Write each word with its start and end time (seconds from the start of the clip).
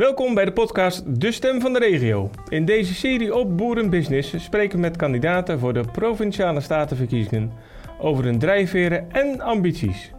Welkom 0.00 0.34
bij 0.34 0.44
de 0.44 0.52
podcast 0.52 1.20
De 1.20 1.32
Stem 1.32 1.60
van 1.60 1.72
de 1.72 1.78
Regio. 1.78 2.30
In 2.48 2.64
deze 2.64 2.94
serie 2.94 3.34
op 3.34 3.56
Boerenbusiness 3.56 4.44
spreken 4.44 4.76
we 4.76 4.80
met 4.80 4.96
kandidaten 4.96 5.58
voor 5.58 5.72
de 5.72 5.84
Provinciale 5.92 6.60
Statenverkiezingen 6.60 7.52
over 7.98 8.24
hun 8.24 8.38
drijfveren 8.38 9.12
en 9.12 9.40
ambities. 9.40 10.10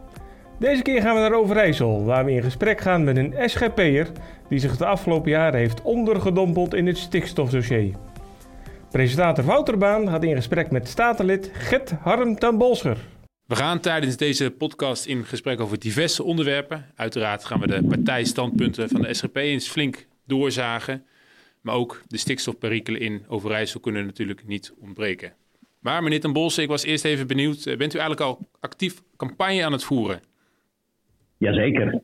Deze 0.58 0.82
keer 0.82 1.02
gaan 1.02 1.14
we 1.14 1.20
naar 1.20 1.34
Overijssel, 1.34 2.04
waar 2.04 2.24
we 2.24 2.32
in 2.32 2.42
gesprek 2.42 2.80
gaan 2.80 3.04
met 3.04 3.16
een 3.16 3.34
SGP'er 3.38 4.10
die 4.48 4.58
zich 4.58 4.76
de 4.76 4.86
afgelopen 4.86 5.30
jaren 5.30 5.60
heeft 5.60 5.82
ondergedompeld 5.82 6.74
in 6.74 6.86
het 6.86 6.98
stikstofdossier. 6.98 7.94
Presentator 8.90 9.44
Wouter 9.44 9.78
Baan 9.78 10.08
gaat 10.08 10.24
in 10.24 10.36
gesprek 10.36 10.70
met 10.70 10.88
statenlid 10.88 11.50
Gert 11.52 11.90
Harm 12.00 12.38
ten 12.38 12.58
Bolscher. 12.58 12.98
We 13.52 13.58
gaan 13.58 13.80
tijdens 13.80 14.16
deze 14.16 14.50
podcast 14.50 15.06
in 15.06 15.24
gesprek 15.24 15.60
over 15.60 15.78
diverse 15.78 16.22
onderwerpen. 16.22 16.84
Uiteraard 16.94 17.44
gaan 17.44 17.60
we 17.60 17.66
de 17.66 17.84
partijstandpunten 17.88 18.88
van 18.88 19.02
de 19.02 19.14
SGP 19.14 19.36
eens 19.36 19.68
flink 19.68 20.06
doorzagen. 20.26 21.04
Maar 21.60 21.74
ook 21.74 22.02
de 22.06 22.16
stikstofperikelen 22.16 23.00
in 23.00 23.22
Overijssel 23.28 23.80
kunnen 23.80 24.06
natuurlijk 24.06 24.46
niet 24.46 24.74
ontbreken. 24.80 25.32
Maar 25.80 26.02
meneer 26.02 26.20
Ten 26.20 26.32
Bols, 26.32 26.58
ik 26.58 26.68
was 26.68 26.84
eerst 26.84 27.04
even 27.04 27.26
benieuwd. 27.26 27.66
Eh, 27.66 27.76
bent 27.76 27.94
u 27.94 27.98
eigenlijk 27.98 28.20
al 28.20 28.38
actief 28.60 29.02
campagne 29.16 29.64
aan 29.64 29.72
het 29.72 29.84
voeren? 29.84 30.20
Jazeker. 31.38 32.00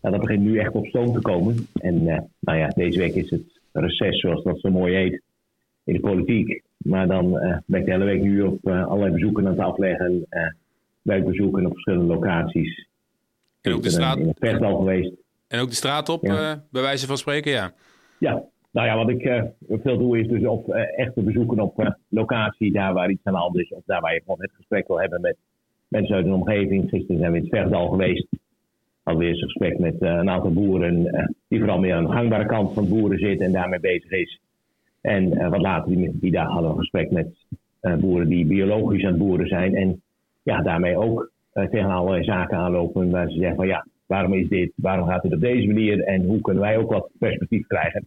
Nou, 0.00 0.14
dat 0.14 0.20
begint 0.20 0.42
nu 0.42 0.58
echt 0.58 0.72
op 0.72 0.86
stoom 0.86 1.12
te 1.12 1.20
komen. 1.20 1.66
En 1.74 2.02
uh, 2.02 2.18
nou 2.40 2.58
ja, 2.58 2.68
deze 2.68 2.98
week 2.98 3.14
is 3.14 3.30
het 3.30 3.60
reces, 3.72 4.20
zoals 4.20 4.42
dat 4.42 4.60
zo 4.60 4.70
mooi 4.70 4.94
heet, 4.94 5.22
in 5.84 5.94
de 5.94 6.00
politiek. 6.00 6.62
Maar 6.76 7.06
dan 7.06 7.36
uh, 7.36 7.56
ben 7.66 7.80
ik 7.80 7.86
de 7.86 7.92
hele 7.92 8.04
week 8.04 8.22
nu 8.22 8.42
op 8.42 8.66
allerlei 8.66 9.12
bezoeken 9.12 9.46
aan 9.46 9.52
het 9.52 9.60
afleggen. 9.60 10.26
Uh, 11.02 11.14
werkbezoeken 11.14 11.66
op 11.66 11.72
verschillende 11.72 12.14
locaties. 12.14 12.88
En 13.60 13.72
ook 13.72 13.82
de 13.82 13.90
straat, 13.90 14.18
in 14.18 14.34
het 14.38 14.62
al 14.62 14.76
geweest. 14.76 15.12
En 15.48 15.60
ook 15.60 15.68
de 15.68 15.74
straat 15.74 16.08
op, 16.08 16.24
ja. 16.24 16.64
bij 16.70 16.82
wijze 16.82 17.06
van 17.06 17.16
spreken, 17.16 17.52
ja. 17.52 17.72
Ja, 18.18 18.44
nou 18.70 18.86
ja, 18.86 18.96
wat 18.96 19.08
ik 19.08 19.42
veel 19.82 19.98
doe 19.98 20.18
is 20.18 20.28
dus 20.28 20.46
op 20.46 20.68
echte 20.96 21.22
bezoeken 21.22 21.60
op 21.60 21.94
locatie, 22.08 22.72
daar 22.72 22.92
waar 22.92 23.10
iets 23.10 23.24
aan 23.24 23.32
de 23.32 23.38
hand 23.38 23.58
is. 23.58 23.68
Of 23.68 23.82
daar 23.84 24.00
waar 24.00 24.14
je 24.14 24.20
gewoon 24.20 24.40
het 24.40 24.52
gesprek 24.54 24.86
wil 24.86 25.00
hebben 25.00 25.20
met 25.20 25.36
mensen 25.88 26.14
uit 26.14 26.24
de 26.24 26.32
omgeving. 26.32 26.88
Gisteren 26.88 27.18
zijn 27.18 27.32
we 27.32 27.36
in 27.36 27.44
het 27.44 27.52
Vechtdal 27.52 27.88
geweest. 27.88 28.26
Hadden 29.02 29.22
we 29.22 29.28
eens 29.28 29.40
een 29.40 29.48
gesprek 29.48 29.78
met 29.78 29.94
een 29.98 30.30
aantal 30.30 30.52
boeren, 30.52 31.02
die 31.48 31.58
vooral 31.58 31.78
meer 31.78 31.94
aan 31.94 32.06
de 32.06 32.12
gangbare 32.12 32.46
kant 32.46 32.74
van 32.74 32.88
boeren 32.88 33.18
zitten 33.18 33.46
en 33.46 33.52
daarmee 33.52 33.80
bezig 33.80 34.10
is. 34.10 34.40
En 35.00 35.50
wat 35.50 35.60
later 35.60 35.96
die, 35.96 36.18
die 36.20 36.32
dag 36.32 36.48
hadden 36.48 36.70
we 36.70 36.76
een 36.76 36.80
gesprek 36.80 37.10
met 37.10 37.46
boeren 38.00 38.28
die 38.28 38.46
biologisch 38.46 39.04
aan 39.04 39.10
het 39.10 39.18
boeren 39.18 39.46
zijn. 39.46 39.74
En 39.74 40.01
ja, 40.42 40.62
daarmee 40.62 40.96
ook 40.96 41.30
uh, 41.54 41.64
tegen 41.64 41.90
allerlei 41.90 42.24
zaken 42.24 42.56
aanlopen 42.56 43.10
waar 43.10 43.30
ze 43.30 43.38
zeggen 43.38 43.56
van 43.56 43.66
ja, 43.66 43.86
waarom 44.06 44.34
is 44.34 44.48
dit? 44.48 44.72
Waarom 44.76 45.08
gaat 45.08 45.22
dit 45.22 45.34
op 45.34 45.40
deze 45.40 45.66
manier? 45.66 46.02
En 46.02 46.24
hoe 46.24 46.40
kunnen 46.40 46.62
wij 46.62 46.76
ook 46.76 46.90
wat 46.90 47.10
perspectief 47.18 47.66
krijgen? 47.66 48.06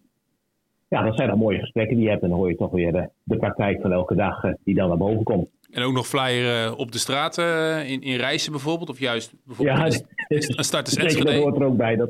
Ja, 0.88 1.03
dat 1.03 1.16
zijn 1.16 1.28
dan 1.28 1.38
mooie 1.38 1.59
gesprekken 1.59 1.95
die 1.95 2.06
je 2.06 2.11
hebt. 2.11 2.23
En 2.23 2.30
dan 2.30 2.38
hoor 2.38 2.50
je 2.50 2.56
toch 2.56 2.72
weer 2.72 2.91
de, 2.91 3.09
de 3.23 3.38
praktijk 3.38 3.81
van 3.81 3.91
elke 3.91 4.16
dag 4.16 4.41
die 4.63 4.75
dan 4.75 4.88
naar 4.88 4.97
boven 4.97 5.23
komt. 5.23 5.47
En 5.72 5.83
ook 5.83 5.94
nog 5.94 6.08
flyeren 6.08 6.78
op 6.78 6.91
de 6.91 6.97
straat 6.97 7.38
in, 7.86 8.02
in 8.02 8.17
reizen 8.17 8.52
bijvoorbeeld? 8.52 8.89
Of 8.89 9.00
juist 9.00 9.33
bijvoorbeeld 9.45 10.06
ja, 10.28 10.38
een 10.58 10.63
starters 10.73 10.95
Enschede? 10.95 11.25
Dat 11.25 11.41
hoort 11.41 11.56
er 11.56 11.66
ook 11.66 11.78
bij. 11.78 11.95
Dat, 11.95 12.09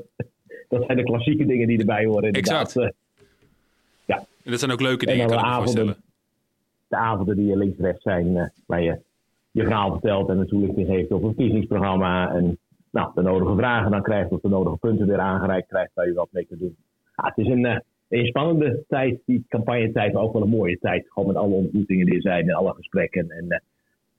dat 0.70 0.84
zijn 0.86 0.98
de 0.98 1.04
klassieke 1.04 1.46
dingen 1.46 1.68
die 1.68 1.80
erbij 1.80 2.06
horen 2.06 2.24
inderdaad. 2.24 2.76
Exact. 2.76 2.96
Ja. 4.06 4.18
En 4.18 4.52
dat 4.52 4.60
zijn 4.60 4.72
ook 4.72 4.82
leuke 4.82 5.06
dingen, 5.06 5.28
kan 5.28 5.38
ik 5.38 5.46
me 5.46 5.54
voorstellen. 5.54 5.96
De 6.88 6.96
avonden 6.96 7.36
die 7.36 7.58
links-rechts 7.58 8.04
zijn, 8.04 8.52
waar 8.66 8.82
je 8.82 9.00
je 9.56 9.64
verhaal 9.64 9.92
vertelt 9.92 10.30
en 10.30 10.40
een 10.40 10.48
toelichting 10.48 10.88
geeft 10.88 11.12
op 11.12 11.24
een 11.24 11.34
verkiezingsprogramma. 11.34 12.34
En 12.34 12.58
nou, 12.92 13.12
de 13.16 13.22
nodige 13.22 13.56
vragen 13.56 13.92
dan 13.92 14.02
krijgt 14.02 14.32
of 14.32 14.42
de 14.42 14.50
nodige 14.50 14.78
punten 14.78 15.08
weer 15.08 15.20
aangereikt 15.20 15.68
krijgt 15.68 15.92
waar 15.94 16.08
je 16.08 16.14
wat 16.14 16.28
mee 16.32 16.46
kunt 16.46 16.60
doen. 16.60 16.76
Ja, 17.16 17.28
het 17.28 17.38
is 17.38 17.48
een, 17.48 17.66
uh, 17.66 17.78
een 18.10 18.26
spannende 18.26 18.84
tijd, 18.88 19.20
die 19.26 19.46
campagnetijd, 19.50 20.14
maar 20.14 20.24
ook 20.24 20.34
wel 20.34 20.42
een 20.42 20.50
mooie 20.50 20.80
tijd. 20.80 21.06
Gewoon 21.10 21.28
met 21.28 21.38
alle 21.38 21.54
ontmoetingen 21.54 22.06
die 22.06 22.16
er 22.16 22.22
zijn 22.22 22.50
en 22.50 22.56
alle 22.56 22.74
gesprekken. 22.74 23.30
En 23.30 23.46
uh, 23.48 23.58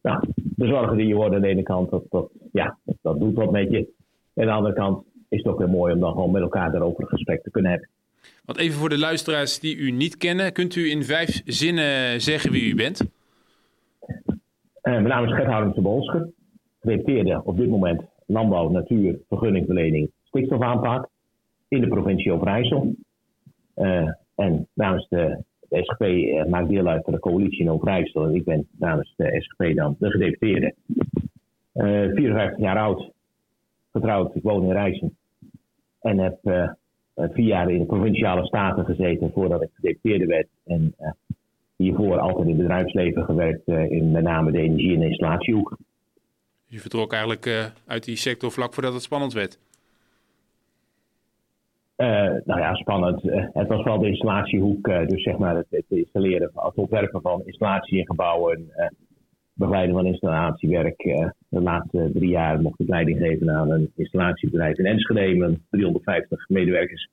nou, 0.03 0.25
de 0.35 0.67
zorgen 0.67 0.97
die 0.97 1.07
je 1.07 1.15
hoort 1.15 1.35
aan 1.35 1.41
de 1.41 1.49
ene 1.49 1.63
kant, 1.63 1.91
dat, 1.91 2.05
dat, 2.11 2.31
ja, 2.53 2.79
dat 3.03 3.21
doet 3.21 3.35
wat 3.35 3.51
met 3.51 3.71
je. 3.71 3.89
En 4.35 4.43
aan 4.43 4.47
de 4.47 4.53
andere 4.53 4.75
kant 4.75 5.05
is 5.29 5.39
het 5.39 5.47
ook 5.47 5.59
weer 5.59 5.69
mooi 5.69 5.93
om 5.93 6.01
dan 6.01 6.13
gewoon 6.13 6.31
met 6.31 6.43
elkaar 6.43 6.73
daarover 6.73 7.03
een 7.03 7.09
gesprek 7.09 7.43
te 7.43 7.51
kunnen 7.51 7.71
hebben. 7.71 7.89
Want 8.45 8.59
even 8.59 8.79
voor 8.79 8.89
de 8.89 8.99
luisteraars 8.99 9.61
die 9.61 9.77
u 9.77 9.91
niet 9.91 10.17
kennen, 10.17 10.53
kunt 10.53 10.77
u 10.77 10.91
in 10.91 11.05
vijf 11.05 11.43
zinnen 11.45 12.21
zeggen 12.21 12.51
wie 12.51 12.71
u 12.71 12.75
bent? 12.75 13.16
Uh, 14.87 14.93
mijn 14.93 15.09
naam 15.09 15.25
is 15.25 15.35
Gert 15.35 15.47
Harmse 15.47 15.81
Bolsker. 15.81 16.29
Gedeputeerde 16.81 17.41
op 17.45 17.57
dit 17.57 17.69
moment 17.69 18.03
landbouw, 18.27 18.69
natuur, 18.69 19.19
vergunningverlening, 19.29 20.11
stikstofaanpak 20.23 21.09
in 21.69 21.81
de 21.81 21.89
provincie 21.89 22.33
Overijssel. 22.33 22.95
Uh, 23.77 24.09
en 24.35 24.69
namens 24.73 25.09
de, 25.09 25.43
SGP 25.71 26.03
uh, 26.03 26.45
maakt 26.45 26.69
deel 26.69 26.87
uit 26.87 27.05
van 27.05 27.13
de 27.13 27.19
coalitie 27.19 27.61
in 27.61 27.71
Overijssel. 27.71 28.25
En 28.25 28.35
ik 28.35 28.45
ben 28.45 28.69
namens 28.79 29.15
de 29.17 29.41
SGP 29.41 29.77
dan 29.77 29.97
de 29.99 30.11
gedeputeerde. 30.11 30.75
54 31.73 32.59
jaar 32.59 32.79
oud, 32.79 33.11
getrouwd, 33.93 34.35
ik 34.35 34.43
woon 34.43 34.65
in 34.65 34.73
Rijssen. 34.73 35.17
En 36.01 36.19
heb 36.19 36.39
vier 37.15 37.47
jaar 37.47 37.71
in 37.71 37.79
de 37.79 37.87
provinciale 37.87 38.47
staten 38.47 38.85
gezeten 38.85 39.31
voordat 39.33 39.63
ik 39.63 39.71
gedeputeerde 39.73 40.27
werd. 40.27 40.49
En 40.65 40.95
hiervoor 41.77 42.19
altijd 42.19 42.43
in 42.43 42.49
het 42.49 42.57
bedrijfsleven 42.57 43.25
gewerkt, 43.25 43.69
uh, 43.69 43.91
in 43.91 44.11
met 44.11 44.23
name 44.23 44.51
de 44.51 44.59
energie- 44.59 44.95
en 44.95 45.03
installatiehoek. 45.03 45.77
Je 46.67 46.79
vertrok 46.79 47.13
eigenlijk 47.13 47.47
uh, 47.47 47.65
uit 47.87 48.05
die 48.05 48.17
sector 48.17 48.53
vlak 48.53 48.75
voordat 48.75 48.93
het 48.93 49.03
spannend 49.03 49.33
werd? 49.33 49.59
nou 52.45 52.61
ja, 52.61 52.75
spannend. 52.75 53.23
het 53.53 53.69
was 53.69 53.85
wel 53.85 53.99
de 53.99 54.09
installatiehoek, 54.09 54.85
dus 54.85 55.23
zeg 55.23 55.39
maar 55.39 55.57
het, 55.57 55.67
het 55.71 55.85
installeren, 55.89 56.51
het 56.55 56.75
ontwerpen 56.75 57.21
van 57.21 57.43
installatie 57.45 57.99
in 57.99 58.07
gebouwen, 58.07 58.71
begeleiden 59.53 59.95
van 59.95 60.07
installatiewerk. 60.07 61.03
de 61.49 61.61
laatste 61.61 62.11
drie 62.15 62.31
jaar 62.31 62.61
mocht 62.61 62.81
ik 62.81 62.89
leiding 62.89 63.19
geven 63.19 63.51
aan 63.51 63.71
een 63.71 63.93
installatiebedrijf 63.95 64.79
in 64.79 64.87
Enschede 64.87 65.37
met 65.37 65.59
350 65.71 66.49
medewerkers. 66.49 67.09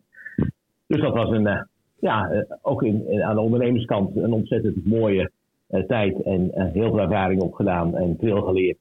Dus 0.88 1.02
dat 1.02 1.14
was 1.14 1.30
een, 1.30 1.68
ja, 2.04 2.32
uh, 2.32 2.42
ook 2.62 2.84
in, 2.84 3.08
in, 3.10 3.24
aan 3.24 3.36
de 3.36 3.42
ondernemerskant 3.42 4.16
een 4.16 4.34
ontzettend 4.34 4.86
mooie 4.86 5.32
uh, 5.70 5.84
tijd 5.84 6.22
en 6.22 6.52
heel 6.54 6.90
veel 6.90 7.00
ervaring 7.00 7.42
opgedaan 7.42 7.96
en 7.96 8.18
veel 8.20 8.42
geleerd. 8.42 8.78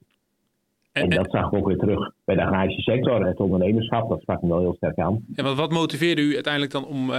En, 0.93 1.03
en 1.03 1.11
dat 1.11 1.31
zag 1.31 1.47
ik 1.47 1.59
ook 1.59 1.67
weer 1.67 1.77
terug 1.77 2.13
bij 2.25 2.35
de 2.35 2.43
agrarische 2.43 2.83
sector, 2.83 3.27
het 3.27 3.41
ondernemerschap, 3.41 4.09
dat 4.09 4.21
sprak 4.21 4.43
me 4.43 4.49
wel 4.49 4.59
heel 4.59 4.75
sterk 4.75 4.99
aan. 4.99 5.25
En 5.35 5.45
wat, 5.45 5.57
wat 5.57 5.73
motiveerde 5.73 6.23
u 6.23 6.35
uiteindelijk 6.35 6.73
dan 6.73 6.87
om 6.87 7.11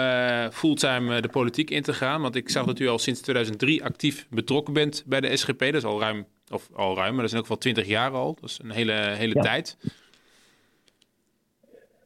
fulltime 0.51 1.21
de 1.21 1.29
politiek 1.29 1.69
in 1.69 1.81
te 1.81 1.93
gaan? 1.93 2.21
Want 2.21 2.35
ik 2.35 2.49
zag 2.49 2.65
dat 2.65 2.79
u 2.79 2.87
al 2.87 2.97
sinds 2.97 3.21
2003 3.21 3.83
actief 3.83 4.27
betrokken 4.29 4.73
bent 4.73 5.03
bij 5.07 5.21
de 5.21 5.37
SGP, 5.37 5.59
dat 5.59 5.73
is 5.73 5.85
al 5.85 5.99
ruim 5.99 6.25
of 6.51 6.69
al 6.75 6.95
ruim, 6.95 7.13
maar 7.15 7.23
dat 7.23 7.25
is 7.25 7.31
in 7.31 7.37
elk 7.37 7.45
geval 7.45 7.57
20 7.57 7.87
jaar 7.87 8.11
al. 8.11 8.37
Dat 8.41 8.49
is 8.49 8.59
een 8.63 8.71
hele, 8.71 8.93
hele 8.93 9.35
ja. 9.35 9.41
tijd. 9.41 9.77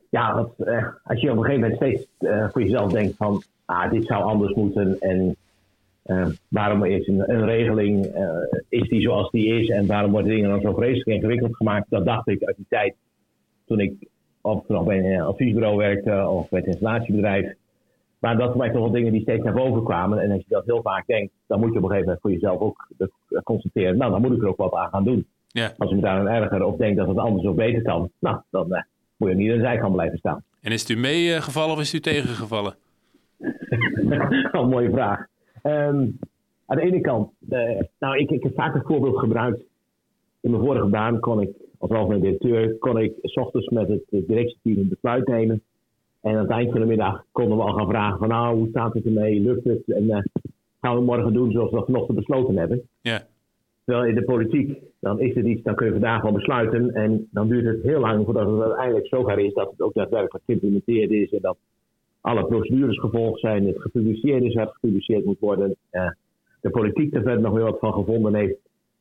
Ja, 0.09 0.34
dat, 0.34 0.53
uh, 0.57 0.88
als 1.03 1.22
je 1.22 1.31
op 1.31 1.38
een 1.38 1.44
gegeven 1.44 1.62
moment 1.62 1.75
steeds 1.75 2.07
uh, 2.19 2.50
voor 2.50 2.62
jezelf 2.62 2.91
denkt 2.91 3.16
van, 3.18 3.44
ah, 3.68 3.92
dit 3.92 4.06
zou 4.06 4.24
anders 4.24 4.54
moeten 4.54 5.00
en 5.00 5.36
uh, 6.06 6.28
waarom 6.48 6.84
is 6.84 7.08
een, 7.08 7.32
een 7.32 7.46
regeling, 7.46 8.06
is 8.70 8.90
die 8.90 9.02
zoals 9.02 9.32
die 9.32 9.60
is 9.60 9.70
en 9.70 9.88
waarom 9.88 10.12
worden 10.12 10.30
dingen 10.30 10.50
dan 10.50 10.62
zo 10.62 10.74
vreselijk 10.74 11.08
ingewikkeld 11.08 11.56
gemaakt, 11.56 11.90
dat 11.90 12.06
dacht 12.06 12.28
ik 12.28 12.44
uit 12.44 12.56
die 12.56 12.66
tijd 12.70 12.96
toen 13.66 13.80
ik 13.80 14.08
of 14.42 14.68
nog 14.68 14.86
bij 14.86 15.14
een 15.14 15.22
adviesbureau 15.22 15.78
werkte 15.78 16.28
of 16.28 16.50
bij 16.50 16.60
het 16.60 16.68
installatiebedrijf. 16.68 17.54
Maar 18.20 18.38
dat 18.38 18.56
zijn 18.58 18.72
toch 18.72 18.82
wel 18.82 18.92
dingen 18.92 19.12
die 19.12 19.22
steeds 19.22 19.44
naar 19.44 19.54
boven 19.54 19.84
kwamen. 19.84 20.20
En 20.20 20.32
als 20.32 20.42
je 20.42 20.50
dat 20.50 20.66
heel 20.66 20.82
vaak 20.82 21.08
denkt, 21.08 21.34
dan 21.48 21.60
moet 21.60 21.72
je 21.72 21.78
op 21.78 21.84
een 21.84 21.90
gegeven 21.90 22.06
moment 22.06 22.22
voor 22.22 22.32
jezelf 22.32 22.60
ook 22.60 22.88
constateren. 23.44 23.98
Nou, 23.98 24.12
dan 24.12 24.22
moet 24.22 24.32
ik 24.32 24.42
er 24.42 24.48
ook 24.48 24.58
wat 24.58 24.74
aan 24.74 24.90
gaan 24.90 25.04
doen. 25.04 25.28
Ja. 25.48 25.74
Als 25.78 25.90
ik 25.90 25.96
me 25.96 26.02
daar 26.02 26.20
aan 26.20 26.28
erger 26.28 26.64
of 26.64 26.78
denk 26.78 26.98
dat 26.98 27.08
het 27.08 27.18
anders 27.18 27.46
of 27.46 27.56
beter 27.56 27.82
kan, 27.82 28.12
nou, 28.20 28.38
dan 28.50 28.86
moet 29.18 29.30
je 29.30 29.36
niet 29.36 29.52
aan 29.52 29.58
de 29.58 29.64
zijkant 29.64 29.94
blijven 29.94 30.18
staan. 30.18 30.44
En 30.62 30.72
is 30.72 30.82
het 30.82 30.90
u 30.90 30.98
meegevallen 30.98 31.76
of 31.76 31.82
is 31.82 31.92
het 31.92 32.08
u 32.08 32.12
tegengevallen? 32.12 32.76
een 34.51 34.69
mooie 34.69 34.89
vraag. 34.89 35.25
Um, 35.63 36.19
aan 36.66 36.78
de 36.78 36.81
ene 36.81 37.01
kant, 37.01 37.31
uh, 37.50 37.80
nou, 38.00 38.18
ik, 38.18 38.30
ik 38.30 38.44
heb 38.44 38.54
vaak 38.56 38.74
het 38.74 38.86
voorbeeld 38.86 39.18
gebruikt. 39.19 39.60
In 40.39 40.51
mijn 40.51 40.63
vorige 40.63 40.88
baan 40.88 41.19
kon 41.19 41.42
ik, 41.42 41.50
als 41.78 41.92
algemeen 41.92 42.22
directeur, 42.22 42.78
kon 42.78 43.00
ik 43.00 43.13
s 43.22 43.36
ochtends 43.36 43.69
met 43.69 43.88
het 43.88 44.04
directieteam 44.10 44.78
een 44.78 44.89
besluit 44.89 45.28
nemen. 45.28 45.62
En 46.22 46.36
aan 46.36 46.42
het 46.42 46.50
eind 46.50 46.72
van 46.72 46.80
de 46.80 46.86
middag 46.86 47.24
konden 47.31 47.57
we 47.57 47.63
al 47.63 47.74
gaan 47.74 47.88
vragen 47.88 48.18
van 48.19 48.28
nou, 48.28 48.57
hoe 48.57 48.69
staat 48.69 48.94
het 48.94 49.06
ermee? 49.06 49.39
Lukt 49.39 49.63
het? 49.63 49.84
En 49.88 50.04
uh, 50.04 50.18
gaan 50.81 50.95
we 50.95 51.01
morgen 51.01 51.34
doen 51.34 51.51
zoals 51.51 51.72
we 51.72 51.84
vanochtend 51.86 52.18
besloten 52.18 52.57
hebben? 52.57 52.81
Ja. 53.01 53.25
Terwijl 53.86 54.07
in 54.07 54.16
de 54.16 54.24
politiek, 54.24 54.80
dan 55.00 55.19
is 55.19 55.36
het 55.36 55.45
iets, 55.45 55.63
dan 55.63 55.75
kun 55.75 55.86
je 55.86 55.92
vandaag 55.92 56.22
wel 56.22 56.31
besluiten. 56.31 56.94
En 56.94 57.28
dan 57.31 57.48
duurt 57.48 57.66
het 57.66 57.84
heel 57.84 58.00
lang 58.00 58.25
voordat 58.25 58.48
het 58.48 58.62
uiteindelijk 58.62 59.07
zover 59.07 59.39
is 59.39 59.54
dat 59.54 59.72
het 59.72 59.81
ook 59.81 59.94
daadwerkelijk 59.94 60.45
geïmplementeerd 60.45 61.12
is. 61.12 61.31
En 61.31 61.42
dat 61.42 61.57
alle 62.27 62.45
procedures 62.45 63.00
gevolgd 63.00 63.39
zijn, 63.39 63.65
het 63.65 63.81
gepubliceerd 63.81 64.44
is 64.44 64.53
wat 64.53 64.74
gepubliceerd 64.74 65.25
moet 65.25 65.39
worden. 65.39 65.75
Uh, 65.91 66.09
de 66.62 66.69
politiek 66.69 67.13
er 67.13 67.21
verder 67.21 67.41
nog 67.41 67.53
weer 67.53 67.63
wat 67.63 67.79
van 67.79 67.94
gevonden 67.94 68.35
heeft. 68.35 68.56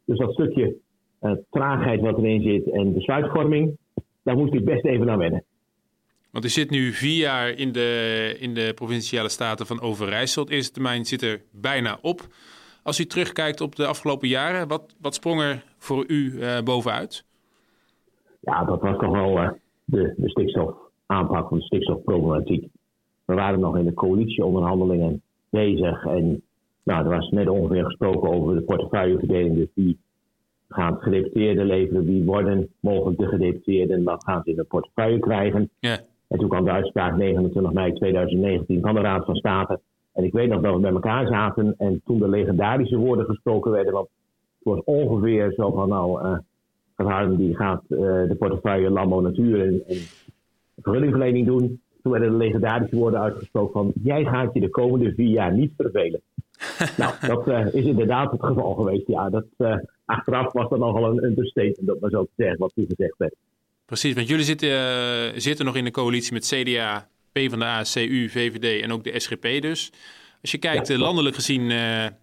Dus 0.05 0.19
dat 0.19 0.32
stukje 0.32 0.76
uh, 1.23 1.32
traagheid 1.50 2.00
wat 2.00 2.19
erin 2.19 2.43
zit 2.43 2.70
en 2.70 2.94
besluitvorming, 2.94 3.76
daar 4.23 4.37
moest 4.37 4.55
ik 4.55 4.64
best 4.64 4.84
even 4.84 5.06
naar 5.06 5.19
wennen. 5.19 5.44
Want 6.31 6.44
u 6.44 6.49
zit 6.49 6.70
nu 6.70 6.93
vier 6.93 7.19
jaar 7.19 7.49
in 7.49 7.73
de, 7.73 7.90
in 8.38 8.55
de 8.55 8.73
provinciale 8.75 9.28
staten 9.28 9.67
van 9.67 9.81
Overijssel. 9.81 10.43
Het 10.43 10.52
eerste 10.52 10.73
termijn 10.73 11.05
zit 11.05 11.23
er 11.23 11.43
bijna 11.50 11.99
op. 12.02 12.20
Als 12.82 13.00
u 13.00 13.05
terugkijkt 13.05 13.61
op 13.61 13.76
de 13.76 13.87
afgelopen 13.87 14.28
jaren, 14.28 14.69
wat, 14.69 14.94
wat 15.00 15.14
sprong 15.14 15.40
er 15.40 15.64
voor 15.78 16.05
u 16.08 16.32
uh, 16.32 16.61
bovenuit? 16.61 17.25
Ja, 18.40 18.64
dat 18.64 18.81
was 18.81 18.99
toch 18.99 19.11
wel 19.11 19.43
uh, 19.43 19.50
de, 19.84 20.14
de 20.17 20.28
stikstofaanpak 20.28 21.49
van 21.49 21.58
de 21.58 21.64
stikstofproblematiek. 21.64 22.69
We 23.26 23.34
waren 23.34 23.61
nog 23.61 23.76
in 23.76 23.84
de 23.84 23.94
coalitieonderhandelingen 23.94 25.23
bezig 25.50 26.05
en 26.05 26.43
nou, 26.87 27.05
er 27.05 27.11
was 27.11 27.31
net 27.31 27.49
ongeveer 27.49 27.84
gesproken 27.84 28.31
over 28.31 28.55
de 28.55 28.61
portefeuilleverdeling. 28.61 29.56
Dus 29.56 29.69
wie 29.75 29.99
gaan 30.69 30.96
gedeputeerden 31.00 31.67
leveren, 31.67 32.05
wie 32.05 32.25
worden 32.25 32.69
mogelijk 32.81 33.19
de 33.19 33.26
gedeputeerden, 33.26 34.05
wat 34.05 34.25
gaan 34.25 34.43
ze 34.44 34.50
in 34.50 34.56
de 34.56 34.64
portefeuille 34.64 35.19
krijgen. 35.19 35.70
Ja. 35.78 35.99
En 36.28 36.38
toen 36.38 36.49
kwam 36.49 36.64
de 36.64 36.70
uitspraak 36.70 37.17
29 37.17 37.73
mei 37.73 37.93
2019 37.93 38.81
van 38.81 38.94
de 38.94 39.00
Raad 39.00 39.25
van 39.25 39.37
State. 39.37 39.81
En 40.12 40.25
ik 40.25 40.32
weet 40.32 40.49
nog 40.49 40.61
dat 40.61 40.75
we 40.75 40.81
bij 40.81 40.90
elkaar 40.90 41.26
zaten 41.26 41.75
en 41.78 42.00
toen 42.05 42.19
de 42.19 42.28
legendarische 42.28 42.96
woorden 42.96 43.26
gesproken 43.26 43.70
werden. 43.70 43.93
Want 43.93 44.08
het 44.58 44.75
was 44.75 44.84
ongeveer 44.84 45.52
zo 45.52 45.70
van 45.70 45.88
nou, 45.88 46.38
uh, 46.96 47.37
die 47.37 47.56
gaat 47.56 47.82
uh, 47.88 47.99
de 47.99 48.37
portefeuille 48.38 48.90
landbouw 48.90 49.20
natuur 49.20 49.61
en, 49.61 49.82
en 49.87 49.96
vergunningverlening 50.81 51.46
doen. 51.46 51.81
Toen 52.06 52.14
werden 52.14 52.38
de 52.38 52.44
legendarische 52.44 52.97
woorden 52.97 53.20
uitgesproken 53.20 53.73
van 53.73 53.93
jij 54.03 54.25
gaat 54.25 54.55
je 54.55 54.61
de 54.61 54.70
komende 54.70 55.14
vier 55.14 55.29
jaar 55.29 55.53
niet 55.53 55.73
vervelen. 55.76 56.20
nou, 56.97 57.14
dat 57.20 57.49
uh, 57.49 57.75
is 57.75 57.85
inderdaad 57.85 58.31
het 58.31 58.43
geval 58.44 58.75
geweest. 58.75 59.06
Ja, 59.06 59.31
dat, 59.31 59.44
achteraf 60.05 60.53
was 60.53 60.69
dat 60.69 60.79
nogal 60.79 61.11
een 61.11 61.25
understatement, 61.25 61.87
dat 61.87 62.00
maar 62.00 62.11
zo 62.11 62.25
te 62.25 62.31
zeggen, 62.37 62.58
wat 62.58 62.73
toen 62.75 62.87
gezegd 62.88 63.14
werd. 63.19 63.35
Precies, 63.85 64.14
want 64.14 64.29
jullie 64.29 64.44
zitten, 64.44 64.69
uh, 64.69 65.41
zitten 65.41 65.64
nog 65.64 65.76
in 65.76 65.85
de 65.85 65.91
coalitie 65.91 66.32
met 66.32 66.47
CDA, 66.47 67.08
PvdA, 67.32 67.82
CU, 67.82 68.29
VVD 68.29 68.82
en 68.82 68.93
ook 68.93 69.05
de 69.05 69.20
SGP 69.20 69.43
dus. 69.43 69.93
Als 70.41 70.50
je 70.50 70.59
kijkt, 70.59 70.88
ja, 70.88 70.99
landelijk 70.99 71.35
gezien 71.35 71.62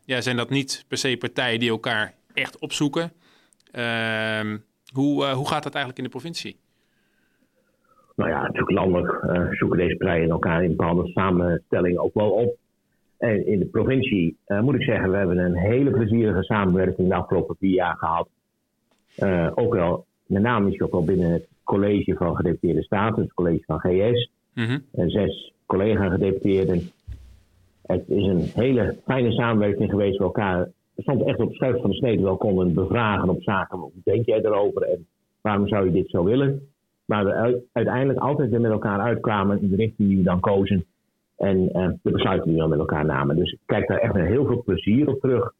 ja, 0.06 0.22
zijn 0.22 0.38
dat 0.38 0.50
niet 0.50 0.86
per 0.88 0.98
se 0.98 1.18
partijen 1.18 1.60
die 1.60 1.70
elkaar 1.70 2.14
echt 2.34 2.60
opzoeken. 2.60 3.12
Uh, 3.74 4.56
hoe, 4.94 5.26
hoe 5.26 5.48
gaat 5.48 5.64
dat 5.64 5.74
eigenlijk 5.74 5.98
in 5.98 6.04
de 6.04 6.10
provincie? 6.10 6.58
Nou 8.16 8.30
ja, 8.30 8.42
natuurlijk 8.42 8.72
landelijk 8.72 9.20
zoeken 9.52 9.78
deze 9.78 9.96
partijen 9.96 10.30
elkaar 10.30 10.64
in 10.64 10.76
bepaalde 10.76 11.08
samenstellingen 11.08 12.04
ook 12.04 12.14
wel 12.14 12.32
op. 12.32 12.56
En 13.18 13.48
in 13.48 13.60
de 13.60 13.66
provincie 13.66 14.38
moet 14.62 14.76
ik 14.76 14.84
zeggen, 14.84 15.12
we 15.12 15.18
hebben 15.18 15.38
een 15.38 15.56
hele 15.56 15.92
plezierige 15.92 16.44
samenwerking 16.44 17.08
de 17.08 17.16
afgelopen 17.16 17.56
vier 17.60 17.74
jaar 17.74 17.96
gehad. 17.98 18.30
ook 19.56 19.74
wel 19.74 20.06
met 20.26 20.42
name 20.42 20.66
misschien 20.66 20.86
ook 20.86 20.92
wel 20.92 21.04
binnen 21.04 21.32
het 21.32 21.48
college 21.64 22.16
van 22.16 22.36
gedeputeerde 22.36 22.84
staten, 22.84 23.22
het 23.22 23.34
college 23.34 23.64
van 23.66 23.80
GS. 23.80 24.32
Mm 24.54 24.84
En 24.92 25.10
zes 25.10 25.54
collega-gedeputeerden. 25.66 26.82
Het 27.82 28.10
is 28.10 28.26
een 28.26 28.50
hele 28.54 28.98
fijne 29.06 29.32
samenwerking 29.32 29.90
geweest. 29.90 30.18
We 30.18 30.24
elkaar 30.24 30.70
stond 30.98 31.24
echt 31.24 31.40
op 31.40 31.54
schuif 31.54 31.82
van 31.82 31.90
de 31.90 31.96
snede 31.96 32.24
wel 32.24 32.38
konden 32.38 32.74
bevragen 32.74 33.30
op 33.30 33.44
zaken. 33.44 33.80
Hoe 33.80 33.92
denk 34.04 34.26
jij 34.26 34.40
erover 34.44 34.82
en 34.82 35.08
waarom 35.42 35.68
zou 35.68 35.86
je 35.86 35.92
dit 35.92 36.10
zo 36.10 36.24
willen? 36.24 36.73
Maar 37.06 37.26
we 37.26 37.64
uiteindelijk 37.72 38.20
altijd 38.20 38.50
weer 38.50 38.62
met 38.62 38.72
elkaar 38.72 39.00
uitkwamen 39.00 39.62
in 39.62 39.70
de 39.70 39.76
richting 39.76 40.08
die 40.08 40.18
we 40.18 40.24
dan 40.24 40.40
kozen. 40.40 40.86
En 41.38 41.58
uh, 41.58 41.90
de 42.02 42.12
besluiten 42.12 42.46
die 42.46 42.54
we 42.54 42.60
dan 42.60 42.70
met 42.70 42.80
elkaar 42.80 43.06
namen. 43.06 43.36
Dus 43.36 43.52
ik 43.52 43.60
kijk 43.66 43.88
daar 43.88 43.98
echt 43.98 44.14
met 44.14 44.26
heel 44.26 44.46
veel 44.46 44.64
plezier 44.64 45.08
op 45.08 45.20
terug. 45.20 45.54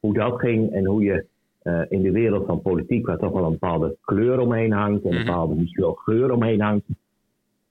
Hoe 0.00 0.14
dat 0.14 0.40
ging 0.40 0.72
en 0.72 0.86
hoe 0.86 1.02
je 1.02 1.26
uh, 1.62 1.80
in 1.88 2.02
de 2.02 2.10
wereld 2.10 2.46
van 2.46 2.62
politiek, 2.62 3.06
waar 3.06 3.18
toch 3.18 3.32
wel 3.32 3.44
een 3.44 3.50
bepaalde 3.50 3.96
kleur 4.00 4.40
omheen 4.40 4.72
hangt 4.72 5.04
en 5.04 5.12
een 5.12 5.24
bepaalde 5.24 5.54
misschien 5.54 5.82
wel 5.82 5.94
geur 5.94 6.32
omheen 6.32 6.60
hangt, 6.60 6.84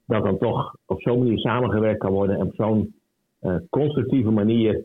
dat 0.06 0.24
dan 0.24 0.38
toch 0.38 0.76
op 0.86 1.02
zo'n 1.02 1.20
manier 1.20 1.40
samengewerkt 1.40 2.00
kan 2.00 2.12
worden 2.12 2.36
en 2.36 2.46
op 2.46 2.56
zo'n 2.56 2.94
uh, 3.42 3.56
constructieve 3.70 4.30
manier 4.30 4.84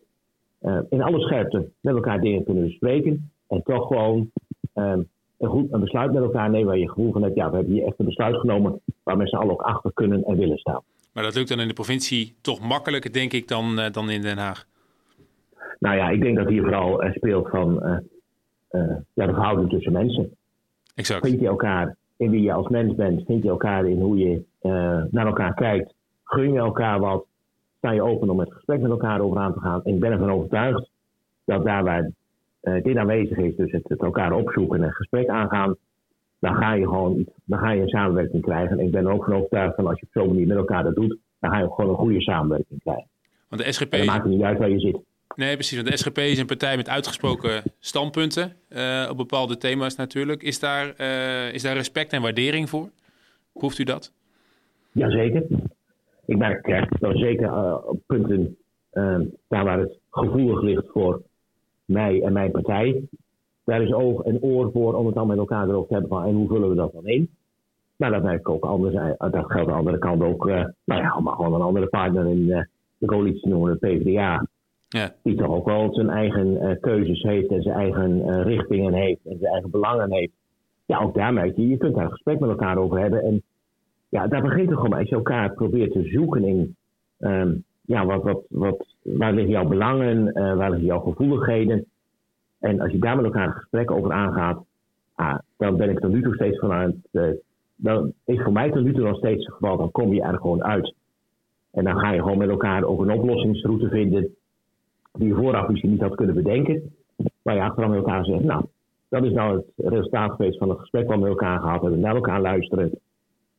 in 0.89 1.03
alle 1.03 1.21
scherpte 1.21 1.69
met 1.81 1.95
elkaar 1.95 2.21
dingen 2.21 2.45
kunnen 2.45 2.65
bespreken 2.65 3.31
en 3.49 3.63
toch 3.63 3.87
gewoon 3.87 4.31
een, 5.39 5.49
goed, 5.49 5.73
een 5.73 5.81
besluit 5.81 6.13
met 6.13 6.23
elkaar 6.23 6.51
nemen 6.51 6.67
waar 6.67 6.79
je 6.79 6.89
gevoel 6.89 7.13
van 7.13 7.23
hebt, 7.23 7.35
ja, 7.35 7.51
we 7.51 7.57
hebben 7.57 7.75
hier 7.75 7.87
echt 7.87 7.99
een 7.99 8.07
besluit 8.07 8.37
genomen 8.37 8.81
waar 9.03 9.17
mensen 9.17 9.39
allen 9.39 9.53
ook 9.53 9.63
achter 9.63 9.93
kunnen 9.93 10.25
en 10.25 10.37
willen 10.37 10.59
staan. 10.59 10.83
Maar 11.13 11.25
dat 11.25 11.35
lukt 11.35 11.49
dan 11.49 11.61
in 11.61 11.69
de 11.69 11.75
provincie 11.75 12.35
toch 12.41 12.61
makkelijker, 12.61 13.13
denk 13.13 13.33
ik, 13.33 13.49
dan, 13.49 13.81
dan 13.93 14.11
in 14.11 14.23
Den 14.23 14.39
Haag? 14.39 14.67
Nou 15.79 15.97
ja, 15.97 16.09
ik 16.09 16.21
denk 16.21 16.37
dat 16.37 16.49
hier 16.49 16.63
vooral 16.63 17.05
speelt 17.15 17.49
van 17.49 17.83
uh, 17.83 18.97
ja, 19.15 19.27
de 19.27 19.33
verhouding 19.33 19.71
tussen 19.71 19.93
mensen. 19.93 20.37
Exact. 20.95 21.27
Vind 21.27 21.41
je 21.41 21.47
elkaar 21.47 21.97
in 22.17 22.31
wie 22.31 22.43
je 22.43 22.53
als 22.53 22.69
mens 22.69 22.95
bent? 22.95 23.25
Vind 23.27 23.43
je 23.43 23.49
elkaar 23.49 23.87
in 23.87 24.01
hoe 24.01 24.19
je 24.19 24.43
naar 25.11 25.27
elkaar 25.27 25.55
kijkt? 25.55 25.95
Gun 26.25 26.53
je 26.53 26.59
elkaar 26.59 27.01
wat? 27.01 27.25
Sta 27.79 27.91
je 27.91 28.03
open 28.03 28.31
om 28.31 28.41
het 28.41 28.53
gesprek 28.53 28.81
met 28.81 28.91
elkaar 28.91 29.21
over 29.21 29.39
aan 29.39 29.53
te 29.53 29.61
gaan? 29.61 29.85
En 29.85 29.95
ik 29.95 30.01
ben 30.01 30.13
ervan 30.13 30.31
overtuigd 30.31 30.91
dat 31.45 31.65
daar 31.65 31.85
waar 31.85 32.11
dit 32.83 32.97
aanwezig 32.97 33.37
is, 33.37 33.57
dus 33.57 33.73
het, 33.73 33.89
het, 33.89 34.03
elkaar 34.03 34.33
opzoeken 34.33 34.79
en 34.79 34.85
een 34.85 34.93
gesprek 34.93 35.29
aangaan, 35.29 35.77
dan 36.39 36.55
ga 36.55 36.73
je 36.73 36.85
gewoon 36.85 37.27
dan 37.45 37.59
ga 37.59 37.71
je 37.71 37.83
een 37.83 37.89
samenwerking 37.89 38.43
krijgen. 38.43 38.79
En 38.79 38.85
ik 38.85 38.91
ben 38.91 39.07
er 39.07 39.13
ook 39.13 39.25
van 39.25 39.35
overtuigd 39.35 39.75
van 39.75 39.87
als 39.87 40.01
je 40.01 40.07
op 40.07 40.13
zo'n 40.13 40.29
manier 40.29 40.47
met 40.47 40.57
elkaar 40.57 40.83
dat 40.83 40.95
doet, 40.95 41.17
dan 41.41 41.51
ga 41.51 41.59
je 41.59 41.73
gewoon 41.75 41.91
een 41.91 41.97
goede 41.97 42.21
samenwerking 42.21 42.81
krijgen. 42.83 43.09
Want 43.49 43.63
de 43.63 43.73
SGP. 43.73 43.93
En 43.93 43.99
dan 43.99 44.07
maakt 44.07 44.23
het 44.23 44.33
niet 44.33 44.43
uit 44.43 44.59
waar 44.59 44.71
je 44.71 44.81
zit. 44.81 44.99
Nee, 45.37 45.55
precies. 45.55 45.77
Want 45.77 45.89
de 45.91 45.97
SGP 45.97 46.19
is 46.19 46.39
een 46.39 46.47
partij 46.47 46.77
met 46.77 46.89
uitgesproken 46.89 47.63
standpunten 47.79 48.53
uh, 48.69 49.07
op 49.11 49.17
bepaalde 49.17 49.57
thema's 49.57 49.97
natuurlijk. 49.97 50.43
Is 50.43 50.61
daar, 50.61 50.95
uh, 51.01 51.55
is 51.55 51.63
daar 51.63 51.77
respect 51.77 52.13
en 52.13 52.23
waardering 52.23 52.69
voor? 52.69 52.89
Proeft 53.53 53.79
u 53.79 53.85
dat? 53.85 54.13
Jazeker. 54.93 55.47
Ik 56.27 56.37
merk 56.37 56.91
dat 57.01 57.17
zeker 57.17 57.47
uh, 57.47 57.77
op 57.85 58.01
punten 58.07 58.57
daar 59.49 59.65
waar 59.65 59.79
het 59.79 59.99
gevoelig 60.11 60.63
ligt 60.63 60.87
voor 60.93 61.23
mij 61.87 62.23
en 62.23 62.33
mijn 62.33 62.51
partij. 62.51 63.03
Daar 63.65 63.83
is 63.83 63.93
oog 63.93 64.23
en 64.23 64.43
oor 64.43 64.71
voor 64.73 64.95
om 64.95 65.07
het 65.07 65.15
dan 65.15 65.27
met 65.27 65.39
elkaar 65.39 65.69
erover 65.69 65.89
te 65.89 65.93
hebben 65.93 66.11
van 66.11 66.25
en 66.25 66.35
hoe 66.35 66.49
vullen 66.49 66.69
we 66.69 66.75
dat 66.75 66.93
dan 66.93 67.07
in? 67.07 67.31
Maar 67.97 68.11
dat 68.11 68.23
merk 68.23 68.39
ik 68.39 68.49
ook 68.49 68.65
anders. 68.65 68.95
Dat 69.19 69.33
geldt 69.33 69.55
aan 69.55 69.67
de 69.67 69.73
andere 69.73 69.99
kant 69.99 70.23
ook, 70.23 70.45
nou 70.45 70.73
ja, 70.85 71.21
maar 71.21 71.35
gewoon 71.35 71.55
een 71.55 71.61
andere 71.61 71.87
partner 71.87 72.27
in 72.27 72.47
de 72.99 73.07
coalitie 73.07 73.49
noemen, 73.49 73.79
de 73.79 73.87
PvdA. 73.87 74.47
Ja. 74.89 75.15
Die 75.23 75.37
toch 75.37 75.49
ook 75.49 75.67
wel 75.67 75.95
zijn 75.95 76.11
eigen 76.11 76.47
uh, 76.47 76.71
keuzes 76.81 77.23
heeft 77.23 77.51
en 77.51 77.63
zijn 77.63 77.77
eigen 77.77 78.17
uh, 78.17 78.43
richtingen 78.43 78.93
heeft 78.93 79.21
en 79.25 79.39
zijn 79.39 79.53
eigen 79.53 79.71
belangen 79.71 80.13
heeft. 80.13 80.33
Ja, 80.85 80.99
ook 80.99 81.15
daar 81.15 81.33
merk 81.33 81.57
je, 81.57 81.69
je 81.69 81.77
kunt 81.77 81.95
daar 81.95 82.05
een 82.05 82.11
gesprek 82.11 82.41
met 82.41 82.49
elkaar 82.49 82.79
over 82.79 82.99
hebben. 82.99 83.23
En 83.23 83.43
ja, 84.09 84.27
daar 84.27 84.43
begint 84.43 84.69
het 84.69 84.75
gewoon 84.75 84.91
mee. 84.91 85.01
Als 85.01 85.09
je 85.09 85.15
elkaar 85.15 85.53
probeert 85.53 85.93
te 85.93 86.03
zoeken 86.03 86.45
in, 86.45 86.77
um, 87.19 87.65
ja, 87.87 88.07
wat, 88.07 88.23
wat, 88.23 88.45
wat, 88.49 88.87
waar 89.03 89.33
liggen 89.33 89.53
jouw 89.53 89.67
belangen, 89.67 90.27
uh, 90.27 90.57
waar 90.57 90.71
liggen 90.71 90.87
jouw 90.87 91.01
gevoeligheden. 91.01 91.85
En 92.59 92.81
als 92.81 92.93
je 92.93 92.99
daar 92.99 93.17
met 93.17 93.25
elkaar 93.25 93.47
een 93.47 93.53
gesprek 93.53 93.91
over 93.91 94.13
aangaat, 94.13 94.65
ah, 95.15 95.39
dan 95.57 95.77
ben 95.77 95.91
ik 95.91 95.99
tot 95.99 96.13
nu 96.13 96.23
toe 96.23 96.35
steeds 96.35 96.59
vanuit, 96.59 96.95
dan 97.77 98.13
is 98.25 98.43
voor 98.43 98.53
mij 98.53 98.71
tot 98.71 98.85
nu 98.85 98.93
toe 98.93 99.05
nog 99.05 99.17
steeds 99.17 99.45
het 99.45 99.55
geval, 99.55 99.77
dan 99.77 99.91
kom 99.91 100.13
je 100.13 100.23
er 100.23 100.39
gewoon 100.39 100.65
uit. 100.65 100.95
En 101.71 101.85
dan 101.85 101.99
ga 101.99 102.13
je 102.13 102.23
gewoon 102.23 102.39
met 102.39 102.49
elkaar 102.49 102.85
over 102.85 103.09
een 103.09 103.19
oplossingsroute 103.19 103.89
vinden 103.89 104.35
die 105.13 105.29
je 105.29 105.35
vooraf 105.35 105.69
misschien 105.69 105.91
niet 105.91 106.01
had 106.01 106.15
kunnen 106.15 106.35
bedenken. 106.35 106.95
Waar 107.43 107.55
je 107.55 107.63
achteraf 107.63 107.89
met 107.89 107.99
elkaar 107.99 108.25
zegt, 108.25 108.45
nou, 108.45 108.65
dat 109.09 109.25
is 109.25 109.33
nou 109.33 109.57
het 109.57 109.67
resultaat 109.77 110.31
geweest 110.31 110.59
van 110.59 110.69
het 110.69 110.79
gesprek 110.79 111.07
wat 111.07 111.15
we 111.15 111.21
met 111.21 111.31
elkaar 111.31 111.61
gehad 111.61 111.83
hebben. 111.83 112.01
Naar 112.01 112.15
elkaar 112.15 112.41
luisteren, 112.41 112.99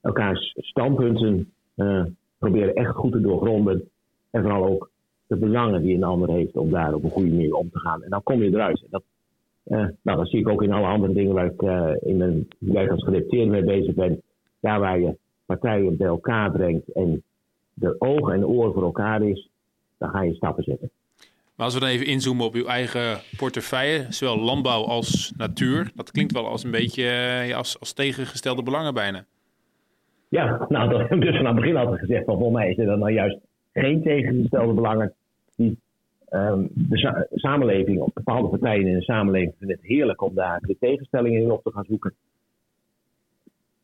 elkaars 0.01 0.53
standpunten 0.57 1.51
uh, 1.75 2.03
proberen 2.37 2.73
echt 2.73 2.95
goed 2.95 3.11
te 3.11 3.21
doorgronden. 3.21 3.89
En 4.37 4.43
vooral 4.43 4.65
ook 4.65 4.89
de 5.27 5.35
belangen 5.35 5.81
die 5.81 5.95
een 5.95 6.03
ander 6.03 6.29
heeft 6.29 6.55
om 6.55 6.71
daar 6.71 6.93
op 6.93 7.03
een 7.03 7.09
goede 7.09 7.29
manier 7.29 7.53
om 7.53 7.69
te 7.69 7.79
gaan. 7.79 8.03
En 8.03 8.09
dan 8.09 8.23
kom 8.23 8.43
je 8.43 8.49
eruit. 8.49 8.81
En 8.81 8.87
dat, 8.89 9.03
uh, 9.65 9.87
nou, 10.01 10.17
dat 10.17 10.29
zie 10.29 10.39
ik 10.39 10.49
ook 10.49 10.63
in 10.63 10.71
alle 10.71 10.87
andere 10.87 11.13
dingen 11.13 11.33
waar 11.33 11.45
ik 11.45 11.61
uh, 11.61 11.91
in 11.99 12.17
mijn 12.17 12.47
werk 12.57 12.91
als 12.91 13.03
gedeputeerde 13.03 13.51
mee 13.51 13.63
bezig 13.63 13.95
ben. 13.95 14.21
Daar 14.59 14.79
waar 14.79 14.99
je 14.99 15.17
partijen 15.45 15.97
bij 15.97 16.07
elkaar 16.07 16.51
brengt 16.51 16.91
en 16.91 17.23
de 17.73 17.95
ogen 17.99 18.33
en 18.33 18.45
oren 18.45 18.73
voor 18.73 18.83
elkaar 18.83 19.21
is, 19.21 19.49
dan 19.97 20.09
ga 20.09 20.21
je 20.21 20.33
stappen 20.33 20.63
zetten. 20.63 20.89
Maar 21.55 21.65
als 21.65 21.73
we 21.73 21.79
dan 21.79 21.89
even 21.89 22.05
inzoomen 22.05 22.45
op 22.45 22.53
uw 22.53 22.65
eigen 22.65 23.17
portefeuille, 23.37 24.05
zowel 24.09 24.39
landbouw 24.39 24.83
als 24.83 25.33
natuur, 25.37 25.91
dat 25.95 26.11
klinkt 26.11 26.33
wel 26.33 26.47
als 26.47 26.63
een 26.63 26.71
beetje 26.71 27.03
ja, 27.47 27.57
als, 27.57 27.79
als 27.79 27.93
tegengestelde 27.93 28.63
belangen 28.63 28.93
bijna. 28.93 29.25
Ja, 30.29 30.65
nou, 30.69 30.89
dat 30.91 30.99
heb 30.99 31.11
ik 31.11 31.21
dus 31.21 31.35
van 31.35 31.45
het 31.45 31.55
begin 31.55 31.77
altijd 31.77 31.99
gezegd. 31.99 32.25
Van 32.25 32.37
volgens 32.37 32.57
mij 32.57 32.69
is 32.69 32.77
er 32.77 32.85
dan 32.85 32.99
nou 32.99 33.11
juist 33.11 33.46
geen 33.81 34.01
tegengestelde 34.01 34.73
belangen. 34.73 35.13
Die, 35.55 35.77
um, 36.29 36.69
de 36.73 36.97
sa 36.97 37.27
samenleving, 37.31 37.99
of 37.99 38.13
bepaalde 38.13 38.47
partijen 38.47 38.87
in 38.87 38.93
de 38.93 39.01
samenleving 39.01 39.53
vinden 39.57 39.77
het 39.77 39.85
heerlijk 39.85 40.21
om 40.21 40.35
daar 40.35 40.59
de 40.59 40.77
tegenstellingen 40.79 41.41
in 41.41 41.51
op 41.51 41.63
te 41.63 41.71
gaan 41.71 41.85
zoeken. 41.85 42.13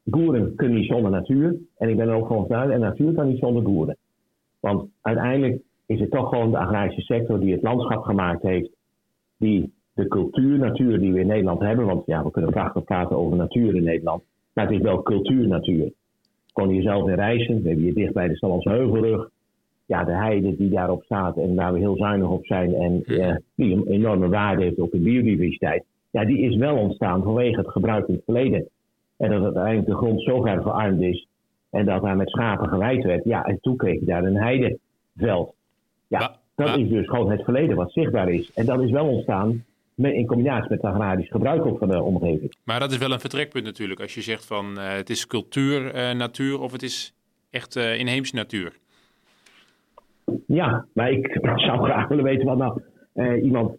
Boeren 0.04 0.56
kunnen 0.56 0.78
niet 0.78 0.88
zonder 0.88 1.12
natuur. 1.12 1.56
En 1.78 1.90
ik 1.90 1.98
ben 1.98 2.08
er 2.08 2.16
ook 2.16 2.28
van 2.28 2.38
overtuigd, 2.38 2.72
en 2.72 2.80
natuur 2.80 3.14
kan 3.14 3.28
niet 3.28 3.40
zonder 3.40 3.64
boeren. 3.64 3.98
Want 4.60 4.90
uiteindelijk 5.02 5.62
is 5.86 6.00
het 6.00 6.12
toch 6.12 6.30
gewoon 6.30 6.52
de 6.52 6.58
agrarische 6.58 7.02
sector 7.02 7.40
die 7.40 7.54
het 7.54 7.62
landschap 7.62 8.04
gemaakt 8.04 8.42
heeft, 8.42 8.70
die 9.38 9.74
de 9.94 10.08
cultuur, 10.08 10.58
natuur 10.58 11.00
die 11.00 11.14
we 11.14 11.20
in 11.20 11.28
Nederland 11.28 11.60
hebben, 11.60 11.86
want 11.86 12.06
ja, 12.06 12.24
we 12.24 12.32
kunnen 12.32 12.52
prachtig 12.52 12.84
praten 12.84 13.18
over 13.18 13.38
natuur 13.38 13.76
in 13.76 13.84
Nederland, 13.84 14.24
maar 14.54 14.66
het 14.66 14.76
is 14.76 14.82
wel 14.82 15.04
cultuur, 15.04 15.48
natuur. 15.48 15.92
kon 16.52 16.74
je 16.74 16.82
zelf 16.82 17.08
in 17.08 17.16
reizen. 17.16 17.62
We 17.62 17.70
hebben 17.70 17.94
dicht 17.94 18.14
bij 18.14 18.28
de 18.28 18.36
Stallandse 18.36 18.70
Heuvelrug. 18.70 19.30
Ja, 19.94 20.04
de 20.04 20.12
heide 20.12 20.56
die 20.56 20.70
daarop 20.70 21.04
staat 21.04 21.38
en 21.38 21.56
waar 21.56 21.74
we 21.74 21.80
heel 21.80 21.98
zuinig 21.98 22.30
op 22.30 22.46
zijn 22.46 22.74
en 22.74 23.04
uh, 23.06 23.36
die 23.56 23.76
een 23.76 23.88
enorme 23.88 24.30
waarde 24.30 24.64
heeft 24.64 24.80
op 24.80 24.92
de 24.92 25.00
biodiversiteit. 25.00 25.84
Ja, 26.10 26.26
die 26.26 26.38
is 26.38 26.56
wel 26.56 26.78
ontstaan 26.78 27.24
vanwege 27.24 27.60
het 27.60 27.70
gebruik 27.70 28.08
in 28.08 28.14
het 28.14 28.24
verleden. 28.24 28.68
En 29.18 29.30
dat 29.30 29.44
uiteindelijk 29.44 29.86
de 29.86 29.96
grond 29.96 30.24
zo 30.24 30.42
ver 30.42 30.62
verarmd 30.62 31.02
is 31.02 31.28
en 31.70 31.86
dat 31.86 32.02
daar 32.02 32.16
met 32.16 32.30
schapen 32.30 32.68
gewijd 32.68 33.04
werd. 33.04 33.24
Ja, 33.24 33.44
en 33.46 33.58
toen 33.62 33.78
kreeg 33.78 34.00
je 34.00 34.06
daar 34.06 34.24
een 34.24 34.38
heideveld. 34.38 35.54
Ja, 36.08 36.36
dat 36.56 36.78
is 36.78 36.90
dus 36.90 37.08
gewoon 37.08 37.32
het 37.32 37.44
verleden 37.44 37.76
wat 37.76 37.92
zichtbaar 37.92 38.30
is. 38.30 38.54
En 38.54 38.66
dat 38.66 38.82
is 38.82 38.92
wel 38.92 39.08
ontstaan 39.08 39.64
in 39.96 40.26
combinatie 40.26 40.70
met 40.70 40.82
het 40.82 40.92
agrarisch 40.92 41.30
gebruik 41.30 41.66
ook 41.66 41.78
van 41.78 41.88
de 41.88 42.02
omgeving. 42.02 42.54
Maar 42.64 42.80
dat 42.80 42.92
is 42.92 42.98
wel 42.98 43.12
een 43.12 43.20
vertrekpunt 43.20 43.66
natuurlijk. 43.66 44.00
Als 44.00 44.14
je 44.14 44.22
zegt 44.22 44.46
van 44.46 44.66
uh, 44.78 44.94
het 44.94 45.10
is 45.10 45.28
cultuur, 45.28 45.96
uh, 45.96 46.12
natuur 46.12 46.60
of 46.60 46.72
het 46.72 46.84
is 46.84 47.14
echt 47.50 47.76
uh, 47.76 48.00
inheemse 48.00 48.36
natuur. 48.36 48.82
Ja, 50.48 50.86
maar 50.94 51.12
ik 51.12 51.38
zou 51.42 51.84
graag 51.84 52.08
willen 52.08 52.24
weten 52.24 52.46
wat 52.46 52.58
nou 52.58 52.82
iemand 53.42 53.78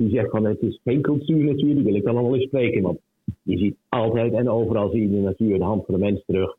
die 0.00 0.10
zegt 0.10 0.30
van 0.30 0.44
het 0.44 0.60
is 0.60 0.80
geen 0.84 1.00
cultuur 1.00 1.44
natuur, 1.44 1.74
die 1.74 1.84
wil 1.84 1.94
ik 1.94 2.04
dan 2.04 2.16
allemaal 2.16 2.34
eens 2.34 2.44
spreken. 2.44 2.82
Want 2.82 2.98
je 3.42 3.58
ziet 3.58 3.76
altijd 3.88 4.32
en 4.32 4.48
overal 4.48 4.90
zie 4.90 5.02
je 5.02 5.10
de 5.10 5.20
natuur 5.20 5.58
de 5.58 5.64
hand 5.64 5.84
van 5.84 5.94
de 5.94 6.00
mens 6.00 6.22
terug. 6.26 6.56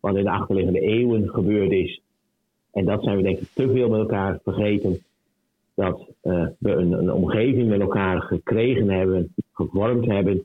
Wat 0.00 0.16
in 0.16 0.24
de 0.24 0.30
achterliggende 0.30 0.80
eeuwen 0.80 1.28
gebeurd 1.28 1.70
is. 1.70 2.00
En 2.72 2.84
dat 2.84 3.02
zijn 3.02 3.16
we 3.16 3.22
denk 3.22 3.38
ik 3.38 3.48
te 3.54 3.70
veel 3.70 3.88
met 3.88 4.00
elkaar 4.00 4.38
vergeten. 4.42 4.98
Dat 5.74 6.00
uh, 6.22 6.46
we 6.58 6.70
een, 6.70 6.92
een, 6.92 7.12
omgeving 7.12 7.68
met 7.68 7.80
elkaar 7.80 8.20
gekregen 8.20 8.90
hebben, 8.90 9.34
gevormd 9.52 10.06
hebben, 10.06 10.42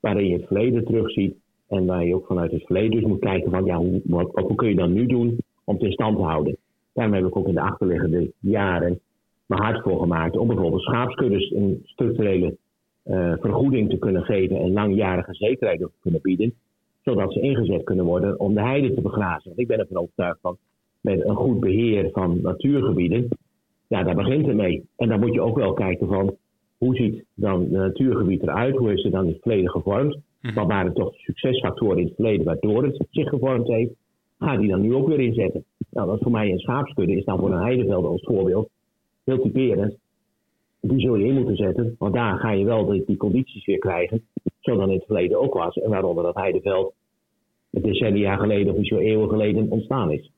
waarin 0.00 0.26
je 0.26 0.36
het 0.36 0.46
verleden 0.46 0.84
terugziet. 0.84 1.34
En 1.68 1.86
waar 1.86 2.04
je 2.04 2.14
ook 2.14 2.26
vanuit 2.26 2.52
het 2.52 2.64
verleden 2.64 2.90
dus 2.90 3.04
moet 3.04 3.20
kijken 3.20 3.50
van 3.50 3.64
ja, 3.64 3.76
hoe, 3.76 4.00
wat, 4.04 4.30
wat 4.32 4.54
kun 4.54 4.68
je 4.68 4.74
dan 4.74 4.92
nu 4.92 5.06
doen 5.06 5.38
om 5.64 5.74
het 5.74 5.84
in 5.84 5.92
stand 5.92 6.16
te 6.16 6.22
houden. 6.22 6.56
Daarom 6.92 7.14
heb 7.14 7.26
ik 7.26 7.36
ook 7.36 7.48
in 7.48 7.54
de 7.54 7.60
achterliggende 7.60 8.32
jaren 8.40 9.00
mijn 9.46 9.62
hart 9.62 9.82
voor 9.82 10.00
gemaakt 10.00 10.36
om 10.36 10.46
bijvoorbeeld 10.46 10.82
schaapskuddes 10.82 11.50
een 11.50 11.80
structurele 11.84 12.56
uh, 13.04 13.34
vergoeding 13.40 13.90
te 13.90 13.98
kunnen 13.98 14.22
geven 14.22 14.56
en 14.56 14.72
langjarige 14.72 15.34
zekerheid 15.34 15.78
te 15.78 15.90
kunnen 16.00 16.20
bieden, 16.22 16.54
zodat 17.04 17.32
ze 17.32 17.40
ingezet 17.40 17.84
kunnen 17.84 18.04
worden 18.04 18.40
om 18.40 18.54
de 18.54 18.60
heide 18.60 18.94
te 18.94 19.00
begrazen. 19.00 19.44
Want 19.44 19.58
ik 19.58 19.66
ben 19.66 19.78
ervan 19.78 20.02
overtuigd 20.02 20.38
van 20.40 20.56
met 21.00 21.24
een 21.24 21.34
goed 21.34 21.60
beheer 21.60 22.10
van 22.12 22.40
natuurgebieden, 22.42 23.28
ja, 23.86 24.02
daar 24.02 24.14
begint 24.14 24.46
het 24.46 24.56
mee. 24.56 24.84
En 24.96 25.08
dan 25.08 25.20
moet 25.20 25.32
je 25.34 25.40
ook 25.40 25.56
wel 25.56 25.72
kijken 25.72 26.08
van 26.08 26.36
hoe 26.78 26.96
ziet 26.96 27.24
dan 27.34 27.68
de 27.68 27.78
natuurgebied 27.78 28.42
eruit, 28.42 28.76
hoe 28.76 28.92
is 28.92 29.02
het 29.02 29.12
dan 29.12 29.24
in 29.24 29.32
het 29.32 29.42
verleden 29.42 29.70
gevormd, 29.70 30.18
mhm. 30.40 30.54
wat 30.54 30.66
waren 30.66 30.94
toch 30.94 31.12
de 31.12 31.18
succesfactoren 31.18 31.98
in 31.98 32.04
het 32.04 32.14
verleden 32.14 32.44
waardoor 32.44 32.84
het 32.84 33.06
zich 33.10 33.28
gevormd 33.28 33.66
heeft, 33.66 33.92
ga 34.40 34.56
die 34.56 34.68
dan 34.68 34.80
nu 34.80 34.94
ook 34.94 35.08
weer 35.08 35.20
inzetten. 35.20 35.64
Nou, 35.90 36.06
dat 36.08 36.20
voor 36.22 36.30
mij 36.30 36.50
een 36.50 36.58
schaapskudde 36.58 37.16
is 37.16 37.24
dan 37.24 37.38
voor 37.38 37.52
een 37.52 37.62
heideveld 37.62 38.04
als 38.04 38.22
voorbeeld 38.22 38.68
heel 39.24 39.42
typerend. 39.42 39.96
Die 40.80 41.00
zul 41.00 41.14
je 41.14 41.26
in 41.26 41.34
moeten 41.34 41.56
zetten, 41.56 41.94
want 41.98 42.14
daar 42.14 42.38
ga 42.38 42.50
je 42.50 42.64
wel 42.64 42.86
die, 42.86 43.04
die 43.06 43.16
condities 43.16 43.64
weer 43.64 43.78
krijgen, 43.78 44.26
zoals 44.60 44.82
in 44.82 44.94
het 44.94 45.04
verleden 45.06 45.40
ook 45.40 45.54
was. 45.54 45.74
En 45.76 45.90
waaronder 45.90 46.24
dat 46.24 46.34
heideveld 46.34 46.94
decennia 47.70 48.36
geleden 48.36 48.72
of 48.72 48.78
misschien 48.78 48.98
eeuwen 48.98 49.28
geleden 49.28 49.70
ontstaan 49.70 50.12
is. 50.12 50.30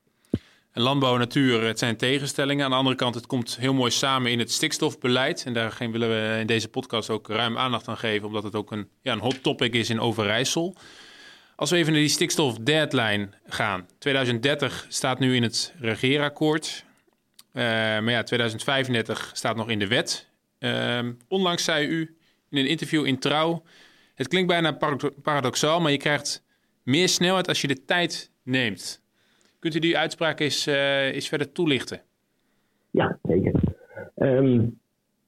En 0.71 0.81
landbouw 0.81 1.13
en 1.13 1.19
natuur, 1.19 1.65
het 1.67 1.79
zijn 1.79 1.97
tegenstellingen. 1.97 2.65
Aan 2.65 2.71
de 2.71 2.77
andere 2.77 2.95
kant, 2.95 3.15
het 3.15 3.25
komt 3.25 3.57
heel 3.59 3.73
mooi 3.73 3.91
samen 3.91 4.31
in 4.31 4.39
het 4.39 4.51
stikstofbeleid. 4.51 5.43
En 5.45 5.53
daar 5.53 5.77
willen 5.91 6.09
we 6.09 6.37
in 6.39 6.47
deze 6.47 6.69
podcast 6.69 7.09
ook 7.09 7.27
ruim 7.27 7.57
aandacht 7.57 7.87
aan 7.87 7.97
geven, 7.97 8.27
omdat 8.27 8.43
het 8.43 8.55
ook 8.55 8.71
een, 8.71 8.87
ja, 9.01 9.13
een 9.13 9.19
hot 9.19 9.43
topic 9.43 9.73
is 9.73 9.89
in 9.89 9.99
Overijssel. 9.99 10.75
Als 11.55 11.71
we 11.71 11.77
even 11.77 11.91
naar 11.91 12.01
die 12.01 12.09
stikstof 12.09 12.57
deadline 12.57 13.29
gaan. 13.45 13.85
2030 13.97 14.85
staat 14.89 15.19
nu 15.19 15.35
in 15.35 15.43
het 15.43 15.73
regeerakkoord. 15.79 16.85
Uh, 17.53 17.63
maar 17.63 18.11
ja, 18.11 18.23
2035 18.23 19.31
staat 19.33 19.55
nog 19.55 19.69
in 19.69 19.79
de 19.79 19.87
wet. 19.87 20.29
Uh, 20.59 20.99
onlangs 21.27 21.63
zei 21.63 21.87
u 21.87 22.15
in 22.49 22.57
een 22.57 22.67
interview 22.67 23.05
in 23.05 23.19
Trouw... 23.19 23.63
het 24.15 24.27
klinkt 24.27 24.47
bijna 24.47 24.77
paradoxaal, 25.21 25.81
maar 25.81 25.91
je 25.91 25.97
krijgt 25.97 26.45
meer 26.83 27.09
snelheid 27.09 27.47
als 27.47 27.61
je 27.61 27.67
de 27.67 27.85
tijd 27.85 28.31
neemt. 28.43 29.01
Kunt 29.59 29.75
u 29.75 29.79
die 29.79 29.97
uitspraak 29.97 30.39
eens, 30.39 30.67
uh, 30.67 31.13
eens 31.13 31.27
verder 31.27 31.51
toelichten? 31.51 32.01
Ja, 32.91 33.19
zeker. 33.23 33.51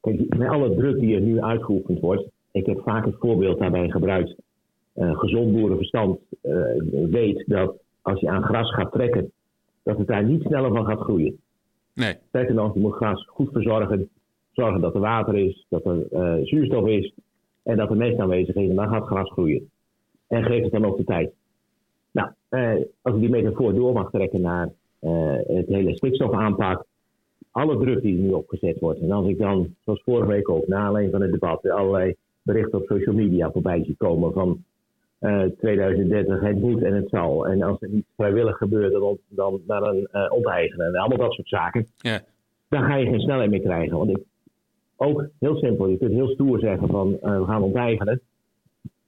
Kijk, 0.02 0.36
met 0.36 0.50
alle 0.50 0.76
druk 0.76 1.00
die 1.00 1.16
er 1.16 1.22
nu 1.22 1.42
uitgeoefend 1.42 2.00
wordt... 2.00 2.24
ik 2.52 2.66
heb 2.66 2.82
vaak 2.84 3.06
het 3.06 3.16
voorbeeld 3.20 3.60
daarbij 3.60 3.90
gebruikt... 3.90 4.36
Uh, 4.96 5.20
gezond 5.20 5.52
boerenverstand 5.54 6.20
weet 7.12 7.44
dat 7.48 7.78
als 8.02 8.20
je 8.20 8.30
aan 8.30 8.44
gras 8.44 8.74
gaat 8.74 8.92
trekken... 8.92 9.32
dat 9.84 9.98
het 9.98 10.08
daar 10.08 10.24
niet 10.24 10.42
sneller 10.42 10.72
van 10.72 10.86
gaat 10.86 11.00
groeien. 11.00 11.40
Nee. 11.94 12.16
Sterker 12.28 12.54
nog, 12.54 12.74
je 12.74 12.80
moet 12.80 12.94
gras 12.94 13.26
goed 13.28 13.50
verzorgen. 13.52 14.10
Zorgen 14.52 14.82
dat 14.82 14.94
er 14.94 15.00
water 15.00 15.36
is, 15.36 15.66
dat 15.70 15.86
er 15.86 16.06
uh, 16.12 16.46
zuurstof 16.46 16.88
is 16.88 17.14
en 17.64 17.78
dat 17.78 17.90
er 17.90 17.98
mest 17.98 18.20
aanwezig 18.20 18.56
is. 18.56 18.70
En 18.70 18.76
dan 18.76 18.90
gaat 18.90 19.06
gras 19.06 19.32
groeien. 19.32 19.70
En 20.28 20.44
geef 20.44 20.64
het 20.64 20.72
dan 20.72 20.86
ook 20.86 20.98
de 20.98 21.04
tijd. 21.04 21.34
Nou, 22.12 22.30
uh, 22.50 22.86
als 23.02 23.16
ik 23.16 23.20
die 23.20 23.30
metafoor 23.30 23.74
door 23.74 23.94
mag 23.94 24.10
trekken 24.10 24.42
naar 24.42 24.70
uh, 25.02 25.36
het 25.48 25.68
hele 25.68 25.96
stikstofaanpak. 25.96 26.86
Alle 27.52 27.78
druk 27.78 28.02
die 28.02 28.18
nu 28.18 28.32
opgezet 28.32 28.80
wordt. 28.80 29.00
En 29.00 29.12
als 29.12 29.28
ik 29.28 29.38
dan, 29.38 29.76
zoals 29.84 30.02
vorige 30.04 30.28
week 30.28 30.50
ook, 30.50 30.68
na 30.68 30.88
alleen 30.88 31.12
van 31.12 31.22
het 31.22 31.32
debat, 31.32 31.70
allerlei 31.70 32.16
berichten 32.42 32.80
op 32.80 32.86
social 32.88 33.16
media 33.16 33.52
voorbij 33.52 33.84
zie 33.84 33.96
komen 33.98 34.34
van 34.34 34.64
2030, 35.20 36.42
het 36.42 36.60
moet 36.60 36.84
en 36.84 36.94
het 36.94 37.10
zal. 37.10 37.48
En 37.48 37.62
als 37.62 37.80
het 37.80 37.92
niet 37.92 38.06
vrijwillig 38.16 38.58
gebeurt, 38.58 38.92
dan, 38.92 39.18
dan 39.28 39.62
naar 39.68 39.82
een 39.84 40.08
uh, 40.14 40.32
onteigenen 40.32 40.88
en 40.88 40.96
allemaal 40.96 41.18
dat 41.18 41.34
soort 41.34 41.48
zaken. 41.48 41.86
Ja. 41.98 42.22
Dan 42.70 42.84
ga 42.84 42.96
je 42.96 43.06
geen 43.06 43.20
snelheid 43.20 43.50
meer 43.50 43.62
krijgen. 43.62 43.98
Want 43.98 44.10
ik, 44.10 44.24
ook 44.96 45.28
heel 45.40 45.56
simpel, 45.56 45.88
je 45.88 45.98
kunt 45.98 46.12
heel 46.12 46.28
stoer 46.28 46.60
zeggen 46.60 46.88
van 46.88 47.18
uh, 47.24 47.40
we 47.40 47.46
gaan 47.46 47.62
onteigenen. 47.62 48.22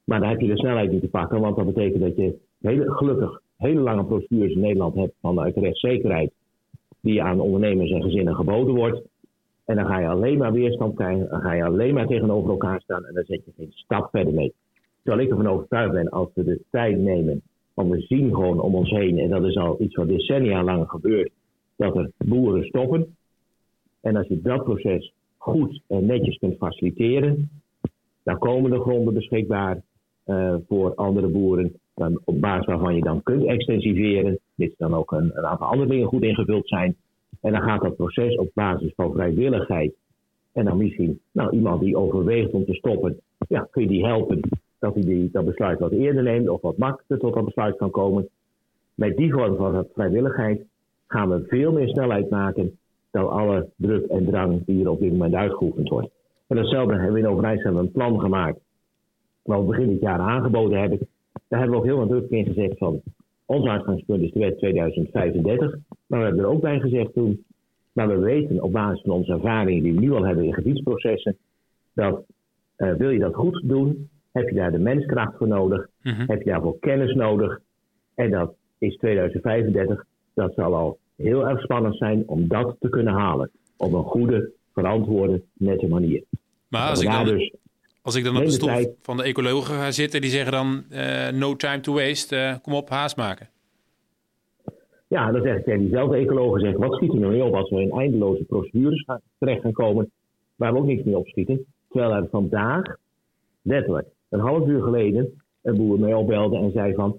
Maar 0.04 0.20
dan 0.20 0.30
heb 0.30 0.40
je 0.40 0.48
de 0.48 0.58
snelheid 0.58 0.92
niet 0.92 1.02
te 1.02 1.08
pakken, 1.08 1.40
want 1.40 1.56
dat 1.56 1.66
betekent 1.66 2.02
dat 2.02 2.16
je 2.16 2.38
hele, 2.60 2.92
gelukkig 2.92 3.42
hele 3.58 3.80
lange 3.80 4.06
procedures 4.06 4.54
in 4.54 4.60
Nederland 4.60 4.96
hebt 4.96 5.14
vanuit 5.22 5.56
rechtszekerheid. 5.56 6.32
Die 7.00 7.24
aan 7.24 7.40
ondernemers 7.40 7.92
en 7.92 8.02
gezinnen 8.02 8.36
geboden 8.36 8.76
wordt. 8.76 9.02
En 9.66 9.76
dan 9.76 9.86
ga 9.86 10.00
je 10.00 10.08
alleen 10.08 10.38
maar 10.38 10.52
weerstand 10.52 10.96
krijgen, 10.96 11.30
dan 11.30 11.42
ga 11.42 11.54
je 11.54 11.64
alleen 11.64 11.94
maar 11.94 12.08
tegenover 12.08 12.50
elkaar 12.50 12.82
staan 12.82 13.06
en 13.06 13.14
dan 13.14 13.24
zet 13.24 13.46
je 13.46 13.52
geen 13.58 13.72
stap 13.72 14.10
verder 14.12 14.34
mee. 14.34 14.54
Terwijl 15.08 15.28
ik 15.28 15.34
ervan 15.38 15.54
overtuigd 15.54 15.92
ben, 15.92 16.10
als 16.10 16.30
we 16.34 16.44
de 16.44 16.62
tijd 16.72 16.98
nemen, 16.98 17.42
want 17.74 17.90
we 17.92 18.02
zien 18.02 18.34
gewoon 18.34 18.60
om 18.60 18.76
ons 18.76 18.90
heen, 18.90 19.20
en 19.20 19.30
dat 19.30 19.44
is 19.44 19.56
al 19.56 19.82
iets 19.82 19.96
wat 19.96 20.08
decennia 20.08 20.64
lang 20.64 20.90
gebeurt, 20.90 21.32
dat 21.76 21.96
er 21.96 22.12
boeren 22.18 22.64
stoppen. 22.64 23.16
En 24.02 24.16
als 24.16 24.28
je 24.28 24.42
dat 24.42 24.64
proces 24.64 25.14
goed 25.38 25.82
en 25.88 26.06
netjes 26.06 26.38
kunt 26.38 26.58
faciliteren, 26.58 27.50
dan 28.24 28.38
komen 28.38 28.72
de 28.72 28.80
gronden 28.80 29.14
beschikbaar 29.14 29.82
uh, 30.26 30.56
voor 30.68 30.96
andere 30.96 31.28
boeren, 31.28 31.74
dan, 31.96 32.22
op 32.26 32.42
basis 32.42 32.66
waarvan 32.66 32.96
je 32.96 33.02
dan 33.02 33.24
kunt 33.24 33.46
extensiveren, 33.46 34.40
dit 34.56 34.74
dan 34.78 34.94
ook 34.94 35.12
een, 35.12 35.32
een 35.38 35.46
aantal 35.46 35.68
andere 35.68 35.90
dingen 35.90 36.08
goed 36.08 36.24
ingevuld 36.24 36.68
zijn. 36.68 36.96
En 37.42 37.52
dan 37.52 37.62
gaat 37.62 37.82
dat 37.82 37.96
proces 37.96 38.36
op 38.36 38.50
basis 38.54 38.94
van 38.96 39.14
vrijwilligheid 39.14 39.94
en 40.52 40.66
dan 40.66 40.78
misschien 40.78 41.20
nou, 41.32 41.52
iemand 41.56 41.82
die 41.82 41.98
overweegt 41.98 42.52
om 42.52 42.66
te 42.66 42.74
stoppen, 42.74 43.20
ja, 43.48 43.68
kun 43.72 43.82
je 43.82 43.88
die 43.88 44.06
helpen 44.06 44.40
dat 44.80 44.94
hij 44.94 45.04
die, 45.04 45.30
dat 45.32 45.46
besluit 45.46 45.80
wat 45.80 45.92
eerder 45.92 46.24
neemt 46.24 46.50
of 46.50 46.62
wat 46.62 46.78
makkelijker 46.78 47.18
tot 47.18 47.34
dat 47.34 47.46
besluit 47.46 47.78
kan 47.78 47.92
komen. 47.92 48.30
Met 48.94 49.18
die 49.18 49.34
vorm 49.34 49.56
van 49.56 49.88
vrijwilligheid 49.94 50.66
gaan 51.08 51.30
we 51.30 51.46
veel 51.48 51.72
meer 51.72 51.88
snelheid 51.88 52.30
maken 52.30 52.80
dan 53.12 53.30
alle 53.30 53.70
druk 53.76 54.06
en 54.06 54.26
drang 54.26 54.66
die 54.66 54.76
hier 54.76 54.90
op 54.90 55.00
dit 55.00 55.12
moment 55.12 55.34
uitgeoefend 55.34 55.90
wordt. 55.90 56.10
En 56.48 56.56
datzelfde 56.56 56.94
hebben 56.94 57.14
we 57.14 57.20
in 57.20 57.28
Overijssel 57.28 57.78
een 57.78 57.92
plan 57.92 58.20
gemaakt, 58.20 58.60
wat 59.42 59.60
we 59.60 59.66
begin 59.66 59.88
dit 59.88 60.02
jaar 60.02 60.20
aangeboden 60.20 60.80
hebben. 60.80 61.08
Daar 61.48 61.60
hebben 61.60 61.78
we 61.78 61.84
ook 61.84 61.90
heel 61.90 61.98
wat 61.98 62.10
druk 62.10 62.30
in 62.30 62.46
gezegd 62.46 62.78
van 62.78 63.02
ons 63.46 63.68
uitgangspunt 63.68 64.22
is 64.22 64.32
de 64.32 64.40
wet 64.40 64.58
2035. 64.58 65.76
Maar 66.08 66.20
we 66.20 66.26
hebben 66.26 66.44
er 66.44 66.50
ook 66.50 66.62
bij 66.62 66.80
gezegd 66.80 67.14
toen, 67.14 67.46
maar 67.92 68.08
we 68.08 68.18
weten 68.18 68.64
op 68.64 68.72
basis 68.72 69.02
van 69.02 69.12
onze 69.12 69.32
ervaringen 69.32 69.84
die 69.84 69.94
we 69.94 70.00
nu 70.00 70.12
al 70.12 70.26
hebben 70.26 70.46
in 70.46 70.54
gebiedsprocessen, 70.54 71.38
dat 71.94 72.26
uh, 72.78 72.94
wil 72.94 73.10
je 73.10 73.20
dat 73.20 73.36
goed 73.36 73.62
doen, 73.64 74.10
heb 74.38 74.50
je 74.50 74.56
daar 74.56 74.72
de 74.72 74.78
menskracht 74.78 75.38
voor 75.38 75.48
nodig, 75.48 75.88
mhm. 76.02 76.24
heb 76.28 76.42
je 76.42 76.50
daarvoor 76.50 76.80
kennis 76.80 77.14
nodig. 77.14 77.60
En 78.16 78.32
dat 78.32 78.54
is 78.78 78.98
2035. 78.98 80.06
Dat 80.34 80.54
zal 80.54 80.76
al 80.76 81.00
heel 81.16 81.48
erg 81.48 81.62
spannend 81.62 81.98
zijn 81.98 82.24
om 82.28 82.48
dat 82.48 82.76
te 82.80 82.90
kunnen 82.90 83.14
halen. 83.14 83.52
Op 83.78 83.94
een 83.94 84.04
goede, 84.04 84.52
verantwoorde, 84.74 85.42
nette 85.54 85.88
manier. 85.88 86.24
Maar 86.68 86.90
als 86.90 87.02
ik, 87.02 87.12
dan, 87.12 87.26
dus 87.26 87.54
als 88.02 88.16
ik 88.16 88.24
dan 88.24 88.38
op 88.38 88.44
de 88.44 88.52
stoel 88.52 88.96
van 89.02 89.18
de 89.18 89.24
ecologen 89.24 89.76
ga 89.76 89.92
zitten, 89.92 90.22
die 90.22 90.30
zeggen 90.30 90.52
dan 90.52 90.84
uh, 90.92 91.30
no 91.30 91.56
time 91.56 91.80
to 91.80 91.94
waste, 91.94 92.36
uh, 92.36 92.56
kom 92.62 92.74
op, 92.74 92.90
haast 92.90 93.18
maken. 93.18 93.50
Ja, 95.08 95.32
dan 95.32 95.42
zeg 95.42 95.58
ik 95.58 95.64
tegen 95.64 95.80
diezelfde 95.80 96.18
ecologen, 96.18 96.60
zeg, 96.60 96.78
wat 96.78 96.94
schiet 96.94 97.14
er 97.14 97.20
nou 97.20 97.42
op 97.42 97.54
als 97.54 97.70
we 97.70 97.82
in 97.82 97.92
eindeloze 97.92 98.44
procedures 98.44 99.04
gaan, 99.06 99.22
terecht 99.40 99.62
gaan 99.62 99.72
komen, 99.72 100.12
waar 100.56 100.74
we 100.74 100.80
ook 100.80 100.86
niks 100.86 101.04
mee 101.04 101.18
opschieten. 101.18 101.66
Terwijl 101.90 102.12
er 102.14 102.28
vandaag, 102.32 102.84
letterlijk, 103.62 104.08
een 104.30 104.40
half 104.40 104.68
uur 104.68 104.82
geleden 104.82 105.42
een 105.62 105.76
boer 105.76 106.00
mij 106.00 106.14
opbelde 106.14 106.58
en 106.58 106.72
zei 106.72 106.94
van... 106.94 107.18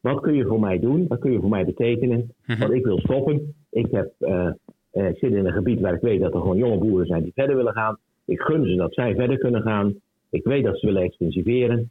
wat 0.00 0.20
kun 0.20 0.34
je 0.34 0.44
voor 0.44 0.60
mij 0.60 0.78
doen? 0.78 1.06
Wat 1.06 1.18
kun 1.18 1.32
je 1.32 1.40
voor 1.40 1.48
mij 1.48 1.64
betekenen? 1.64 2.32
Mhm. 2.46 2.58
Want 2.58 2.72
ik 2.72 2.84
wil 2.84 2.98
stoppen. 2.98 3.54
Ik 3.70 3.86
heb, 3.90 4.12
uh, 4.18 4.50
zit 4.92 5.20
in 5.20 5.46
een 5.46 5.52
gebied 5.52 5.80
waar 5.80 5.94
ik 5.94 6.00
weet 6.00 6.20
dat 6.20 6.34
er 6.34 6.40
gewoon 6.40 6.56
jonge 6.56 6.78
boeren 6.78 7.06
zijn 7.06 7.22
die 7.22 7.32
verder 7.34 7.56
willen 7.56 7.72
gaan. 7.72 7.98
Ik 8.24 8.40
gun 8.40 8.64
ze 8.64 8.74
dat 8.74 8.94
zij 8.94 9.14
verder 9.14 9.38
kunnen 9.38 9.62
gaan. 9.62 9.94
Ik 10.30 10.44
weet 10.44 10.64
dat 10.64 10.78
ze 10.78 10.86
willen 10.86 11.02
extensiveren. 11.02 11.90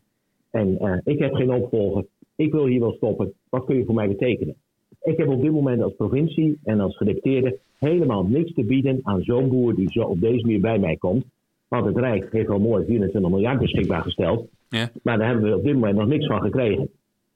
En 0.52 0.78
uh, 0.82 0.98
ik 1.04 1.20
heb 1.20 1.34
geen 1.34 1.52
opvolger. 1.52 2.06
Ik 2.36 2.52
wil 2.52 2.66
hier 2.66 2.80
wel 2.80 2.94
stoppen. 2.94 3.34
Wat 3.50 3.66
kun 3.66 3.78
je 3.78 3.86
voor 3.86 3.96
mij 3.96 4.08
betekenen? 4.08 4.56
Ik 5.02 5.18
heb 5.18 5.28
op 5.28 5.42
dit 5.42 5.52
moment 5.52 5.82
als 5.82 5.96
provincie 5.96 6.60
en 6.64 6.80
als 6.80 6.98
gedeputeerde 6.98 7.58
helemaal 7.80 8.24
niks 8.24 8.54
te 8.54 8.64
bieden 8.64 9.00
aan 9.04 9.22
zo'n 9.22 9.50
boer 9.50 9.76
die 9.76 9.92
zo 9.92 10.02
op 10.02 10.22
deze 10.22 10.46
manier 10.46 10.60
bij 10.60 10.80
mij 10.80 10.96
komt. 10.96 11.26
Want 11.68 11.86
het 11.86 11.98
Rijk 11.98 12.32
heeft 12.32 12.50
al 12.50 12.60
mooi 12.60 12.86
24 12.86 13.32
miljard 13.32 13.60
beschikbaar 13.60 14.02
gesteld. 14.02 14.48
Ja. 14.70 14.90
Maar 15.04 15.18
daar 15.18 15.28
hebben 15.28 15.50
we 15.50 15.58
op 15.58 15.64
dit 15.64 15.74
moment 15.74 15.96
nog 15.96 16.08
niks 16.08 16.26
van 16.26 16.42
gekregen. 16.42 16.90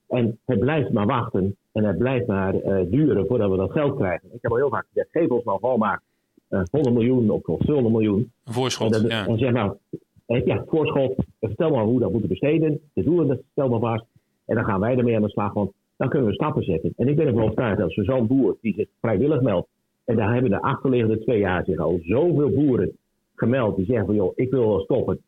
En 0.07 0.39
het 0.45 0.59
blijft 0.59 0.91
maar 0.91 1.05
wachten 1.05 1.55
en 1.71 1.83
het 1.83 1.97
blijft 1.97 2.27
maar 2.27 2.55
uh, 2.55 2.91
duren 2.91 3.27
voordat 3.27 3.51
we 3.51 3.57
dat 3.57 3.71
geld 3.71 3.95
krijgen. 3.95 4.29
Ik 4.33 4.41
heb 4.41 4.51
al 4.51 4.57
heel 4.57 4.69
vaak 4.69 4.85
gezegd, 4.87 5.09
geef 5.11 5.29
ons 5.29 5.43
nou 5.43 5.59
gewoon 5.59 5.79
maar 5.79 6.01
uh, 6.49 6.61
100 6.71 6.95
miljoen 6.95 7.29
of 7.29 7.41
200 7.41 7.95
miljoen. 7.95 8.31
Een 8.43 8.53
voorschot, 8.53 8.95
en, 8.95 9.01
dat, 9.01 9.11
ja. 9.11 9.27
en 9.27 9.37
zeg 9.37 9.51
nou, 9.51 9.77
ja, 10.25 10.63
voorschot, 10.67 11.15
vertel 11.39 11.71
maar 11.71 11.83
hoe 11.83 11.93
we 11.93 12.01
dat 12.01 12.11
moeten 12.11 12.29
besteden. 12.29 12.79
De 12.93 13.03
doelen, 13.03 13.41
stel 13.51 13.69
maar 13.69 13.79
vast. 13.79 14.05
En 14.45 14.55
dan 14.55 14.65
gaan 14.65 14.79
wij 14.79 14.97
ermee 14.97 15.15
aan 15.15 15.21
de 15.21 15.29
slag, 15.29 15.53
want 15.53 15.71
dan 15.97 16.09
kunnen 16.09 16.27
we 16.27 16.33
stappen 16.33 16.63
zetten. 16.63 16.93
En 16.97 17.07
ik 17.07 17.15
ben 17.15 17.27
ervan 17.27 17.43
overtuigd 17.43 17.77
dat 17.77 17.95
als 17.95 18.05
zo'n 18.05 18.27
boer 18.27 18.57
die 18.61 18.73
zich 18.73 18.87
vrijwillig 19.01 19.41
meldt, 19.41 19.67
en 20.05 20.15
daar 20.15 20.33
hebben 20.33 20.51
de 20.51 20.61
achterliggende 20.61 21.19
twee 21.19 21.39
jaar 21.39 21.65
zich 21.65 21.77
al 21.77 21.99
zoveel 22.01 22.49
boeren 22.49 22.97
gemeld 23.35 23.75
die 23.75 23.85
zeggen 23.85 24.05
van 24.05 24.15
joh, 24.15 24.31
ik 24.35 24.51
wil 24.51 24.67
wel 24.67 24.79
stoppen. 24.79 25.19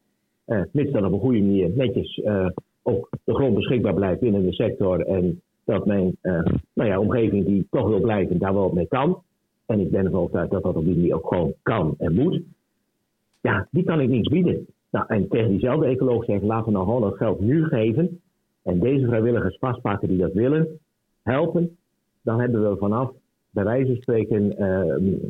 Uh, 0.48 0.62
mits 0.72 0.92
dan 0.92 1.06
op 1.06 1.12
een 1.12 1.20
goede 1.20 1.40
manier 1.40 1.70
netjes 1.76 2.18
uh, 2.18 2.50
ook 2.82 3.10
de 3.24 3.34
grond 3.34 3.56
beschikbaar 3.56 3.94
blijft 3.94 4.20
binnen 4.20 4.44
de 4.44 4.54
sector. 4.54 5.00
En 5.00 5.42
dat 5.64 5.86
mijn 5.86 6.18
uh, 6.22 6.44
nou 6.74 6.90
ja, 6.90 7.00
omgeving 7.00 7.46
die 7.46 7.68
toch 7.70 7.88
wil 7.88 8.02
blijven, 8.02 8.40
daar 8.40 8.54
wel 8.54 8.72
mee 8.74 8.88
kan. 8.88 9.22
En 9.66 9.80
ik 9.80 9.92
ben 9.92 10.06
ervan 10.06 10.20
overtuigd 10.20 10.52
dat 10.52 10.64
dat 10.64 10.76
op 10.76 10.86
die 10.86 10.96
manier 10.96 11.16
ook 11.16 11.28
gewoon 11.28 11.54
kan 11.62 11.96
en 11.98 12.14
moet. 12.14 12.42
Ja, 13.42 13.68
die 13.72 13.84
kan 13.84 14.00
ik 14.00 14.10
niets 14.10 14.30
bieden. 14.30 14.68
Nou, 14.92 15.06
en 15.08 15.28
tegen 15.28 15.50
diezelfde 15.50 15.86
ecoloog 15.86 16.26
zeggen, 16.26 16.48
laten 16.48 16.66
we 16.66 16.72
nou 16.72 16.86
gewoon 16.86 17.02
dat 17.02 17.18
geld 17.18 17.40
nu 17.40 17.64
geven. 17.64 18.22
En 18.64 18.80
deze 18.80 19.06
vrijwilligers 19.06 19.58
vastpakken 19.60 20.08
die 20.08 20.18
dat 20.18 20.34
willen, 20.34 20.80
helpen. 21.24 21.78
Dan 22.22 22.40
hebben 22.40 22.70
we 22.70 22.78
vanaf, 22.78 23.12
bij 23.50 23.64
wijze 23.64 23.86
van 23.86 24.02
spreken, 24.02 24.48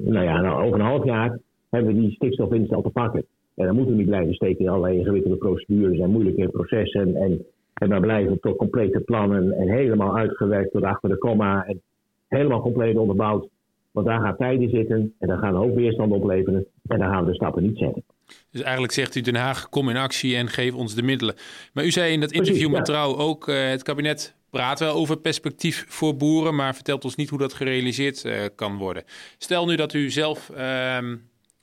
nou 0.03 0.25
ja, 0.25 0.41
nou, 0.41 0.65
over 0.65 0.79
een 0.79 0.85
half 0.85 1.05
jaar 1.05 1.39
hebben 1.69 1.93
we 1.93 1.99
die 1.99 2.11
stikstofwinst 2.11 2.73
al 2.73 2.81
te 2.81 2.89
pakken. 2.89 3.25
En 3.55 3.65
dan 3.65 3.75
moeten 3.75 3.93
we 3.93 3.99
niet 3.99 4.09
blijven 4.09 4.33
steken 4.33 4.65
in 4.65 4.69
allerlei 4.69 4.97
ingewikkelde 4.97 5.37
procedures 5.37 5.99
en 5.99 6.09
moeilijke 6.09 6.49
processen. 6.49 7.15
En, 7.15 7.45
en 7.73 7.89
maar 7.89 7.99
blijven 7.99 8.39
tot 8.39 8.57
complete 8.57 8.99
plannen 8.99 9.51
en 9.51 9.69
helemaal 9.69 10.17
uitgewerkt 10.17 10.71
tot 10.71 10.83
achter 10.83 11.09
de 11.09 11.17
komma. 11.17 11.65
En 11.65 11.81
helemaal 12.27 12.61
compleet 12.61 12.97
onderbouwd. 12.97 13.47
Want 13.91 14.05
daar 14.07 14.21
gaat 14.21 14.37
tijd 14.37 14.61
in 14.61 14.69
zitten 14.69 15.13
en 15.19 15.27
dan 15.27 15.37
gaan 15.37 15.53
we 15.53 15.59
ook 15.59 15.75
weerstand 15.75 16.11
opleveren. 16.11 16.65
En 16.87 16.99
dan 16.99 17.09
gaan 17.09 17.23
we 17.23 17.29
de 17.29 17.35
stappen 17.35 17.63
niet 17.63 17.77
zetten. 17.77 18.03
Dus 18.51 18.61
eigenlijk 18.61 18.93
zegt 18.93 19.15
u 19.15 19.21
Den 19.21 19.35
Haag, 19.35 19.69
kom 19.69 19.89
in 19.89 19.97
actie 19.97 20.35
en 20.35 20.47
geef 20.47 20.73
ons 20.73 20.95
de 20.95 21.03
middelen. 21.03 21.35
Maar 21.73 21.85
u 21.85 21.91
zei 21.91 22.13
in 22.13 22.19
dat 22.19 22.31
interview 22.31 22.69
Precies, 22.69 22.77
met 22.77 22.87
ja. 22.87 22.93
Trouw 22.93 23.17
ook, 23.17 23.47
uh, 23.47 23.69
het 23.69 23.83
kabinet 23.83 24.35
praat 24.49 24.79
wel 24.79 24.93
over 24.93 25.17
perspectief 25.17 25.85
voor 25.87 26.15
boeren, 26.15 26.55
maar 26.55 26.75
vertelt 26.75 27.03
ons 27.03 27.15
niet 27.15 27.29
hoe 27.29 27.39
dat 27.39 27.53
gerealiseerd 27.53 28.23
uh, 28.23 28.33
kan 28.55 28.77
worden. 28.77 29.03
Stel 29.37 29.65
nu 29.65 29.75
dat 29.75 29.93
u 29.93 30.09
zelf 30.09 30.51
uh, 30.57 30.97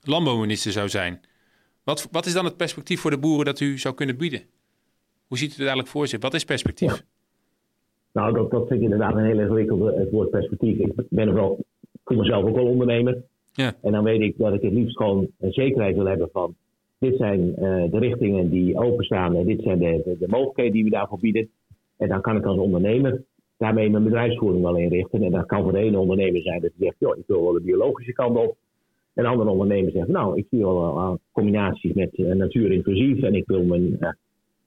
landbouwminister 0.03 0.73
zou 0.73 0.89
zijn. 0.89 1.21
Wat, 1.91 2.09
wat 2.11 2.27
is 2.27 2.33
dan 2.33 2.45
het 2.45 2.57
perspectief 2.57 3.01
voor 3.01 3.11
de 3.11 3.19
boeren 3.19 3.45
dat 3.45 3.61
u 3.61 3.79
zou 3.79 3.95
kunnen 3.95 4.17
bieden? 4.17 4.41
Hoe 5.29 5.39
ziet 5.39 5.49
u 5.49 5.53
het 5.53 5.59
eigenlijk 5.59 5.89
voor 5.89 6.07
zich? 6.07 6.21
Wat 6.21 6.35
is 6.35 6.45
perspectief? 6.45 6.93
Ja. 6.93 7.03
Nou, 8.13 8.35
dat, 8.35 8.51
dat 8.51 8.67
vind 8.67 8.81
ik 8.81 8.85
inderdaad 8.85 9.15
een 9.15 9.25
heel 9.25 9.41
ingewikkelde 9.41 9.95
het 9.99 10.11
woord 10.11 10.31
perspectief. 10.31 10.79
Ik 10.79 10.93
ben 11.09 11.35
wel, 11.35 11.59
ik 11.81 12.01
voel 12.05 12.19
mezelf 12.19 12.45
ook 12.45 12.55
wel 12.55 12.67
ondernemer. 12.67 13.23
Ja. 13.53 13.75
En 13.83 13.93
dan 13.93 14.05
weet 14.05 14.21
ik 14.21 14.39
dat 14.39 14.55
ik 14.55 14.63
het 14.63 14.73
liefst 14.73 14.97
gewoon 14.97 15.29
een 15.39 15.53
zekerheid 15.53 15.97
wil 15.97 16.07
hebben 16.07 16.29
van 16.33 16.55
dit 16.99 17.17
zijn 17.17 17.41
uh, 17.41 17.91
de 17.91 17.99
richtingen 17.99 18.51
die 18.51 18.77
openstaan 18.79 19.37
en 19.37 19.47
dit 19.47 19.63
zijn 19.63 19.79
de, 19.79 20.03
de, 20.05 20.19
de, 20.19 20.29
mogelijkheden 20.29 20.73
die 20.73 20.85
we 20.85 20.91
daarvoor 20.91 21.19
bieden. 21.19 21.51
En 21.97 22.09
dan 22.09 22.21
kan 22.21 22.37
ik 22.37 22.45
als 22.45 22.59
ondernemer 22.59 23.23
daarmee 23.57 23.91
mijn 23.91 24.05
bedrijfsvoering 24.05 24.63
wel 24.63 24.77
inrichten. 24.77 25.23
En 25.23 25.31
dat 25.31 25.47
kan 25.47 25.63
voor 25.63 25.73
de 25.73 25.79
ene 25.79 25.99
ondernemer 25.99 26.43
zijn 26.43 26.61
dat 26.61 26.71
hij 26.77 26.87
zegt, 26.87 26.97
joh, 26.99 27.19
ik 27.19 27.25
wil 27.27 27.43
wel 27.43 27.53
de 27.53 27.61
biologische 27.61 28.13
kant 28.13 28.37
op. 28.37 28.57
En 29.21 29.27
andere 29.27 29.51
ondernemer 29.51 29.93
zegt, 29.93 30.09
nou, 30.09 30.37
ik 30.37 30.47
zie 30.51 30.59
wel 30.59 31.19
combinaties 31.33 31.93
met 31.93 32.19
uh, 32.19 32.35
natuur 32.35 32.73
inclusief 32.73 33.23
en 33.23 33.35
ik 33.35 33.47
wil 33.47 33.65
mijn 33.65 33.99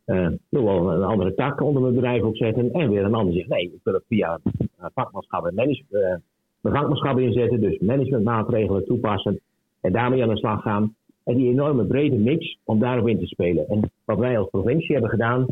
uh, 0.06 0.28
wel 0.50 0.92
een 0.92 1.04
andere 1.04 1.34
tak 1.34 1.62
onder 1.62 1.82
mijn 1.82 1.94
bedrijf 1.94 2.24
opzetten. 2.24 2.72
En 2.72 2.90
weer 2.90 3.04
een 3.04 3.14
ander 3.14 3.34
zegt, 3.34 3.48
nee, 3.48 3.64
ik 3.64 3.80
wil 3.84 3.94
het 3.94 4.04
via 4.08 4.40
vakmanschap 4.78 5.46
en 5.46 5.56
management, 5.56 6.22
mijn 6.62 6.76
vakmanschap 6.76 7.20
inzetten. 7.20 7.62
Dus 7.62 7.80
managementmaatregelen 7.80 8.86
toepassen 8.86 9.40
en 9.82 9.92
daarmee 9.92 10.24
aan 10.24 10.30
de 10.30 10.38
slag 10.38 10.62
gaan. 10.62 10.96
En 11.24 11.36
die 11.36 11.50
enorme 11.50 11.86
brede 11.86 12.18
mix 12.18 12.58
om 12.64 12.80
daarop 12.80 13.08
in 13.08 13.20
te 13.20 13.28
spelen. 13.28 13.68
En 13.68 13.92
wat 14.06 14.18
wij 14.18 14.38
als 14.38 14.50
provincie 14.50 14.92
hebben 14.92 15.10
gedaan, 15.10 15.46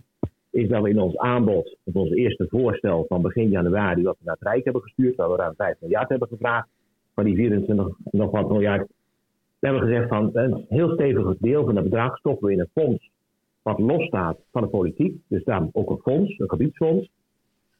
is 0.51 0.69
dat 0.69 0.81
we 0.81 0.89
in 0.89 0.99
ons 0.99 1.17
aanbod, 1.17 1.77
op 1.83 1.95
ons 1.95 2.11
eerste 2.11 2.45
voorstel 2.49 3.05
van 3.07 3.21
begin 3.21 3.49
januari, 3.49 4.03
wat 4.03 4.17
we 4.19 4.25
naar 4.25 4.37
het 4.39 4.47
Rijk 4.47 4.63
hebben 4.63 4.81
gestuurd, 4.81 5.15
waar 5.15 5.29
we 5.29 5.35
ruim 5.35 5.53
5 5.55 5.75
miljard 5.79 6.09
hebben 6.09 6.27
gevraagd, 6.27 6.67
die 7.23 7.35
24 7.35 7.87
nog 8.11 8.31
wat 8.31 8.49
miljard. 8.49 8.87
We 9.59 9.67
hebben 9.67 9.87
gezegd 9.87 10.07
van 10.07 10.29
een 10.33 10.65
heel 10.69 10.89
stevig 10.89 11.37
deel 11.37 11.65
van 11.65 11.75
het 11.75 11.83
bedrag 11.83 12.17
stoppen 12.17 12.47
we 12.47 12.53
in 12.53 12.59
een 12.59 12.69
fonds 12.73 13.09
wat 13.61 13.79
losstaat 13.79 14.37
van 14.51 14.61
de 14.61 14.67
politiek. 14.67 15.17
Dus 15.27 15.43
daar 15.43 15.67
ook 15.71 15.89
een 15.89 16.01
fonds, 16.01 16.39
een 16.39 16.49
gebiedsfonds. 16.49 17.09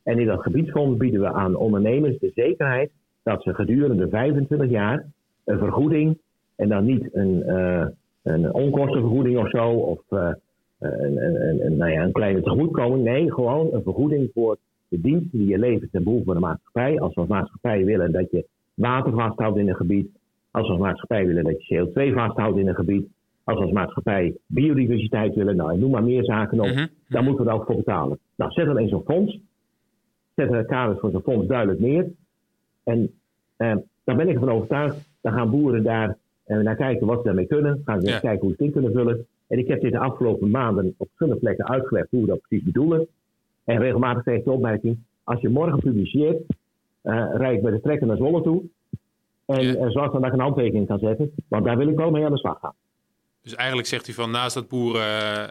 En 0.04 0.20
in 0.20 0.26
dat 0.26 0.42
gebiedsfonds 0.42 0.98
bieden 0.98 1.22
we 1.22 1.32
aan 1.32 1.56
ondernemers 1.56 2.20
de 2.20 2.32
zekerheid 2.36 2.92
dat 3.24 3.44
ze 3.44 3.54
gedurende 3.54 4.10
25 4.10 4.70
jaar 4.70 5.06
een 5.44 5.58
vergoeding, 5.58 6.18
en 6.56 6.70
dan 6.70 6.86
niet 6.86 7.10
een, 7.14 7.44
uh, 7.48 7.86
een 8.24 8.54
onkostenvergoeding 8.54 9.38
of 9.38 9.50
zo, 9.50 9.70
of 9.70 10.02
uh, 10.10 10.32
een, 10.80 11.26
een, 11.26 11.66
een, 11.66 11.78
nou 11.78 11.92
ja, 11.92 12.04
een 12.04 12.12
kleine 12.12 12.42
tegemoetkoming. 12.42 13.04
Nee, 13.04 13.32
gewoon 13.32 13.74
een 13.74 13.84
vergoeding 13.84 14.30
voor 14.34 14.58
de 14.88 15.02
diensten 15.02 15.40
die 15.40 15.48
je 15.48 15.58
levert 15.58 15.92
ten 15.92 16.04
behoeve 16.04 16.26
van 16.26 16.34
de 16.34 16.40
maatschappij. 16.40 17.00
Als 17.00 17.14
we 17.14 17.20
als 17.22 17.30
maatschappij 17.30 17.86
willen 17.86 18.12
dat 18.12 18.32
je 18.32 18.46
water 18.82 19.12
vasthoudt 19.14 19.58
in 19.58 19.70
een 19.70 19.76
gebied. 19.76 20.08
Als 20.52 20.66
we 20.68 20.72
als 20.74 20.82
maatschappij 20.82 21.26
willen 21.28 21.44
dat 21.44 21.66
je 21.68 21.90
CO2 22.10 22.14
vasthoudt 22.14 22.58
in 22.58 22.68
een 22.68 22.76
gebied. 22.76 23.08
Als 23.44 23.58
we 23.58 23.64
als 23.64 23.74
maatschappij 23.74 24.36
biodiversiteit 24.46 25.36
willen, 25.36 25.56
nou, 25.56 25.78
noem 25.78 25.92
maar 25.92 26.04
meer 26.04 26.24
zaken 26.24 26.60
op. 26.60 26.68
Mhm. 26.68 26.88
Dan 27.08 27.24
moeten 27.24 27.46
we 27.46 27.52
ook 27.52 27.66
voor 27.66 27.76
betalen. 27.76 28.20
Nou, 28.36 28.52
zet 28.52 28.66
dan 28.66 28.78
eens 28.78 28.90
zo'n 28.90 29.04
fonds. 29.06 29.40
Zet 30.36 30.50
de 30.52 30.66
kaders 30.66 31.00
voor 31.00 31.12
zo'n 31.12 31.22
fonds 31.22 31.48
duidelijk 31.48 31.80
neer. 31.80 32.08
En 32.84 33.12
eh, 33.56 33.76
daar 34.04 34.16
ben 34.16 34.28
ik 34.28 34.34
ervan 34.34 34.50
overtuigd. 34.52 35.10
Dan 35.22 35.34
gaan 35.34 35.50
boeren 35.50 35.84
daar 35.84 36.18
eh, 36.44 36.58
naar 36.58 36.76
kijken 36.76 37.08
wat 37.08 37.18
ze 37.18 37.24
daarmee 37.24 37.48
kunnen. 37.48 37.82
Gaan 37.86 38.02
ze 38.02 38.08
Ja. 38.08 38.20
kijken 38.20 38.40
hoe 38.48 38.56
ze 38.58 38.64
het 38.64 38.66
in 38.66 38.72
kunnen 38.72 38.92
vullen. 38.92 39.26
En 39.48 39.58
ik 39.60 39.68
heb 39.68 39.82
dit 39.82 39.92
de 39.92 39.98
afgelopen 40.00 40.50
maanden 40.50 40.94
op 40.98 41.08
verschillende 41.08 41.40
plekken 41.40 41.68
uitgelegd 41.68 42.08
hoe 42.10 42.22
we 42.22 42.28
dat 42.28 42.42
precies 42.48 42.66
bedoelen. 42.66 43.08
En 43.64 43.78
regelmatig 43.80 44.24
kreeg 44.24 44.38
ik 44.38 44.44
de 44.44 44.52
opmerking: 44.52 44.98
als 45.24 45.42
je 45.42 45.50
morgen 45.50 45.80
publiceert, 45.80 46.42
rijd 47.04 47.56
ik 47.56 47.62
bij 47.62 47.72
de 47.72 47.82
trekker 47.82 48.08
naar 48.08 48.18
Zwolle 48.18 48.42
toe. 48.42 48.64
En 49.46 49.62
Ja. 49.64 49.74
eh, 49.76 49.90
zorg 49.90 50.12
dan 50.12 50.22
dat 50.22 50.30
ik 50.30 50.34
een 50.38 50.44
handtekening 50.44 50.88
kan 50.88 51.00
zetten. 51.00 51.32
Want 51.48 51.66
daar 51.66 51.78
wil 51.78 51.88
ik 51.88 51.96
wel 51.96 52.12
mee 52.12 52.26
aan 52.26 52.32
de 52.32 52.38
slag 52.38 52.60
gaan. 52.60 52.74
Dus 53.42 53.56
eigenlijk 53.56 53.88
zegt 53.88 54.08
u 54.08 54.14
van 54.14 54.32
naast 54.32 54.54
dat 54.54 54.68
boeren 54.68 55.02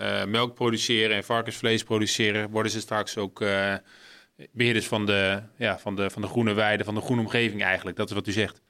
eh, 0.01 0.27
melk 0.27 0.55
produceren 0.55 1.17
en 1.17 1.25
varkensvlees 1.25 1.83
produceren, 1.85 2.51
worden 2.51 2.73
ze 2.73 2.81
straks 2.81 3.19
ook 3.19 3.41
eh, 3.41 3.75
beheerders 4.53 4.89
van 4.89 5.07
de, 5.07 5.39
ja, 5.57 5.79
van, 5.79 5.97
de, 5.97 6.11
van 6.11 6.23
de 6.23 6.29
groene 6.29 6.55
weide, 6.55 6.85
van 6.85 6.95
de 6.95 7.01
groene 7.01 7.21
omgeving 7.23 7.63
eigenlijk. 7.63 7.97
Dat 7.97 8.09
is 8.09 8.15
wat 8.15 8.27
u 8.27 8.33
zegt. 8.33 8.63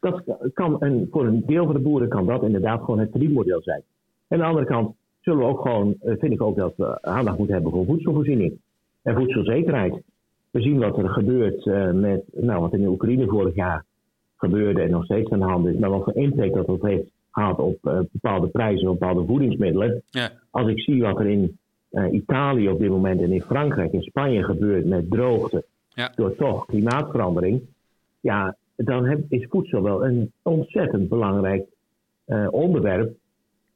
dat 0.00 0.22
kan, 0.54 0.80
en 0.80 1.08
voor 1.10 1.26
een 1.26 1.42
deel 1.46 1.64
van 1.64 1.74
de 1.74 1.80
boeren 1.80 2.08
kan 2.08 2.26
dat 2.26 2.42
inderdaad 2.42 2.80
gewoon 2.80 2.98
het 2.98 3.10
verdienmodel 3.10 3.62
zijn. 3.62 3.82
En 4.28 4.36
aan 4.36 4.38
de 4.38 4.44
andere 4.48 4.66
kant 4.66 4.94
zullen 5.20 5.38
we 5.38 5.44
ook 5.44 5.60
gewoon, 5.60 5.94
eh, 6.00 6.14
vind 6.18 6.32
ik 6.32 6.42
ook 6.42 6.56
dat 6.56 6.72
we 6.76 7.02
aandacht 7.02 7.36
moeten 7.38 7.54
hebben 7.54 7.72
voor 7.72 7.84
voedselvoorziening 7.84 8.58
en 9.02 9.14
voedselzekerheid. 9.14 9.94
We 10.50 10.60
zien 10.60 10.78
wat 10.78 10.98
er 10.98 11.08
gebeurt 11.08 11.66
eh, 11.66 11.90
met, 11.90 12.22
nou, 12.32 12.60
wat 12.60 12.72
in 12.72 12.80
de 12.80 12.88
Oekraïne 12.88 13.26
vorig 13.26 13.54
jaar 13.54 13.84
gebeurde 14.36 14.82
en 14.82 14.90
nog 14.90 15.04
steeds 15.04 15.30
aan 15.30 15.38
de 15.38 15.44
hand 15.44 15.66
is, 15.66 15.76
maar 15.78 15.90
wat 15.90 16.04
voor 16.04 16.14
impact 16.14 16.54
dat 16.54 16.66
dat 16.66 16.82
heeft 16.82 17.10
gehad 17.30 17.58
op 17.58 17.78
eh, 17.82 17.98
bepaalde 18.12 18.46
prijzen, 18.46 18.88
op 18.88 18.98
bepaalde 18.98 19.26
voedingsmiddelen. 19.26 20.02
Ja. 20.10 20.30
Als 20.50 20.68
ik 20.68 20.80
zie 20.80 21.02
wat 21.02 21.18
er 21.18 21.26
in 21.26 21.58
eh, 21.90 22.12
Italië 22.12 22.68
op 22.68 22.78
dit 22.78 22.90
moment 22.90 23.20
en 23.20 23.32
in 23.32 23.42
Frankrijk 23.42 23.92
en 23.92 24.02
Spanje 24.02 24.42
gebeurt 24.44 24.86
met 24.86 25.10
droogte, 25.10 25.64
Ja. 25.88 26.12
door 26.14 26.36
toch 26.36 26.66
klimaatverandering, 26.66 27.62
ja, 28.20 28.56
dan 28.76 29.04
heb, 29.04 29.20
is 29.28 29.46
voedsel 29.48 29.82
wel 29.82 30.04
een 30.04 30.32
ontzettend 30.42 31.08
belangrijk 31.08 31.66
onderwerp. 32.50 33.16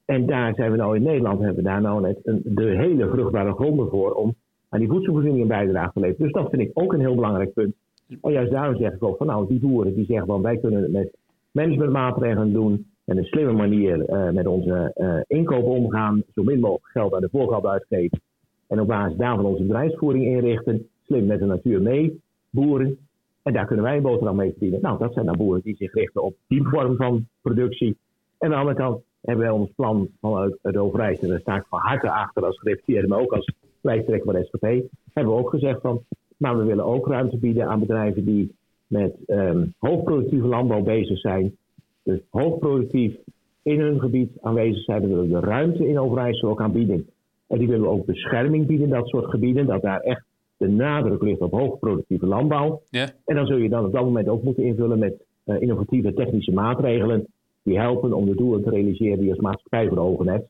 En 0.04 0.26
daar 0.26 0.54
zijn 0.54 0.70
we 0.70 0.76
nou 0.76 0.96
in 0.96 1.02
Nederland, 1.02 1.38
hebben 1.38 1.56
we 1.56 1.62
daar 1.62 1.80
nou 1.80 2.00
net 2.00 2.18
een, 2.22 2.40
de 2.44 2.64
hele 2.64 3.08
vruchtbare 3.08 3.52
gronden 3.52 3.88
voor 3.88 4.12
om 4.12 4.34
aan 4.72 4.80
die 4.80 4.88
voedselvoorziening 4.88 5.42
een 5.42 5.48
bijdrage 5.48 5.92
te 5.92 6.00
leveren. 6.00 6.22
Dus 6.22 6.42
dat 6.42 6.50
vind 6.50 6.62
ik 6.62 6.70
ook 6.74 6.92
een 6.92 7.00
heel 7.00 7.14
belangrijk 7.14 7.52
punt. 7.52 7.74
En 8.22 8.32
juist 8.32 8.50
daarom 8.50 8.76
zeg 8.76 8.92
ik 8.92 9.02
ook 9.02 9.16
van 9.16 9.26
nou, 9.26 9.48
die 9.48 9.60
boeren 9.60 9.94
die 9.94 10.04
zeggen 10.04 10.26
van 10.26 10.42
wij 10.42 10.56
kunnen 10.56 10.82
het 10.82 10.92
met 10.92 11.16
managementmaatregelen 11.50 12.52
doen. 12.52 12.86
En 13.04 13.16
een 13.16 13.24
slimme 13.24 13.52
manier 13.52 14.04
eh, 14.04 14.30
met 14.30 14.46
onze 14.46 14.90
eh 14.94 15.38
inkoop 15.38 15.64
omgaan. 15.64 16.22
Zo 16.34 16.42
min 16.42 16.60
mogelijk 16.60 16.92
geld 16.92 17.14
aan 17.14 17.20
de 17.20 17.28
voorkant 17.30 17.66
uitgeven. 17.66 18.20
En 18.66 18.80
op 18.80 18.86
basis 18.86 19.16
daarvan 19.16 19.44
onze 19.44 19.62
bedrijfsvoering 19.62 20.24
inrichten. 20.24 20.88
slim 21.06 21.26
met 21.26 21.38
de 21.38 21.46
natuur 21.46 21.82
mee, 21.82 22.20
boeren. 22.50 22.98
En 23.42 23.52
daar 23.52 23.66
kunnen 23.66 23.84
wij 23.84 23.96
een 23.96 24.02
boterham 24.02 24.36
mee 24.36 24.50
verdienen. 24.50 24.80
Nou, 24.80 24.98
dat 24.98 25.12
zijn 25.12 25.26
dan 25.26 25.36
boeren 25.36 25.62
die 25.62 25.76
zich 25.76 25.92
richten 25.92 26.22
op 26.22 26.34
die 26.46 26.68
vorm 26.68 26.96
van 26.96 27.26
productie. 27.42 27.96
En 28.38 28.48
aan 28.48 28.50
de 28.50 28.56
andere 28.56 28.76
kant 28.76 29.02
hebben 29.22 29.44
wij 29.44 29.54
ons 29.54 29.70
plan 29.76 30.08
vanuit 30.20 30.58
het 30.62 30.76
Overijs, 30.76 31.20
en 31.20 31.28
daar 31.28 31.40
sta 31.40 31.56
ik 31.56 31.64
van 31.68 31.78
harte 31.78 32.10
achter 32.10 32.44
als 32.44 32.58
gereputeerde, 32.58 33.08
maar 33.08 33.20
ook 33.20 33.32
als 33.32 33.52
lijsttrekker 33.82 34.32
van 34.32 34.40
de 34.40 34.46
SGP, 34.46 34.90
hebben 35.12 35.34
we 35.34 35.40
ook 35.40 35.50
gezegd 35.50 35.80
van, 35.80 36.02
maar 36.36 36.58
we 36.58 36.64
willen 36.64 36.84
ook 36.84 37.06
ruimte 37.06 37.38
bieden 37.38 37.68
aan 37.68 37.80
bedrijven 37.80 38.24
die 38.24 38.54
met 38.86 39.14
um, 39.26 39.74
hoogproductieve 39.78 40.46
landbouw 40.46 40.82
bezig 40.82 41.18
zijn. 41.18 41.56
Dus 42.02 42.20
hoogproductief 42.30 43.16
in 43.62 43.80
hun 43.80 44.00
gebied 44.00 44.30
aanwezig 44.40 44.84
zijn. 44.84 45.00
We 45.00 45.08
willen 45.08 45.28
de 45.28 45.40
ruimte 45.40 45.88
in 45.88 45.98
Overijssel 45.98 46.48
ook 46.48 46.60
aanbieden. 46.60 47.06
En 47.46 47.58
die 47.58 47.68
willen 47.68 47.82
we 47.82 47.90
ook 47.90 48.06
bescherming 48.06 48.66
bieden, 48.66 48.88
dat 48.88 49.08
soort 49.08 49.30
gebieden. 49.30 49.66
Dat 49.66 49.82
daar 49.82 50.00
echt 50.00 50.24
de 50.56 50.68
nadruk 50.68 51.22
ligt 51.22 51.40
op 51.40 51.52
hoogproductieve 51.52 52.26
landbouw. 52.26 52.82
Ja. 52.90 53.10
En 53.24 53.34
dan 53.36 53.46
zul 53.46 53.56
je 53.56 53.68
dan 53.68 53.84
op 53.84 53.92
dat 53.92 54.04
moment 54.04 54.28
ook 54.28 54.42
moeten 54.42 54.64
invullen 54.64 54.98
met 54.98 55.24
uh, 55.44 55.60
innovatieve 55.60 56.14
technische 56.14 56.52
maatregelen. 56.52 57.26
Die 57.62 57.78
helpen 57.78 58.12
om 58.12 58.26
de 58.26 58.34
doelen 58.34 58.62
te 58.62 58.70
realiseren 58.70 59.16
die 59.16 59.26
je 59.26 59.32
als 59.32 59.40
maatschappij 59.40 59.88
voor 59.88 59.98
ogen 59.98 60.28
hebt. 60.28 60.48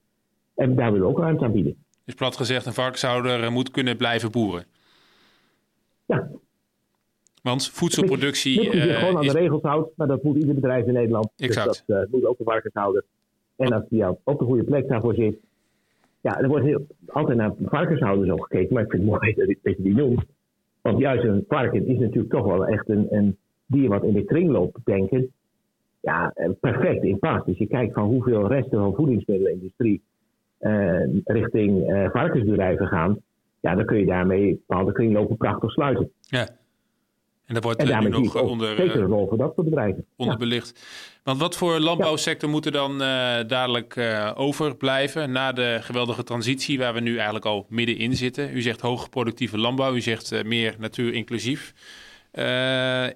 En 0.55 0.75
daar 0.75 0.93
willen 0.93 1.07
we 1.07 1.13
ook 1.13 1.19
ruimte 1.19 1.45
aan 1.45 1.53
bieden. 1.53 1.77
Dus 2.13 2.21
plat 2.21 2.37
gezegd, 2.37 2.67
een 2.67 2.73
varkenshouder 2.73 3.53
moet 3.53 3.71
kunnen 3.71 3.97
blijven 3.97 4.31
boeren. 4.31 4.65
Ja. 6.07 6.31
Want 7.43 7.69
voedselproductie. 7.69 8.59
Als 8.59 8.69
je 8.69 8.89
uh, 8.89 8.99
gewoon 8.99 9.17
aan 9.17 9.25
is... 9.25 9.33
de 9.33 9.39
regels 9.39 9.63
houdt, 9.63 9.97
maar 9.97 10.07
dat 10.07 10.23
moet 10.23 10.37
ieder 10.37 10.55
bedrijf 10.55 10.87
in 10.87 10.93
Nederland. 10.93 11.33
Exact. 11.37 11.67
Dus 11.69 11.83
dat 11.87 12.07
uh, 12.07 12.13
moet 12.13 12.25
ook 12.25 12.39
een 12.39 12.45
varkenshouder. 12.45 13.05
En 13.57 13.73
als 13.73 13.85
die 13.89 14.09
op 14.25 14.39
de 14.39 14.45
goede 14.45 14.65
plek 14.65 14.89
daarvoor 14.89 15.15
zit. 15.15 15.39
Ja, 16.21 16.41
er 16.41 16.49
wordt 16.49 16.65
heel, 16.65 16.87
altijd 17.07 17.37
naar 17.37 17.53
varkenshouders 17.65 18.31
ook 18.31 18.43
gekeken, 18.43 18.75
maar 18.75 18.83
ik 18.83 18.91
vind 18.91 19.03
het 19.03 19.11
mooi 19.11 19.35
dat, 19.47 19.47
dat 19.63 19.77
je 19.77 19.83
die 19.83 19.95
noemt. 19.95 20.25
Want 20.81 20.99
juist 20.99 21.25
een 21.25 21.45
varken 21.49 21.87
is 21.87 21.99
natuurlijk 21.99 22.33
toch 22.33 22.47
wel 22.47 22.67
echt 22.67 22.89
een, 22.89 23.07
een 23.11 23.37
dier 23.67 23.89
wat 23.89 24.05
in 24.05 24.13
de 24.13 24.25
kringloop 24.25 24.77
denken. 24.85 25.33
Ja, 26.01 26.35
perfect 26.61 27.05
in 27.05 27.19
past. 27.19 27.47
Dus 27.47 27.59
je 27.59 27.67
kijkt 27.67 27.95
van 27.95 28.05
hoeveel 28.05 28.47
resten 28.47 28.79
van 28.79 28.95
voedingsmiddelenindustrie 28.95 30.03
richting 31.25 31.91
uh, 31.91 32.11
varkensbedrijven 32.11 32.87
gaan. 32.87 33.19
Ja, 33.61 33.75
dan 33.75 33.85
kun 33.85 33.99
je 33.99 34.07
daarmee 34.07 34.63
bepaalde 34.67 34.93
kringlopen 34.93 35.37
prachtig 35.37 35.71
sluiten. 35.71 36.11
Ja. 36.21 36.49
En 37.47 37.55
dat 37.55 37.63
wordt 37.65 37.81
en 37.81 37.87
daarmee 37.87 38.11
nog 38.11 38.43
onder, 38.43 38.77
zeker 38.77 39.01
een 39.01 39.07
rol 39.07 39.29
voor 39.29 39.39
dat 39.39 39.53
soort 39.55 39.69
bedrijven. 39.69 40.07
Onderbelicht. 40.17 40.73
Ja. 40.75 41.21
Want 41.23 41.41
wat 41.41 41.57
voor 41.57 41.79
landbouwsector 41.79 42.49
moet 42.49 42.67
er 42.67 42.73
dan 42.73 42.93
uh, 42.93 42.99
dadelijk 43.47 43.97
uh, 43.97 44.31
overblijven 44.35 45.33
na 45.33 45.53
de 45.53 45.79
geweldige 45.81 46.23
transitie 46.23 46.79
waar 46.79 46.95
we 46.95 47.01
nu 47.01 47.15
eigenlijk 47.15 47.45
al 47.45 47.67
middenin 47.69 48.17
zitten? 48.17 48.57
U 48.57 48.61
zegt 48.61 48.81
hoogproductieve 48.81 49.59
landbouw, 49.59 49.95
u 49.95 50.01
zegt 50.01 50.33
uh, 50.33 50.43
meer 50.43 50.75
natuur 50.79 51.15
inclusief. 51.15 51.75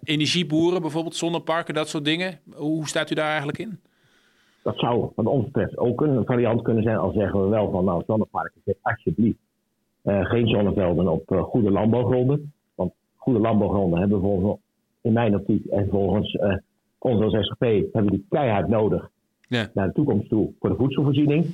energieboeren 0.02 0.80
bijvoorbeeld, 0.80 1.16
zonneparken, 1.16 1.74
dat 1.74 1.88
soort 1.88 2.04
dingen. 2.04 2.40
Hoe 2.54 2.88
staat 2.88 3.10
u 3.10 3.14
daar 3.14 3.28
eigenlijk 3.28 3.58
in? 3.58 3.80
Dat 4.66 4.78
zou 4.78 5.10
wat 5.14 5.26
ons 5.26 5.44
betreft 5.44 5.78
ook 5.78 6.00
een 6.00 6.24
variant 6.24 6.62
kunnen 6.62 6.82
zijn. 6.82 6.96
Al 6.96 7.12
zeggen 7.12 7.42
we 7.42 7.48
wel 7.48 7.70
van 7.70 7.84
nou 7.84 8.02
zonneparken, 8.06 8.60
zet 8.64 8.76
alsjeblieft 8.82 9.38
geen 10.02 10.48
zonnevelden 10.48 11.08
op 11.08 11.46
goede 11.50 11.70
landbouwgronden 11.70 12.52
goede 13.26 13.40
landbouwgronden 13.40 13.98
hebben 13.98 14.20
volgens, 14.20 14.60
in 15.00 15.12
mijn 15.12 15.34
optiek 15.34 15.66
en 15.66 15.88
volgens 15.90 16.34
uh, 16.34 16.56
ons 16.98 17.22
als 17.22 17.46
SGP 17.46 17.92
hebben 17.92 18.06
die 18.06 18.26
keihard 18.28 18.68
nodig 18.68 19.10
ja. 19.48 19.68
naar 19.74 19.86
de 19.86 19.92
toekomst 19.92 20.28
toe 20.28 20.52
voor 20.60 20.70
de 20.70 20.76
voedselvoorziening. 20.76 21.46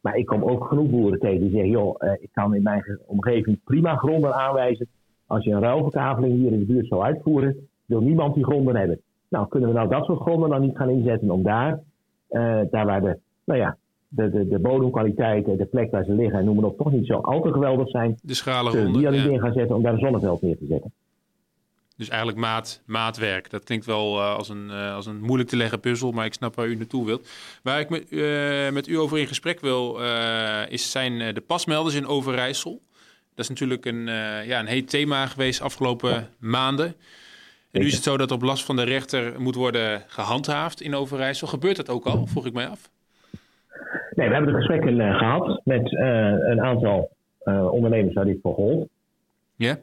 Maar 0.00 0.16
ik 0.16 0.26
kom 0.26 0.44
ook 0.44 0.64
genoeg 0.64 0.90
boeren 0.90 1.18
tegen 1.18 1.40
die 1.40 1.50
zeggen, 1.50 1.70
joh, 1.70 1.94
uh, 1.98 2.12
ik 2.12 2.28
kan 2.32 2.54
in 2.54 2.62
mijn 2.62 2.98
omgeving 3.06 3.58
prima 3.64 3.96
gronden 3.96 4.34
aanwijzen. 4.34 4.86
Als 5.26 5.44
je 5.44 5.50
een 5.50 5.60
ruilverkaveling 5.60 6.34
hier 6.34 6.52
in 6.52 6.58
de 6.58 6.64
buurt 6.64 6.86
zou 6.86 7.02
uitvoeren, 7.02 7.68
wil 7.86 8.00
niemand 8.00 8.34
die 8.34 8.44
gronden 8.44 8.76
hebben. 8.76 9.00
Nou, 9.28 9.48
kunnen 9.48 9.68
we 9.68 9.74
nou 9.74 9.88
dat 9.88 10.04
soort 10.04 10.20
gronden 10.20 10.50
dan 10.50 10.60
niet 10.60 10.76
gaan 10.76 10.90
inzetten 10.90 11.30
om 11.30 11.42
daar, 11.42 11.72
uh, 11.72 11.78
daar 12.70 12.86
waar 12.86 13.00
de, 13.00 13.18
nou 13.44 13.60
ja, 13.60 13.76
de, 14.08 14.30
de, 14.30 14.48
de 14.48 14.58
bodemkwaliteit, 14.58 15.44
de 15.44 15.68
plek 15.70 15.90
waar 15.90 16.04
ze 16.04 16.12
liggen 16.12 16.38
en 16.38 16.44
noem 16.44 16.54
maar 16.54 16.64
op, 16.64 16.78
toch 16.78 16.92
niet 16.92 17.06
zo 17.06 17.14
al 17.14 17.42
te 17.42 17.52
geweldig 17.52 17.88
zijn. 17.88 18.18
De 18.22 18.34
schalen 18.34 18.92
die 18.92 19.06
aan 19.06 19.14
ja. 19.14 19.24
in 19.24 19.40
gaan 19.40 19.52
zetten 19.52 19.76
om 19.76 19.82
daar 19.82 19.92
een 19.92 19.98
zonneveld 19.98 20.42
neer 20.42 20.58
te 20.58 20.66
zetten. 20.68 20.92
Dus 21.96 22.08
eigenlijk 22.08 22.40
maat, 22.40 22.82
maatwerk. 22.86 23.50
Dat 23.50 23.64
klinkt 23.64 23.86
wel 23.86 24.16
uh, 24.16 24.36
als, 24.36 24.48
een, 24.48 24.66
uh, 24.68 24.94
als 24.94 25.06
een 25.06 25.20
moeilijk 25.20 25.48
te 25.48 25.56
leggen 25.56 25.80
puzzel, 25.80 26.10
maar 26.10 26.24
ik 26.24 26.32
snap 26.32 26.54
waar 26.54 26.66
u 26.66 26.74
naartoe 26.74 27.06
wilt. 27.06 27.28
Waar 27.62 27.80
ik 27.80 27.88
met, 27.88 28.06
uh, 28.08 28.70
met 28.70 28.88
u 28.88 28.98
over 28.98 29.18
in 29.18 29.26
gesprek 29.26 29.60
wil, 29.60 29.98
is, 30.68 30.90
zijn 30.90 31.34
de 31.34 31.40
pasmelders 31.40 31.94
in 31.94 32.06
Overijssel. 32.06 32.80
Dat 33.34 33.44
is 33.44 33.48
natuurlijk 33.48 33.84
een, 33.84 34.06
ja, 34.46 34.60
een 34.60 34.66
heet 34.66 34.90
thema 34.90 35.26
geweest 35.26 35.60
afgelopen 35.60 36.10
ja. 36.10 36.28
maanden. 36.38 36.94
En 37.70 37.80
nu 37.80 37.86
is 37.86 37.94
het 37.94 38.02
zo 38.02 38.16
dat 38.16 38.30
op 38.30 38.42
last 38.42 38.64
van 38.64 38.76
de 38.76 38.84
rechter 38.84 39.40
moet 39.40 39.54
worden 39.54 40.02
gehandhaafd 40.06 40.80
in 40.80 40.94
Overijssel. 40.94 41.46
Gebeurt 41.46 41.76
dat 41.76 41.90
ook 41.90 42.04
al, 42.04 42.26
vroeg 42.26 42.46
ik 42.46 42.52
mij 42.52 42.66
af? 42.66 42.90
Nee, 44.14 44.28
we 44.28 44.34
hebben 44.34 44.52
de 44.52 44.58
gesprekken 44.58 45.14
gehad 45.14 45.60
met 45.64 45.92
een 45.92 46.60
aantal 46.60 47.10
ondernemers 47.70 48.14
waar 48.14 48.24
dit 48.24 48.38
voor 48.42 48.54
gold. 48.54 48.88
Ja. 49.56 49.78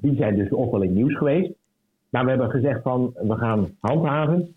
Die 0.00 0.16
zijn 0.16 0.36
dus 0.36 0.50
ook 0.50 0.70
wel 0.70 0.82
in 0.82 0.92
nieuws 0.92 1.16
geweest. 1.16 1.50
Maar 2.10 2.24
we 2.24 2.30
hebben 2.30 2.50
gezegd 2.50 2.82
van 2.82 3.12
we 3.14 3.36
gaan 3.36 3.76
handhaven, 3.80 4.54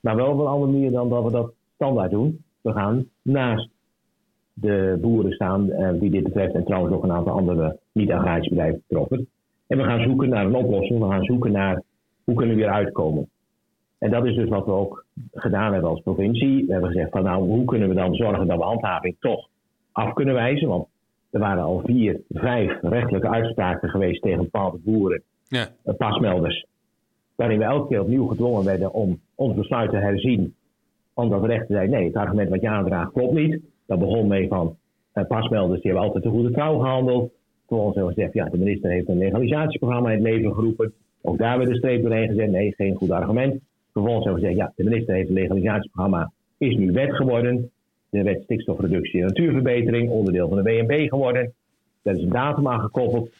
maar 0.00 0.16
wel 0.16 0.30
op 0.32 0.38
een 0.38 0.46
andere 0.46 0.72
manier 0.72 0.90
dan 0.90 1.08
dat 1.08 1.24
we 1.24 1.30
dat 1.30 1.52
standaard 1.74 2.10
doen. 2.10 2.44
We 2.60 2.72
gaan 2.72 3.08
naast 3.22 3.68
de 4.52 4.98
boeren 5.00 5.32
staan 5.32 5.70
die 5.98 6.10
dit 6.10 6.22
betreft 6.22 6.54
en 6.54 6.64
trouwens 6.64 6.94
nog 6.94 7.02
een 7.02 7.12
aantal 7.12 7.36
andere 7.36 7.78
niet-agrarische 7.92 8.48
bedrijven 8.48 8.82
betroffen. 8.86 9.28
En 9.66 9.78
we 9.78 9.84
gaan 9.84 10.02
zoeken 10.02 10.28
naar 10.28 10.46
een 10.46 10.54
oplossing. 10.54 11.00
We 11.00 11.08
gaan 11.08 11.24
zoeken 11.24 11.52
naar 11.52 11.82
hoe 12.26 12.34
kunnen 12.34 12.56
we 12.56 12.62
weer 12.62 12.72
uitkomen. 12.72 13.28
En 13.98 14.10
dat 14.10 14.24
is 14.26 14.34
dus 14.34 14.48
wat 14.48 14.64
we 14.64 14.72
ook 14.72 15.04
gedaan 15.32 15.72
hebben 15.72 15.90
als 15.90 16.00
provincie. 16.00 16.66
We 16.66 16.72
hebben 16.72 16.90
gezegd 16.90 17.10
van 17.10 17.22
nou, 17.22 17.42
hoe 17.42 17.64
kunnen 17.64 17.88
we 17.88 17.94
dan 17.94 18.14
zorgen 18.14 18.46
dat 18.46 18.56
we 18.56 18.64
handhaving 18.64 19.16
toch 19.20 19.48
af 19.92 20.12
kunnen 20.12 20.34
wijzen? 20.34 20.68
Want 20.68 20.86
er 21.30 21.40
waren 21.40 21.62
al 21.62 21.82
vier, 21.84 22.20
vijf 22.28 22.78
rechtelijke 22.80 23.28
uitspraken 23.28 23.88
geweest 23.88 24.22
tegen 24.22 24.42
bepaalde 24.42 24.78
boeren, 24.84 25.22
ja. 25.48 25.68
pasmelders. 25.96 26.66
Waarin 27.34 27.58
we 27.58 27.64
elke 27.64 27.88
keer 27.88 28.00
opnieuw 28.00 28.26
gedwongen 28.26 28.64
werden 28.64 28.92
om 28.92 29.20
ons 29.34 29.54
besluit 29.54 29.90
te 29.90 29.96
herzien. 29.96 30.54
Omdat 31.14 31.40
de 31.40 31.46
rechter 31.46 31.76
zei: 31.76 31.88
nee, 31.88 32.04
het 32.04 32.16
argument 32.16 32.48
wat 32.48 32.60
je 32.60 32.68
aandraagt 32.68 33.12
klopt 33.12 33.34
niet. 33.34 33.60
Dat 33.86 33.98
begon 33.98 34.28
mee 34.28 34.48
van 34.48 34.76
uh, 35.14 35.24
pasmelders 35.24 35.80
die 35.80 35.90
hebben 35.90 36.06
altijd 36.08 36.24
de 36.24 36.30
goede 36.30 36.50
trouw 36.50 36.78
gehandeld. 36.78 37.32
Vervolgens 37.66 37.96
hebben 37.96 38.14
we 38.14 38.20
gezegd: 38.20 38.34
ja, 38.34 38.50
de 38.50 38.64
minister 38.64 38.90
heeft 38.90 39.08
een 39.08 39.18
legalisatieprogramma 39.18 40.10
in 40.10 40.14
het 40.14 40.32
leven 40.32 40.54
geroepen. 40.54 40.92
Ook 41.26 41.38
daar 41.38 41.58
werd 41.58 41.70
de 41.70 41.76
streep 41.76 42.02
doorheen 42.02 42.28
gezet: 42.28 42.50
nee, 42.50 42.74
geen 42.74 42.94
goed 42.94 43.10
argument. 43.10 43.60
Vervolgens 43.92 44.24
hebben 44.24 44.42
we 44.42 44.48
gezegd: 44.48 44.66
ja, 44.66 44.72
de 44.76 44.84
minister 44.84 45.14
heeft 45.14 45.28
een 45.28 45.34
legalisatieprogramma, 45.34 46.32
is 46.58 46.76
nu 46.76 46.92
wet 46.92 47.14
geworden 47.14 47.70
de 48.16 48.22
wet 48.22 48.42
stikstofreductie 48.42 49.20
en 49.20 49.26
natuurverbetering, 49.26 50.10
onderdeel 50.10 50.48
van 50.48 50.62
de 50.62 50.62
WNB 50.62 51.08
geworden. 51.08 51.52
Daar 52.02 52.14
is 52.14 52.22
een 52.22 52.28
datum 52.28 52.68
aan 52.68 52.80
gekoppeld. 52.80 53.30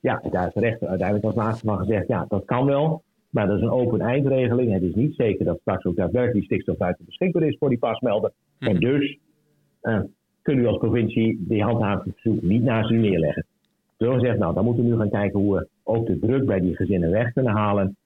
Ja, 0.00 0.22
daar 0.30 0.46
is 0.46 0.52
de 0.52 0.60
rechter 0.60 0.88
uiteindelijk 0.88 1.26
als 1.26 1.34
laatste 1.34 1.66
van 1.66 1.78
gezegd, 1.78 2.08
ja, 2.08 2.24
dat 2.28 2.44
kan 2.44 2.66
wel. 2.66 3.02
Maar 3.30 3.46
dat 3.46 3.56
is 3.56 3.62
een 3.62 3.70
open 3.70 4.00
eindregeling. 4.00 4.72
Het 4.72 4.82
is 4.82 4.94
niet 4.94 5.14
zeker 5.14 5.44
dat 5.44 5.58
straks 5.60 5.84
ook 5.84 5.96
daadwerkelijk 5.96 6.38
die 6.38 6.44
stikstof 6.44 6.76
buiten 6.76 7.04
beschikbaar 7.04 7.42
is 7.42 7.56
voor 7.58 7.68
die 7.68 7.78
pasmelder. 7.78 8.32
Mhm. 8.58 8.70
En 8.70 8.80
dus 8.80 9.18
uh, 9.82 10.00
kunnen 10.42 10.64
u 10.64 10.66
als 10.66 10.78
provincie 10.78 11.44
die 11.48 11.62
handhavingsverzoek 11.62 12.42
niet 12.42 12.62
naast 12.62 12.90
u 12.90 12.96
neerleggen. 12.96 13.46
We 13.96 14.12
gezegd, 14.12 14.38
nou, 14.38 14.54
dan 14.54 14.64
moeten 14.64 14.84
we 14.84 14.90
nu 14.90 14.96
gaan 14.96 15.10
kijken 15.10 15.40
hoe 15.40 15.54
we 15.54 15.68
ook 15.84 16.06
de 16.06 16.18
druk 16.18 16.46
bij 16.46 16.60
die 16.60 16.76
gezinnen 16.76 17.10
weg 17.10 17.32
kunnen 17.32 17.52
halen. 17.52 17.96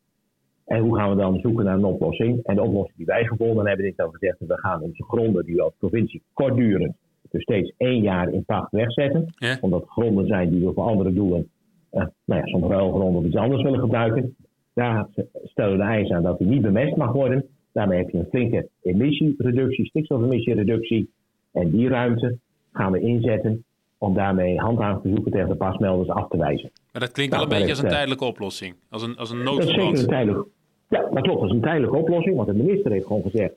En 0.64 0.80
hoe 0.80 0.96
gaan 0.96 1.10
we 1.10 1.16
dan 1.16 1.38
zoeken 1.40 1.64
naar 1.64 1.74
een 1.74 1.84
oplossing? 1.84 2.42
En 2.42 2.54
de 2.54 2.62
oplossing 2.62 2.96
die 2.96 3.06
wij 3.06 3.24
gevonden 3.24 3.66
hebben, 3.66 3.86
is 3.86 3.96
dat 3.96 4.10
we 4.10 4.18
gezegd 4.18 4.38
we 4.38 4.58
gaan 4.58 4.82
onze 4.82 5.04
gronden 5.04 5.44
die 5.44 5.54
we 5.54 5.62
als 5.62 5.74
provincie 5.78 6.22
kortdurend, 6.32 6.96
dus 7.30 7.42
steeds 7.42 7.72
één 7.76 8.02
jaar 8.02 8.32
in 8.32 8.44
pacht 8.44 8.70
wegzetten. 8.70 9.24
Ja. 9.36 9.58
Omdat 9.60 9.84
gronden 9.86 10.26
zijn 10.26 10.50
die 10.50 10.66
we 10.66 10.72
voor 10.72 10.84
andere 10.84 11.12
doelen, 11.12 11.48
uh, 11.92 12.06
nou 12.24 12.40
ja, 12.40 12.46
soms 12.46 12.66
ruilgronden 12.66 13.20
of 13.20 13.26
iets 13.26 13.36
anders 13.36 13.62
willen 13.62 13.80
gebruiken. 13.80 14.36
Daar 14.74 15.08
stellen 15.44 15.72
we 15.72 15.78
de 15.78 15.90
eis 15.90 16.10
aan 16.10 16.22
dat 16.22 16.38
die 16.38 16.46
niet 16.46 16.62
bemest 16.62 16.96
mag 16.96 17.12
worden. 17.12 17.44
Daarmee 17.72 17.98
heb 17.98 18.10
je 18.10 18.18
een 18.18 18.28
flinke 18.30 18.68
emissiereductie, 18.82 19.86
stikstofemissiereductie. 19.86 21.10
En 21.52 21.70
die 21.70 21.88
ruimte 21.88 22.38
gaan 22.72 22.92
we 22.92 23.00
inzetten 23.00 23.64
om 23.98 24.14
daarmee 24.14 24.58
handhavingsverzoeken 24.58 25.32
tegen 25.32 25.48
de 25.48 25.56
pasmelders 25.56 26.08
af 26.08 26.28
te 26.28 26.36
wijzen. 26.36 26.70
Maar 26.98 27.06
dat 27.06 27.16
klinkt 27.16 27.34
nou, 27.34 27.46
wel 27.46 27.54
een 27.54 27.60
beetje 27.60 27.74
als 27.76 27.84
een 27.84 27.96
tijdelijke 27.96 28.24
oplossing, 28.24 28.74
als 28.90 29.02
een, 29.02 29.16
als 29.16 29.30
een 29.30 29.44
Dat 29.44 29.58
is 29.58 29.64
zeker 29.64 29.76
noodverband. 29.76 29.98
een 29.98 30.06
tijdelijke 30.06 30.46
ja, 30.88 31.08
dat 31.10 31.22
klopt. 31.22 31.40
Dat 31.40 31.48
is 31.48 31.54
een 31.54 31.60
tijdelijke 31.60 31.96
oplossing. 31.96 32.36
Want 32.36 32.48
de 32.48 32.54
minister 32.54 32.90
heeft 32.90 33.06
gewoon 33.06 33.22
gezegd 33.22 33.54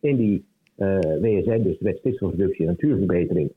in 0.00 0.16
die 0.16 0.44
uh, 0.76 0.98
WSN, 0.98 1.62
dus 1.62 1.78
de 1.78 1.84
wet 1.84 1.98
stikstofreductie 1.98 2.60
en 2.60 2.70
natuurverbetering, 2.70 3.52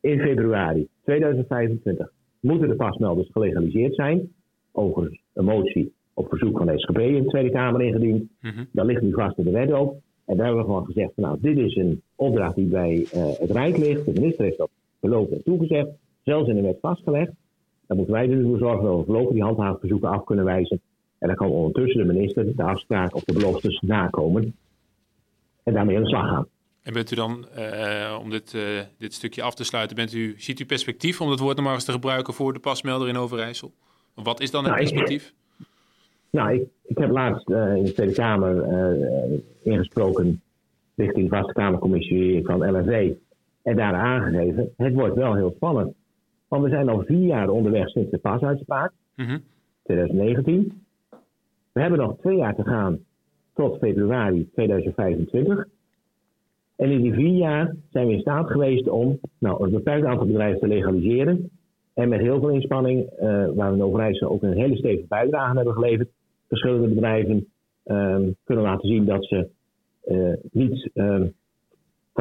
in 0.00 0.20
februari 0.20 0.88
2025 1.04 2.12
moeten 2.40 2.68
de 2.68 2.74
pasmelders 2.74 3.28
gelegaliseerd 3.32 3.94
zijn. 3.94 4.32
Overigens 4.72 5.22
een 5.32 5.44
motie 5.44 5.92
op 6.14 6.28
verzoek 6.28 6.58
van 6.58 6.66
de 6.66 6.78
SGP 6.78 6.98
in 6.98 7.22
de 7.22 7.28
Tweede 7.28 7.50
Kamer 7.50 7.82
ingediend. 7.82 8.30
Mhm. 8.40 8.64
Daar 8.72 8.86
ligt 8.86 9.02
nu 9.02 9.12
vast 9.12 9.38
in 9.38 9.44
de 9.44 9.50
wet 9.50 9.72
ook. 9.72 9.94
En 10.24 10.36
daar 10.36 10.46
hebben 10.46 10.64
we 10.64 10.70
gewoon 10.70 10.86
gezegd, 10.86 11.10
van, 11.14 11.24
nou, 11.24 11.38
dit 11.40 11.58
is 11.58 11.76
een 11.76 12.02
opdracht 12.14 12.54
die 12.54 12.66
bij 12.66 13.06
uh, 13.14 13.38
het 13.38 13.50
Rijk 13.50 13.76
ligt. 13.76 14.04
De 14.04 14.12
minister 14.12 14.44
heeft 14.44 14.58
dat 14.58 14.70
beloofd 15.00 15.32
en 15.32 15.42
toegezegd, 15.42 15.88
zelfs 16.22 16.48
in 16.48 16.54
de 16.54 16.62
wet 16.62 16.78
vastgelegd. 16.80 17.32
Dan 17.86 17.96
moeten 17.96 18.14
wij 18.14 18.30
er 18.30 18.36
nu 18.36 18.44
voor 18.44 18.58
zorgen 18.58 18.84
dat 18.84 18.98
we 18.98 19.04
voorlopig 19.04 19.32
die 19.32 19.42
handhaafverzoeken 19.42 20.08
af 20.08 20.24
kunnen 20.24 20.44
wijzen. 20.44 20.80
En 21.18 21.28
dan 21.28 21.36
kan 21.36 21.48
ondertussen 21.48 22.06
de 22.06 22.12
minister 22.12 22.56
de 22.56 22.62
afspraak 22.62 23.14
of 23.14 23.24
de 23.24 23.32
beloftes 23.32 23.80
nakomen. 23.80 24.54
En 25.62 25.72
daarmee 25.72 25.96
aan 25.96 26.02
de 26.02 26.08
slag 26.08 26.28
gaan. 26.28 26.46
En 26.82 26.92
bent 26.92 27.10
u 27.10 27.14
dan, 27.16 27.46
uh, 27.58 28.18
om 28.22 28.30
dit, 28.30 28.52
uh, 28.52 28.62
dit 28.98 29.14
stukje 29.14 29.42
af 29.42 29.54
te 29.54 29.64
sluiten, 29.64 29.96
bent 29.96 30.12
u, 30.12 30.34
ziet 30.36 30.60
u 30.60 30.66
perspectief 30.66 31.20
om 31.20 31.28
dat 31.28 31.38
woord 31.38 31.56
nog 31.56 31.64
maar 31.64 31.74
eens 31.74 31.84
te 31.84 31.92
gebruiken 31.92 32.34
voor 32.34 32.52
de 32.52 32.58
pasmelder 32.58 33.08
in 33.08 33.16
Overijssel? 33.16 33.72
Wat 34.14 34.40
is 34.40 34.50
dan 34.50 34.64
het 34.64 34.72
nou, 34.72 34.84
perspectief? 34.84 35.34
Ik, 35.58 35.64
nou, 36.30 36.54
ik, 36.54 36.68
ik 36.82 36.98
heb 36.98 37.10
laatst 37.10 37.48
uh, 37.48 37.76
in 37.76 37.84
de 37.84 37.92
Tweede 37.92 38.12
Kamer 38.12 38.64
ingesproken 39.62 40.42
richting 40.94 41.30
de 41.30 41.36
Vaste 41.36 41.52
Kamercommissie 41.52 42.44
van 42.44 42.70
LNV. 42.70 43.12
En 43.62 43.76
daar 43.76 43.94
aangegeven, 43.94 44.72
het 44.76 44.94
wordt 44.94 45.14
wel 45.14 45.34
heel 45.34 45.52
spannend. 45.56 45.94
Want 46.54 46.66
we 46.66 46.72
zijn 46.72 46.88
al 46.88 47.04
vier 47.04 47.26
jaar 47.26 47.48
onderweg 47.48 47.88
sinds 47.88 48.10
de 48.10 48.18
pasuitspraak, 48.18 48.92
mm 49.16 49.26
-hmm. 49.26 49.42
2019. 49.82 50.72
We 51.72 51.80
hebben 51.80 51.98
nog 51.98 52.16
twee 52.18 52.36
jaar 52.36 52.54
te 52.54 52.62
gaan 52.62 52.98
tot 53.54 53.78
februari 53.78 54.50
2025. 54.52 55.66
En 56.76 56.90
in 56.90 57.02
die 57.02 57.12
vier 57.12 57.36
jaar 57.36 57.74
zijn 57.90 58.06
we 58.06 58.12
in 58.12 58.20
staat 58.20 58.50
geweest 58.50 58.88
om 58.88 59.18
nou, 59.38 59.64
een 59.64 59.70
beperkt 59.70 60.06
aantal 60.06 60.26
bedrijven 60.26 60.60
te 60.60 60.66
legaliseren. 60.66 61.50
En 61.94 62.08
met 62.08 62.20
heel 62.20 62.40
veel 62.40 62.50
inspanning, 62.50 63.10
uh, 63.18 63.48
waar 63.54 63.70
we 63.70 63.76
in 63.76 63.82
Overijssel 63.82 64.30
ook 64.30 64.42
een 64.42 64.56
hele 64.56 64.76
stevige 64.76 65.08
bijdrage 65.08 65.56
hebben 65.56 65.74
geleverd, 65.74 66.08
verschillende 66.48 66.88
bedrijven 66.88 67.46
um, 67.84 68.36
kunnen 68.44 68.64
laten 68.64 68.88
zien 68.88 69.04
dat 69.04 69.24
ze 69.24 69.48
uh, 70.06 70.34
niet 70.50 70.90
um, 70.94 71.34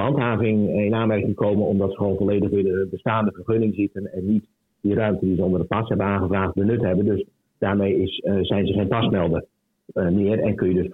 handhaving 0.01 0.69
in 0.69 0.93
aanmerking 0.93 1.35
komen, 1.35 1.65
omdat 1.65 1.89
ze 1.89 1.97
gewoon 1.97 2.17
volledig 2.17 2.49
weer 2.49 2.63
de 2.63 2.87
bestaande 2.91 3.31
vergunning 3.31 3.75
zitten 3.75 4.13
en 4.13 4.25
niet 4.25 4.45
die 4.81 4.93
ruimte 4.93 5.25
die 5.25 5.35
ze 5.35 5.43
onder 5.43 5.59
de 5.59 5.65
pas 5.65 5.87
hebben 5.87 6.05
aangevraagd 6.05 6.53
benut 6.53 6.81
hebben. 6.81 7.05
Dus 7.05 7.25
daarmee 7.57 8.01
is, 8.01 8.21
uh, 8.23 8.37
zijn 8.41 8.67
ze 8.67 8.73
geen 8.73 8.87
pasmelder 8.87 9.45
meer 9.93 10.39
en 10.39 10.55
kun 10.55 10.67
je 10.67 10.81
dus 10.83 10.91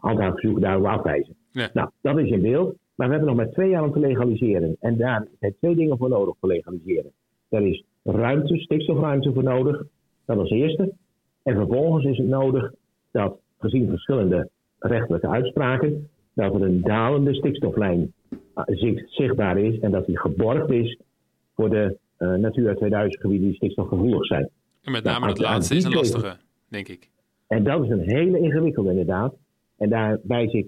handhavingsverzoeken 0.00 0.62
daarover 0.62 0.90
afwijzen. 0.90 1.34
Ja. 1.50 1.70
Nou, 1.72 1.90
dat 2.00 2.18
is 2.18 2.30
in 2.30 2.42
beeld. 2.42 2.76
Maar 2.94 3.06
we 3.06 3.14
hebben 3.14 3.34
nog 3.34 3.44
maar 3.44 3.54
twee 3.54 3.68
jaar 3.68 3.82
om 3.82 3.92
te 3.92 3.98
legaliseren. 3.98 4.76
En 4.80 4.96
daar 4.96 5.26
zijn 5.40 5.54
twee 5.58 5.74
dingen 5.74 5.98
voor 5.98 6.08
nodig 6.08 6.34
voor 6.40 6.48
legaliseren. 6.48 7.12
Er 7.48 7.66
is 7.66 7.84
ruimte, 8.02 8.58
stikstofruimte 8.58 9.32
voor 9.32 9.42
nodig. 9.42 9.84
Dat 10.24 10.38
als 10.38 10.50
eerste. 10.50 10.92
En 11.42 11.54
vervolgens 11.54 12.04
is 12.04 12.18
het 12.18 12.26
nodig 12.26 12.72
dat, 13.10 13.38
gezien 13.58 13.88
verschillende 13.88 14.48
rechtelijke 14.78 15.28
uitspraken, 15.28 16.08
dat 16.34 16.54
er 16.54 16.62
een 16.62 16.80
dalende 16.80 17.34
stikstoflijn 17.34 18.00
eh, 18.00 18.23
zichtbaar 19.06 19.58
is 19.58 19.78
en 19.78 19.90
dat 19.90 20.06
die 20.06 20.18
geborgd 20.18 20.70
is 20.70 20.98
voor 21.54 21.70
de 21.70 21.96
uh, 22.18 22.34
Natura 22.34 22.74
2000 22.74 23.20
gebieden 23.20 23.46
die 23.46 23.56
stikstofgevoelig 23.56 24.26
zijn. 24.26 24.48
En 24.82 24.92
met 24.92 25.04
name 25.04 25.18
nou, 25.18 25.34
dat 25.34 25.42
laatste 25.42 25.74
is 25.74 25.84
een 25.84 25.92
lastige, 25.92 26.36
denk 26.68 26.88
ik. 26.88 27.08
En 27.46 27.64
dat 27.64 27.84
is 27.84 27.90
een 27.90 28.08
hele 28.08 28.38
ingewikkelde 28.38 28.90
inderdaad. 28.90 29.34
En 29.76 29.88
daar 29.88 30.18
wijs 30.22 30.52
ik 30.52 30.66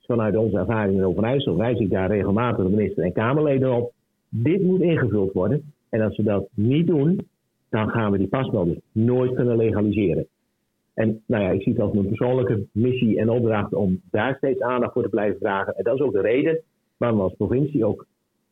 vanuit 0.00 0.36
onze 0.36 0.58
ervaring 0.58 0.96
in 0.98 1.04
Overijssel 1.04 1.56
wijs 1.56 1.78
ik 1.78 1.90
daar 1.90 2.10
regelmatig 2.10 2.64
de 2.64 2.70
minister 2.70 3.04
en 3.04 3.12
Kamerleden 3.12 3.72
op. 3.72 3.92
Dit 4.28 4.62
moet 4.62 4.80
ingevuld 4.80 5.32
worden. 5.32 5.72
En 5.88 6.00
als 6.00 6.16
we 6.16 6.22
dat 6.22 6.48
niet 6.54 6.86
doen, 6.86 7.28
dan 7.68 7.90
gaan 7.90 8.12
we 8.12 8.18
die 8.18 8.28
pasmelders 8.28 8.78
nooit 8.92 9.34
kunnen 9.34 9.56
legaliseren. 9.56 10.26
En 10.94 11.22
nou 11.26 11.42
ja, 11.42 11.50
ik 11.50 11.62
zie 11.62 11.72
het 11.72 11.82
als 11.82 11.92
mijn 11.92 12.06
persoonlijke 12.06 12.66
missie 12.72 13.18
en 13.18 13.30
opdracht 13.30 13.74
om 13.74 14.00
daar 14.10 14.34
steeds 14.36 14.60
aandacht 14.60 14.92
voor 14.92 15.02
te 15.02 15.08
blijven 15.08 15.38
vragen. 15.38 15.74
En 15.74 15.84
dat 15.84 15.94
is 15.94 16.00
ook 16.00 16.12
de 16.12 16.20
reden 16.20 16.60
waarom 16.96 17.18
we 17.18 17.24
als 17.24 17.34
provincie 17.36 17.84
ook 17.84 18.06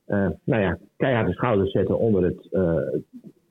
uh, 0.07 0.29
nou 0.45 0.63
ja, 0.63 0.79
keihard 0.97 1.27
de 1.27 1.33
schouders 1.33 1.73
zetten 1.73 1.99
onder 1.99 2.25
het 2.25 2.49
uh, 2.51 2.77
eh, 2.77 3.01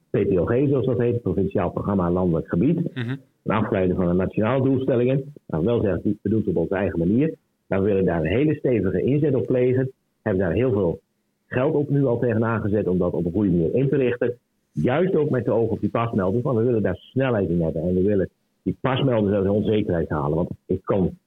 PPLG, 0.10 0.68
zoals 0.70 0.86
dat 0.86 0.98
heet, 0.98 1.22
Provinciaal 1.22 1.72
Programma 1.72 2.12
Landelijk 2.12 2.48
Gebied. 2.48 2.76
Mm 2.76 3.04
-hmm. 3.04 3.20
Een 3.44 3.56
afgeleide 3.56 3.96
van 3.96 4.08
de 4.08 4.14
nationale 4.14 4.64
doelstellingen. 4.64 5.34
Nou, 5.48 5.66
wel 5.66 5.82
zeggen, 5.82 6.02
die 6.02 6.20
bedoelt 6.22 6.48
op 6.48 6.56
onze 6.56 6.76
eigen 6.76 7.00
manier. 7.00 7.36
Maar 7.68 7.82
we 7.82 7.86
willen 7.86 8.06
daar 8.06 8.20
een 8.20 8.38
hele 8.38 8.56
stevige 8.56 9.02
inzet 9.02 9.36
op 9.36 9.46
plegen. 9.46 9.92
Hebben 10.22 10.44
daar 10.44 10.54
heel 10.54 10.72
veel 10.72 11.00
geld 11.48 11.76
op 11.76 11.90
nu 11.90 12.06
al 12.06 12.20
tegenaan 12.20 12.62
gezet 12.62 12.88
om 12.88 12.98
dat 12.98 13.14
op 13.14 13.26
een 13.26 13.32
goede 13.32 13.50
manier 13.50 13.76
in 13.76 13.90
te 13.90 13.96
richten. 13.96 14.38
Juist 14.72 15.16
ook 15.16 15.30
met 15.30 15.46
de 15.46 15.52
ogen 15.52 15.72
op 15.72 15.80
die 15.80 15.90
pasmelders, 15.90 16.44
want 16.44 16.58
we 16.58 16.64
willen 16.64 16.82
daar 16.82 16.96
snelheid 16.96 17.50
in 17.50 17.62
hebben. 17.62 17.82
En 17.82 17.94
we 17.94 18.02
willen 18.02 18.30
die 18.64 18.78
pasmelders 18.82 19.36
uit 19.36 19.44
de 19.44 19.52
onzekerheid 19.52 20.10
halen. 20.10 20.36
Want 20.36 20.50
ik 20.66 20.82
kan 20.84 21.18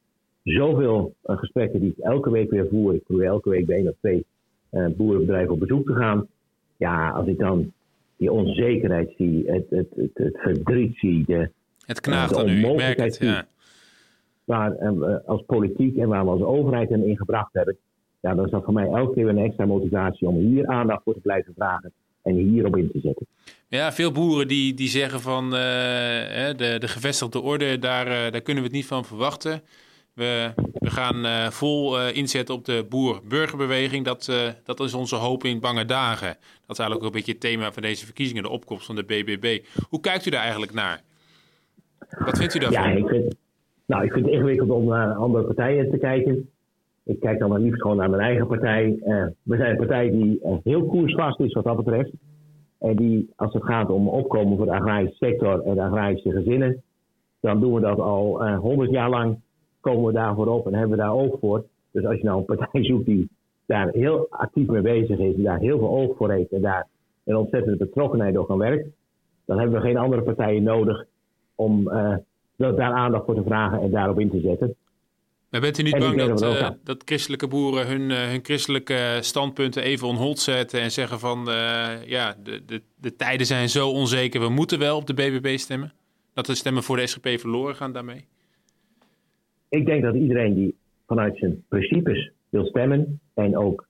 zoveel 0.55 1.15
uh, 1.25 1.39
gesprekken 1.39 1.81
die 1.81 1.95
ik 1.97 2.05
elke 2.05 2.31
week 2.31 2.51
weer 2.51 2.67
voer. 2.71 2.95
Ik 2.95 3.05
probeer 3.05 3.27
elke 3.27 3.51
week 3.51 3.67
bij 3.67 3.77
één 3.77 3.89
of 3.89 3.95
twee 3.99 4.27
uh, 4.71 4.87
boerenbedrijven 4.97 5.53
op 5.53 5.61
bezoek 5.61 5.87
te 5.87 5.95
gaan. 5.95 6.27
Ja, 6.77 7.11
als 7.11 7.27
ik 7.27 7.39
dan 7.39 7.73
die 8.17 8.33
onzekerheid 8.33 9.13
zie, 9.17 9.51
het, 9.51 9.67
het, 9.71 9.89
het, 9.97 10.11
het 10.15 10.39
verdriet 10.39 10.97
zie, 10.97 11.25
de, 11.27 11.51
het 11.87 12.01
knaagt 12.01 12.37
aan 12.37 12.49
u, 12.49 12.67
ik 12.67 12.77
merk 12.77 12.99
het, 12.99 13.19
ja 13.21 13.47
waar 14.47 14.77
uh, 14.83 15.17
als 15.27 15.43
politiek 15.47 15.97
en 15.97 16.09
waar 16.09 16.25
we 16.25 16.31
als 16.31 16.43
overheid 16.43 16.91
in 16.91 17.07
ingebracht 17.07 17.53
hebben, 17.53 17.77
ja, 18.21 18.35
dan 18.35 18.45
is 18.45 18.51
dat 18.51 18.65
voor 18.65 18.73
mij 18.73 18.89
elke 18.89 19.15
keer 19.15 19.29
een 19.29 19.39
extra 19.39 19.67
motivatie 19.67 20.29
om 20.29 20.37
hier 20.37 20.67
aandacht 20.67 21.03
voor 21.03 21.15
te 21.15 21.21
blijven 21.21 21.53
vragen 21.57 21.93
en 22.23 22.35
hierop 22.35 22.77
in 22.77 22.91
te 22.93 23.01
zetten. 23.01 23.27
Ja, 23.69 23.93
veel 23.93 24.13
boeren 24.13 24.49
die, 24.49 24.75
die 24.75 24.89
zeggen 24.89 25.21
van 25.21 25.45
uh, 25.45 25.51
de, 25.51 26.77
de 26.79 26.89
gevestigde 26.89 27.41
orde, 27.41 27.79
daar, 27.79 28.05
daar 28.05 28.41
kunnen 28.41 28.63
we 28.63 28.69
het 28.69 28.79
niet 28.79 28.87
van 28.87 29.05
verwachten. 29.05 29.61
We, 30.17 30.53
we 30.73 30.91
gaan 30.91 31.53
vol 31.53 32.09
inzetten 32.09 32.55
op 32.55 32.65
de 32.65 32.87
boer-burgerbeweging. 32.89 34.05
Dat, 34.05 34.33
dat 34.65 34.81
is 34.81 34.95
onze 34.95 35.17
hoop 35.17 35.45
in 35.45 35.61
bange 35.61 35.85
dagen. 35.85 36.37
Dat 36.67 36.79
is 36.79 36.79
eigenlijk 36.79 37.01
ook 37.01 37.07
een 37.07 37.19
beetje 37.19 37.33
het 37.33 37.41
thema 37.41 37.73
van 37.73 37.83
deze 37.83 38.05
verkiezingen, 38.05 38.43
de 38.43 38.49
opkomst 38.49 38.87
van 38.87 38.95
de 38.95 39.05
BBB. 39.05 39.65
Hoe 39.89 40.01
kijkt 40.01 40.27
u 40.27 40.31
daar 40.31 40.41
eigenlijk 40.41 40.75
naar? 40.75 41.03
Wat 42.19 42.39
vindt 42.39 42.55
u 42.55 42.59
daarvan? 42.59 42.83
Ja, 42.83 42.97
ik 42.97 43.09
vind, 43.09 43.37
nou, 43.87 44.05
ik 44.05 44.13
vind 44.13 44.25
het 44.25 44.35
ingewikkeld 44.35 44.71
om 44.71 44.85
naar 44.85 45.15
andere 45.15 45.45
partijen 45.45 45.91
te 45.91 45.99
kijken. 45.99 46.49
Ik 47.05 47.21
kijk 47.21 47.39
dan 47.39 47.49
maar 47.49 47.61
liefst 47.61 47.83
gewoon 47.83 47.97
naar 47.97 48.11
mijn 48.11 48.23
eigen 48.23 48.47
partij. 48.47 48.99
We 49.43 49.57
zijn 49.57 49.71
een 49.71 49.77
partij 49.77 50.11
die 50.11 50.41
heel 50.65 50.87
koersvast 50.87 51.41
is 51.41 51.53
wat 51.53 51.65
dat 51.65 51.77
betreft. 51.77 52.11
En 52.79 52.97
die, 52.97 53.33
als 53.37 53.53
het 53.53 53.65
gaat 53.65 53.91
om 53.91 54.09
opkomen 54.09 54.57
voor 54.57 54.67
de 54.67 54.73
agrarische 54.73 55.17
sector 55.17 55.63
en 55.63 55.75
de 55.75 55.83
agrarische 55.83 56.31
gezinnen, 56.31 56.83
dan 57.41 57.61
doen 57.61 57.75
we 57.75 57.81
dat 57.81 57.99
al 57.99 58.45
eh, 58.45 58.59
honderd 58.59 58.91
jaar 58.91 59.11
lang. 59.11 59.41
Komen 59.87 60.05
we 60.05 60.13
daarvoor 60.13 60.47
op 60.47 60.67
en 60.67 60.75
hebben 60.75 60.97
we 60.97 61.03
daar 61.03 61.13
oog 61.13 61.39
voor. 61.41 61.65
Dus 61.91 62.05
als 62.05 62.17
je 62.17 62.25
nou 62.25 62.39
een 62.39 62.57
partij 62.57 62.85
zoekt 62.85 63.07
die 63.07 63.29
daar 63.67 63.89
heel 63.89 64.27
actief 64.31 64.67
mee 64.67 64.83
bezig 64.83 65.19
is, 65.19 65.35
die 65.35 65.45
daar 65.45 65.59
heel 65.59 65.79
veel 65.79 65.89
oog 65.89 66.17
voor 66.17 66.31
heeft 66.31 66.53
en 66.53 66.61
daar 66.61 66.87
een 67.25 67.37
ontzettende 67.37 67.77
betrokkenheid 67.77 68.35
door 68.35 68.47
kan 68.47 68.59
werken, 68.59 68.95
dan 69.45 69.59
hebben 69.59 69.81
we 69.81 69.87
geen 69.87 69.97
andere 69.97 70.23
partijen 70.23 70.63
nodig 70.63 71.05
om 71.55 71.85
daar 72.57 72.93
aandacht 72.93 73.25
voor 73.25 73.35
te 73.35 73.43
vragen 73.43 73.81
en 73.81 73.91
daarop 73.91 74.21
in 74.21 74.31
te 74.31 74.41
zetten. 74.41 74.75
Maar 75.51 75.61
bent 75.61 75.79
u 75.79 75.83
niet 75.83 75.99
bang 75.99 76.23
dat, 76.23 76.43
uh, 76.43 76.69
dat 76.85 77.03
christelijke 77.05 77.49
boeren 77.49 77.87
hun, 77.87 78.11
uh, 78.11 78.29
hun 78.29 78.45
christelijke 78.45 79.19
standpunten 79.21 79.83
even 79.83 80.09
on 80.09 80.17
hold 80.17 80.39
zetten 80.39 80.81
en 80.81 80.91
zeggen 80.91 81.19
van 81.19 81.45
ja, 82.07 82.37
de, 82.43 82.65
de, 82.67 82.83
de 82.95 83.17
tijden 83.17 83.47
zijn 83.47 83.69
zo 83.69 83.89
onzeker, 83.89 84.41
we 84.41 84.49
moeten 84.49 84.79
wel 84.79 84.97
op 84.97 85.07
de 85.07 85.15
BBB 85.15 85.59
stemmen? 85.59 85.93
Dat 86.35 86.47
de 86.47 86.55
stemmen 86.55 86.83
voor 86.83 86.97
de 86.97 87.07
SGP 87.07 87.29
verloren 87.29 87.77
gaan 87.77 87.93
daarmee? 87.93 88.25
Ik 89.77 89.87
denk 89.87 90.03
dat 90.03 90.15
iedereen 90.15 90.55
die 90.55 90.77
vanuit 91.07 91.37
zijn 91.37 91.65
principes 91.69 92.33
wil 92.49 92.65
stemmen 92.65 93.21
en 93.35 93.57
ook, 93.57 93.87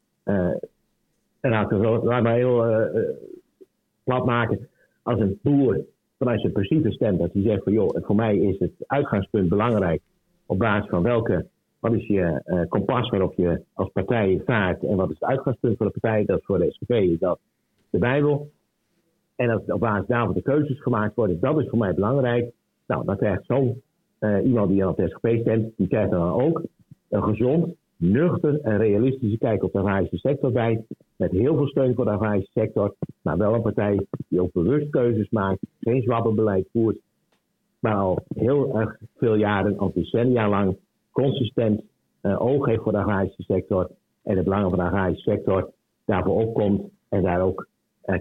laat 1.41 2.23
maar 2.23 2.35
heel 2.35 2.65
plat 4.05 4.25
maken, 4.25 4.69
als 5.03 5.21
een 5.21 5.39
boer 5.43 5.85
vanuit 6.19 6.41
zijn 6.41 6.53
principe 6.53 6.93
stemt. 6.93 7.19
Dat 7.19 7.33
hij 7.33 7.43
zegt 7.43 7.63
van 7.63 7.73
joh, 7.73 7.97
voor 8.05 8.15
mij 8.15 8.37
is 8.37 8.59
het 8.59 8.73
uitgangspunt 8.87 9.49
belangrijk 9.49 10.03
op 10.47 10.59
basis 10.59 10.91
van 10.91 11.03
welke, 11.03 11.47
wat 11.79 11.93
is 11.93 12.07
je 12.07 12.43
uh, 12.47 12.61
kompas 12.69 13.09
waarop 13.09 13.35
je 13.35 13.63
als 13.73 13.91
partij 13.93 14.43
vaart 14.45 14.83
en 14.83 14.97
wat 14.97 15.11
is 15.11 15.17
het 15.19 15.29
uitgangspunt 15.29 15.77
van 15.77 15.87
de 15.87 15.99
partij. 16.01 16.25
Dat 16.25 16.45
voor 16.45 16.59
de 16.59 16.73
SGP 16.73 16.91
is 16.91 17.19
dat 17.19 17.39
de 17.91 17.99
Bijbel. 17.99 18.51
En 19.37 19.49
dat 19.49 19.73
op 19.73 19.81
basis 19.81 20.07
daarvan 20.07 20.35
de 20.35 20.43
keuzes 20.43 20.83
gemaakt 20.83 21.15
worden, 21.15 21.41
dat 21.41 21.61
is 21.61 21.69
voor 21.69 21.79
mij 21.79 21.95
belangrijk. 21.95 22.53
Nou, 22.87 23.05
dan 23.05 23.17
krijgt 23.17 23.45
zo'n 23.47 23.83
uh, 24.21 24.45
iemand 24.45 24.69
die 24.69 24.85
aan 24.85 24.95
het 24.97 25.11
SGP 25.11 25.41
stemt, 25.41 25.73
die 25.77 25.89
krijgt 25.89 26.11
dan 26.11 26.41
ook 26.41 26.63
een 27.09 27.23
gezond, 27.23 27.75
nuchter 27.97 28.61
en 28.61 28.77
realistische 28.77 29.39
kijk 29.39 29.63
op 29.63 29.73
de 29.73 29.79
agrarische 29.79 30.17
sector 30.17 30.53
bij. 30.53 30.85
Met 31.17 31.31
heel 31.31 31.57
veel 31.57 31.67
steun 31.67 31.95
voor 31.95 32.05
de 32.05 32.11
agrarische 32.11 32.51
sector. 32.53 32.95
Maar 33.23 33.39
wel 33.39 33.55
een 33.55 33.63
partij 33.63 34.07
die 34.29 34.41
ook 34.41 34.53
bewust 34.53 34.91
keuzes 34.91 35.31
maakt. 35.31 35.59
Geen 35.81 36.03
zwabbenbeleid 36.03 36.69
voert. 36.73 36.99
Maar 37.79 37.95
al 37.95 38.25
heel 38.35 38.79
erg 38.79 38.99
veel 39.17 39.35
jaren, 39.35 39.79
al 39.79 39.93
decennia 39.95 40.49
lang, 40.49 40.77
consistent 41.11 41.83
uh, 42.23 42.41
oog 42.41 42.67
heeft 42.67 42.83
voor 42.83 42.93
de 42.93 42.99
agrarische 42.99 43.43
sector. 43.43 43.91
En 44.23 44.37
het 44.37 44.45
belang 44.45 44.69
van 44.69 44.79
de 44.79 44.85
agrarische 44.85 45.31
sector 45.31 45.71
daarvoor 46.05 46.43
opkomt. 46.43 46.83
En 47.09 47.23
daar 47.23 47.41
ook 47.41 47.67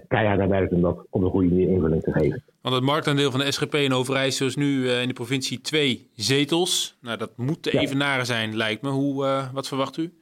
keihard 0.08 0.40
aan 0.40 0.48
werkt 0.48 0.72
om 0.72 0.80
dat 0.80 1.06
op 1.10 1.22
een 1.22 1.30
goede 1.30 1.48
manier 1.48 1.68
invulling 1.68 2.02
te 2.02 2.12
geven. 2.12 2.42
Want 2.60 2.74
het 2.74 2.84
marktaandeel 2.84 3.30
van 3.30 3.40
de 3.40 3.52
SGP 3.52 3.74
in 3.74 3.92
Overijssel 3.92 4.46
is 4.46 4.56
nu 4.56 4.82
uh, 4.82 5.02
in 5.02 5.08
de 5.08 5.14
provincie 5.14 5.60
twee 5.60 6.10
zetels. 6.14 6.98
Nou, 7.00 7.18
dat 7.18 7.36
moet 7.36 7.72
ja. 7.72 7.80
evenaren 7.80 8.26
zijn, 8.26 8.56
lijkt 8.56 8.82
me. 8.82 8.88
Hoe, 8.88 9.24
uh, 9.24 9.52
wat 9.52 9.68
verwacht 9.68 9.96
u? 9.96 10.12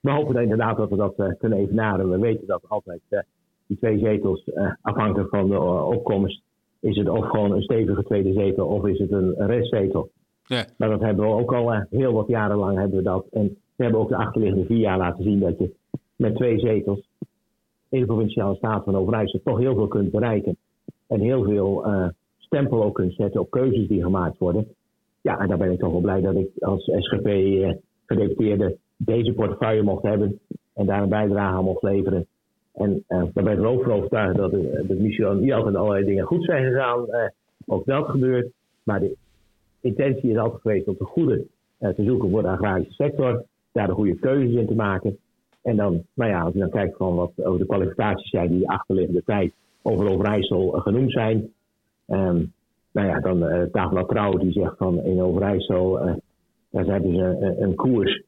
we 0.00 0.10
hopen 0.10 0.42
inderdaad 0.42 0.76
dat 0.76 0.90
we 0.90 0.96
dat 0.96 1.14
kunnen 1.38 1.58
evenaren. 1.58 2.10
We 2.10 2.18
weten 2.18 2.46
dat 2.46 2.62
altijd 2.68 3.00
die 3.66 3.76
twee 3.76 3.98
zetels, 3.98 4.50
afhankelijk 4.82 5.28
van 5.28 5.48
de 5.48 5.60
opkomst, 5.82 6.42
is 6.80 6.96
het 6.96 7.08
of 7.08 7.26
gewoon 7.28 7.52
een 7.52 7.62
stevige 7.62 8.02
tweede 8.02 8.32
zetel 8.32 8.66
of 8.66 8.86
is 8.86 8.98
het 8.98 9.10
een 9.10 9.34
restzetel. 9.36 10.10
Ja. 10.44 10.64
Maar 10.76 10.88
dat 10.88 11.00
hebben 11.00 11.26
we 11.26 11.34
ook 11.34 11.54
al 11.54 11.72
heel 11.90 12.12
wat 12.12 12.28
jaren 12.28 12.56
lang 12.56 12.78
hebben 12.78 12.96
we 12.96 13.02
dat. 13.04 13.26
En 13.32 13.56
we 13.76 13.82
hebben 13.82 14.00
ook 14.00 14.08
de 14.08 14.16
achterliggende 14.16 14.66
vier 14.66 14.78
jaar 14.78 14.98
laten 14.98 15.24
zien 15.24 15.40
dat 15.40 15.58
je 15.58 15.74
met 16.16 16.36
twee 16.36 16.58
zetels 16.58 17.05
in 17.88 18.00
de 18.00 18.06
provinciale 18.06 18.56
staat 18.56 18.84
van 18.84 18.96
Overijssel 18.96 19.40
toch 19.44 19.58
heel 19.58 19.74
veel 19.74 19.88
kunt 19.88 20.10
bereiken. 20.10 20.56
En 21.06 21.20
heel 21.20 21.44
veel 21.44 21.86
uh, 21.86 22.08
stempel 22.38 22.84
ook 22.84 22.94
kunt 22.94 23.14
zetten 23.14 23.40
op 23.40 23.50
keuzes 23.50 23.88
die 23.88 24.02
gemaakt 24.02 24.38
worden. 24.38 24.66
Ja, 25.20 25.38
en 25.38 25.48
daar 25.48 25.58
ben 25.58 25.72
ik 25.72 25.78
toch 25.78 25.92
wel 25.92 26.00
blij 26.00 26.20
dat 26.20 26.34
ik 26.34 26.48
als 26.58 26.84
SGP-gedeputeerde 26.84 28.64
eh, 28.64 28.76
deze 28.96 29.32
portefeuille 29.32 29.82
mocht 29.82 30.02
hebben 30.02 30.40
en 30.74 30.86
daar 30.86 31.02
een 31.02 31.08
bijdrage 31.08 31.56
aan 31.56 31.64
mocht 31.64 31.82
leveren. 31.82 32.26
En 32.72 33.04
uh, 33.08 33.22
daar 33.32 33.44
ben 33.44 33.58
ik 33.58 33.64
ook 33.64 33.82
van 33.82 33.92
overtuigd 33.92 34.36
dat 34.36 34.50
de 34.50 34.96
misschien 34.98 35.40
niet 35.40 35.52
altijd 35.52 35.74
allerlei 35.74 36.04
dingen 36.04 36.24
goed 36.24 36.44
zijn 36.44 36.64
gegaan. 36.64 37.06
Ook 37.66 37.86
dat 37.86 38.08
gebeurt. 38.08 38.52
Maar 38.82 39.00
de 39.00 39.16
intentie 39.80 40.30
is 40.30 40.36
altijd 40.36 40.60
geweest 40.60 40.88
om 40.88 40.94
de 40.98 41.04
goede 41.04 41.44
te 41.78 42.04
zoeken 42.04 42.30
voor 42.30 42.42
de 42.42 42.48
agrarische 42.48 42.92
sector. 42.92 43.44
Daar 43.72 43.86
de 43.86 43.92
goede 43.92 44.14
keuzes 44.14 44.54
in 44.54 44.66
te 44.66 44.74
maken. 44.74 45.18
En 45.66 45.76
dan, 45.76 46.02
nou 46.14 46.30
ja, 46.30 46.40
als 46.40 46.52
je 46.52 46.58
dan 46.58 46.70
kijkt 46.70 46.96
van 46.96 47.14
wat 47.14 47.32
over 47.36 47.58
de 47.58 47.66
kwalificaties 47.66 48.30
zijn 48.30 48.50
die 48.50 48.68
achterliggende 48.68 49.22
tijd 49.24 49.52
over 49.82 50.10
Overijssel 50.10 50.70
genoemd 50.70 51.12
zijn. 51.12 51.52
Um, 52.06 52.52
nou 52.92 53.06
ja, 53.06 53.20
dan 53.20 53.42
uh, 53.42 53.62
Tafel 53.62 54.06
Trouw 54.06 54.32
die 54.32 54.52
zegt 54.52 54.76
van 54.76 55.02
in 55.02 55.22
Overijssel, 55.22 56.06
uh, 56.06 56.14
daar 56.70 56.84
hebben 56.84 57.14
ze 57.14 57.22
een, 57.22 57.62
een 57.62 57.74
koers 57.74 58.22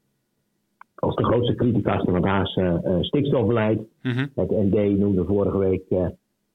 als 0.94 1.14
de 1.14 1.24
grootste 1.24 1.54
criticaster 1.54 2.12
van 2.12 2.14
het 2.14 2.24
Haagse 2.24 2.82
uh, 2.84 2.96
stikstofbeleid. 3.00 3.80
Mm 4.02 4.30
Het 4.34 4.50
ND 4.50 4.98
noemde 4.98 5.24
vorige 5.24 5.58
week 5.58 5.82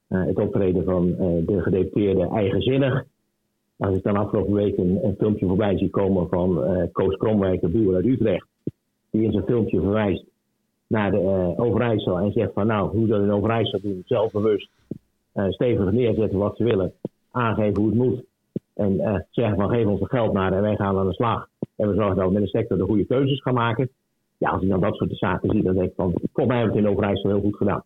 het 0.08 0.38
optreden 0.38 0.84
van 0.84 1.06
de 1.46 1.62
gedeputeerde 1.62 2.28
eigenzinnig. 2.28 3.04
Als 3.76 3.96
ik 3.96 4.02
dan 4.02 4.16
afgelopen 4.16 4.52
week 4.52 4.76
een, 4.76 4.98
een 5.02 5.14
filmpje 5.18 5.46
voorbij 5.46 5.78
zie 5.78 5.90
komen 5.90 6.28
van 6.28 6.64
Koos 6.92 7.16
Kromwijk, 7.16 7.60
de 7.60 7.68
boer 7.68 7.94
uit 7.94 8.04
Utrecht, 8.04 8.46
die 9.10 9.22
in 9.22 9.32
zijn 9.32 9.44
filmpje 9.44 9.80
verwijst 9.80 10.24
naar 10.86 11.10
de 11.10 11.20
uh, 11.20 11.64
Overijssel 11.64 12.18
en 12.18 12.32
zegt 12.32 12.52
van 12.52 12.66
nou, 12.66 12.96
hoe 12.96 13.06
dat 13.06 13.22
in 13.22 13.32
Overijssel 13.32 13.80
doen, 13.80 14.02
zelfbewust, 14.06 14.68
uh, 15.34 15.48
stevig 15.48 15.92
neerzetten 15.92 16.38
wat 16.38 16.56
ze 16.56 16.64
willen, 16.64 16.92
aangeven 17.30 17.82
hoe 17.82 17.90
het 17.90 17.98
moet. 17.98 18.24
En 18.74 18.92
uh, 18.92 19.18
zeggen 19.30 19.56
van 19.56 19.68
geef 19.68 19.86
ons 19.86 20.00
het 20.00 20.10
geld 20.10 20.32
maar 20.32 20.52
en 20.52 20.62
wij 20.62 20.76
gaan 20.76 20.98
aan 20.98 21.08
de 21.08 21.14
slag. 21.14 21.48
En 21.76 21.88
we 21.88 21.94
zorgen 21.94 22.16
dat 22.16 22.26
we 22.26 22.32
met 22.32 22.42
de 22.42 22.48
sector 22.48 22.78
de 22.78 22.84
goede 22.84 23.04
keuzes 23.04 23.42
gaan 23.42 23.54
maken. 23.54 23.88
Ja, 24.38 24.50
als 24.50 24.62
ik 24.62 24.68
dan 24.68 24.80
dat 24.80 24.94
soort 24.94 25.16
zaken 25.16 25.50
zie, 25.50 25.62
dan 25.62 25.74
denk 25.74 25.88
ik 25.88 25.94
van, 25.96 26.10
volgens 26.12 26.46
mij 26.46 26.56
hebben 26.56 26.74
we 26.74 26.80
het 26.80 26.86
in 26.86 26.92
Overijssel 26.92 27.30
heel 27.30 27.40
goed 27.40 27.56
gedaan. 27.56 27.84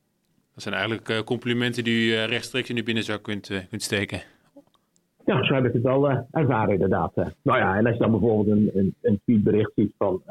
Dat 0.54 0.62
zijn 0.62 0.74
eigenlijk 0.74 1.24
complimenten 1.24 1.84
die 1.84 2.10
u 2.10 2.14
rechtstreeks 2.14 2.68
in 2.68 2.74
de 2.74 2.82
binnenzak 2.82 3.22
kunt, 3.22 3.66
kunt 3.68 3.82
steken. 3.82 4.20
Ja, 5.24 5.44
zo 5.44 5.54
heb 5.54 5.64
ik 5.64 5.72
het 5.72 5.82
wel 5.82 6.08
ervaren 6.30 6.72
inderdaad. 6.72 7.14
nou 7.16 7.58
ja, 7.58 7.76
en 7.76 7.86
als 7.86 7.94
je 7.94 8.00
dan 8.00 8.10
bijvoorbeeld 8.10 8.56
een, 8.56 8.70
een, 8.74 8.94
een 9.02 9.20
tweetbericht 9.24 9.72
ziet 9.74 9.92
van 9.98 10.22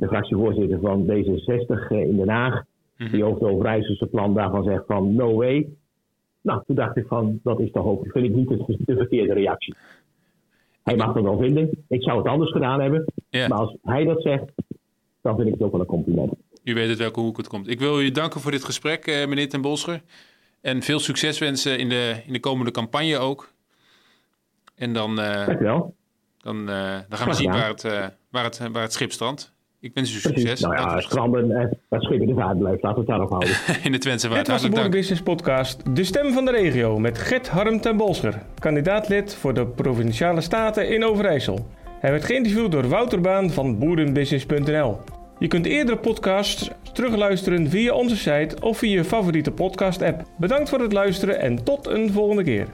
de 0.00 0.06
fractievoorzitter 0.06 0.78
van 0.80 1.06
D66 1.06 1.88
eh, 1.88 2.00
in 2.00 2.16
Den 2.16 2.28
Haag. 2.28 2.62
Mhm. 2.96 3.10
Die 3.10 3.24
over 3.24 3.42
het 3.42 3.52
Overijsselse 3.52 4.06
plan 4.06 4.34
daarvan 4.34 4.64
zegt 4.64 4.82
van 4.86 5.14
no 5.14 5.34
way. 5.34 5.68
Nou, 6.40 6.62
toen 6.66 6.76
dacht 6.76 6.96
ik 6.96 7.06
van, 7.06 7.40
dat 7.42 7.60
is 7.60 7.70
toch 7.70 7.84
ook, 7.84 8.06
vind 8.10 8.24
ik 8.24 8.34
niet 8.34 8.48
de, 8.48 8.76
de 8.86 8.96
verkeerde 8.96 9.32
reactie. 9.32 9.74
Hij 10.82 10.96
mag 10.96 11.14
het 11.14 11.22
wel 11.22 11.38
vinden. 11.38 11.84
Ik 11.88 12.02
zou 12.02 12.18
het 12.18 12.26
anders 12.26 12.52
gedaan 12.52 12.80
hebben. 12.80 13.04
Maar 13.30 13.52
als 13.52 13.76
hij 13.82 14.04
dat 14.04 14.22
zegt, 14.22 14.44
dan 15.20 15.36
vind 15.36 15.46
ik 15.46 15.54
het 15.54 15.62
ook 15.62 15.72
wel 15.72 15.80
een 15.80 15.86
compliment. 15.86 16.32
U 16.64 16.74
weet 16.74 16.88
het 16.88 16.98
welke 16.98 17.20
hoek 17.20 17.36
het 17.36 17.48
komt. 17.48 17.68
Ik 17.68 17.80
wil 17.80 18.00
u 18.00 18.10
danken 18.10 18.40
voor 18.40 18.50
dit 18.50 18.64
gesprek, 18.64 19.06
eh, 19.06 19.26
meneer 19.26 19.48
Ten 19.48 19.60
Bolscher. 19.60 20.02
En 20.60 20.82
veel 20.82 20.98
succes 20.98 21.38
wensen 21.38 21.78
in 21.78 21.88
de, 21.88 22.22
in 22.26 22.32
de 22.32 22.40
komende 22.40 22.70
campagne 22.70 23.18
ook. 23.18 23.52
En 24.74 24.92
dan, 24.92 25.18
uh. 25.18 25.46
Dan, 26.38 26.60
uh, 26.60 26.98
dan 27.08 27.18
gaan 27.18 27.28
we 27.28 27.34
zien 27.34 27.50
waar 27.50 27.68
het, 27.68 27.84
uh, 27.84 28.06
waar, 28.30 28.44
het, 28.44 28.58
waar 28.72 28.82
het 28.82 28.92
schip 28.92 29.12
strandt. 29.12 29.54
Ik 29.82 29.90
wens 29.94 30.14
u 30.14 30.18
succes. 30.18 30.60
Nou 30.60 30.74
ja, 30.74 31.00
stranden 31.00 31.50
en 31.50 31.78
dat 31.88 32.02
schip 32.02 32.20
in 32.20 32.26
de 32.26 32.34
vaart 32.34 32.58
blijft. 32.58 32.82
Laten 32.82 33.04
we 33.04 33.12
het 33.12 33.18
daarop 33.18 33.30
houden. 33.30 33.54
in 33.86 33.92
de 33.92 33.98
Twentse 33.98 34.28
vaart. 34.28 34.46
Dit 34.46 34.60
was 34.60 34.82
de 34.82 34.88
Business 34.88 35.22
Podcast 35.22 35.96
De 35.96 36.04
Stem 36.04 36.32
van 36.32 36.44
de 36.44 36.50
Regio 36.50 36.98
met 36.98 37.18
Gert 37.18 37.48
Harm 37.48 37.80
ten 37.80 37.96
Bolscher. 37.96 38.42
Kandidaatlid 38.58 39.34
voor 39.34 39.54
de 39.54 39.66
Provinciale 39.66 40.40
Staten 40.40 40.88
in 40.88 41.04
Overijssel. 41.04 41.66
Hij 42.00 42.10
werd 42.10 42.24
geïnterviewd 42.24 42.72
door 42.72 42.88
Wouter 42.88 43.20
Baan 43.20 43.50
van 43.50 43.78
boerenbusiness.nl. 43.78 44.98
Je 45.38 45.48
kunt 45.48 45.66
eerdere 45.66 45.98
podcasts 45.98 46.70
terugluisteren 46.92 47.68
via 47.68 47.92
onze 47.92 48.16
site 48.16 48.56
of 48.60 48.78
via 48.78 48.96
je 48.96 49.04
favoriete 49.04 49.50
podcast 49.50 50.02
app. 50.02 50.22
Bedankt 50.38 50.68
voor 50.68 50.80
het 50.80 50.92
luisteren 50.92 51.40
en 51.40 51.64
tot 51.64 51.86
een 51.86 52.12
volgende 52.12 52.44
keer. 52.44 52.66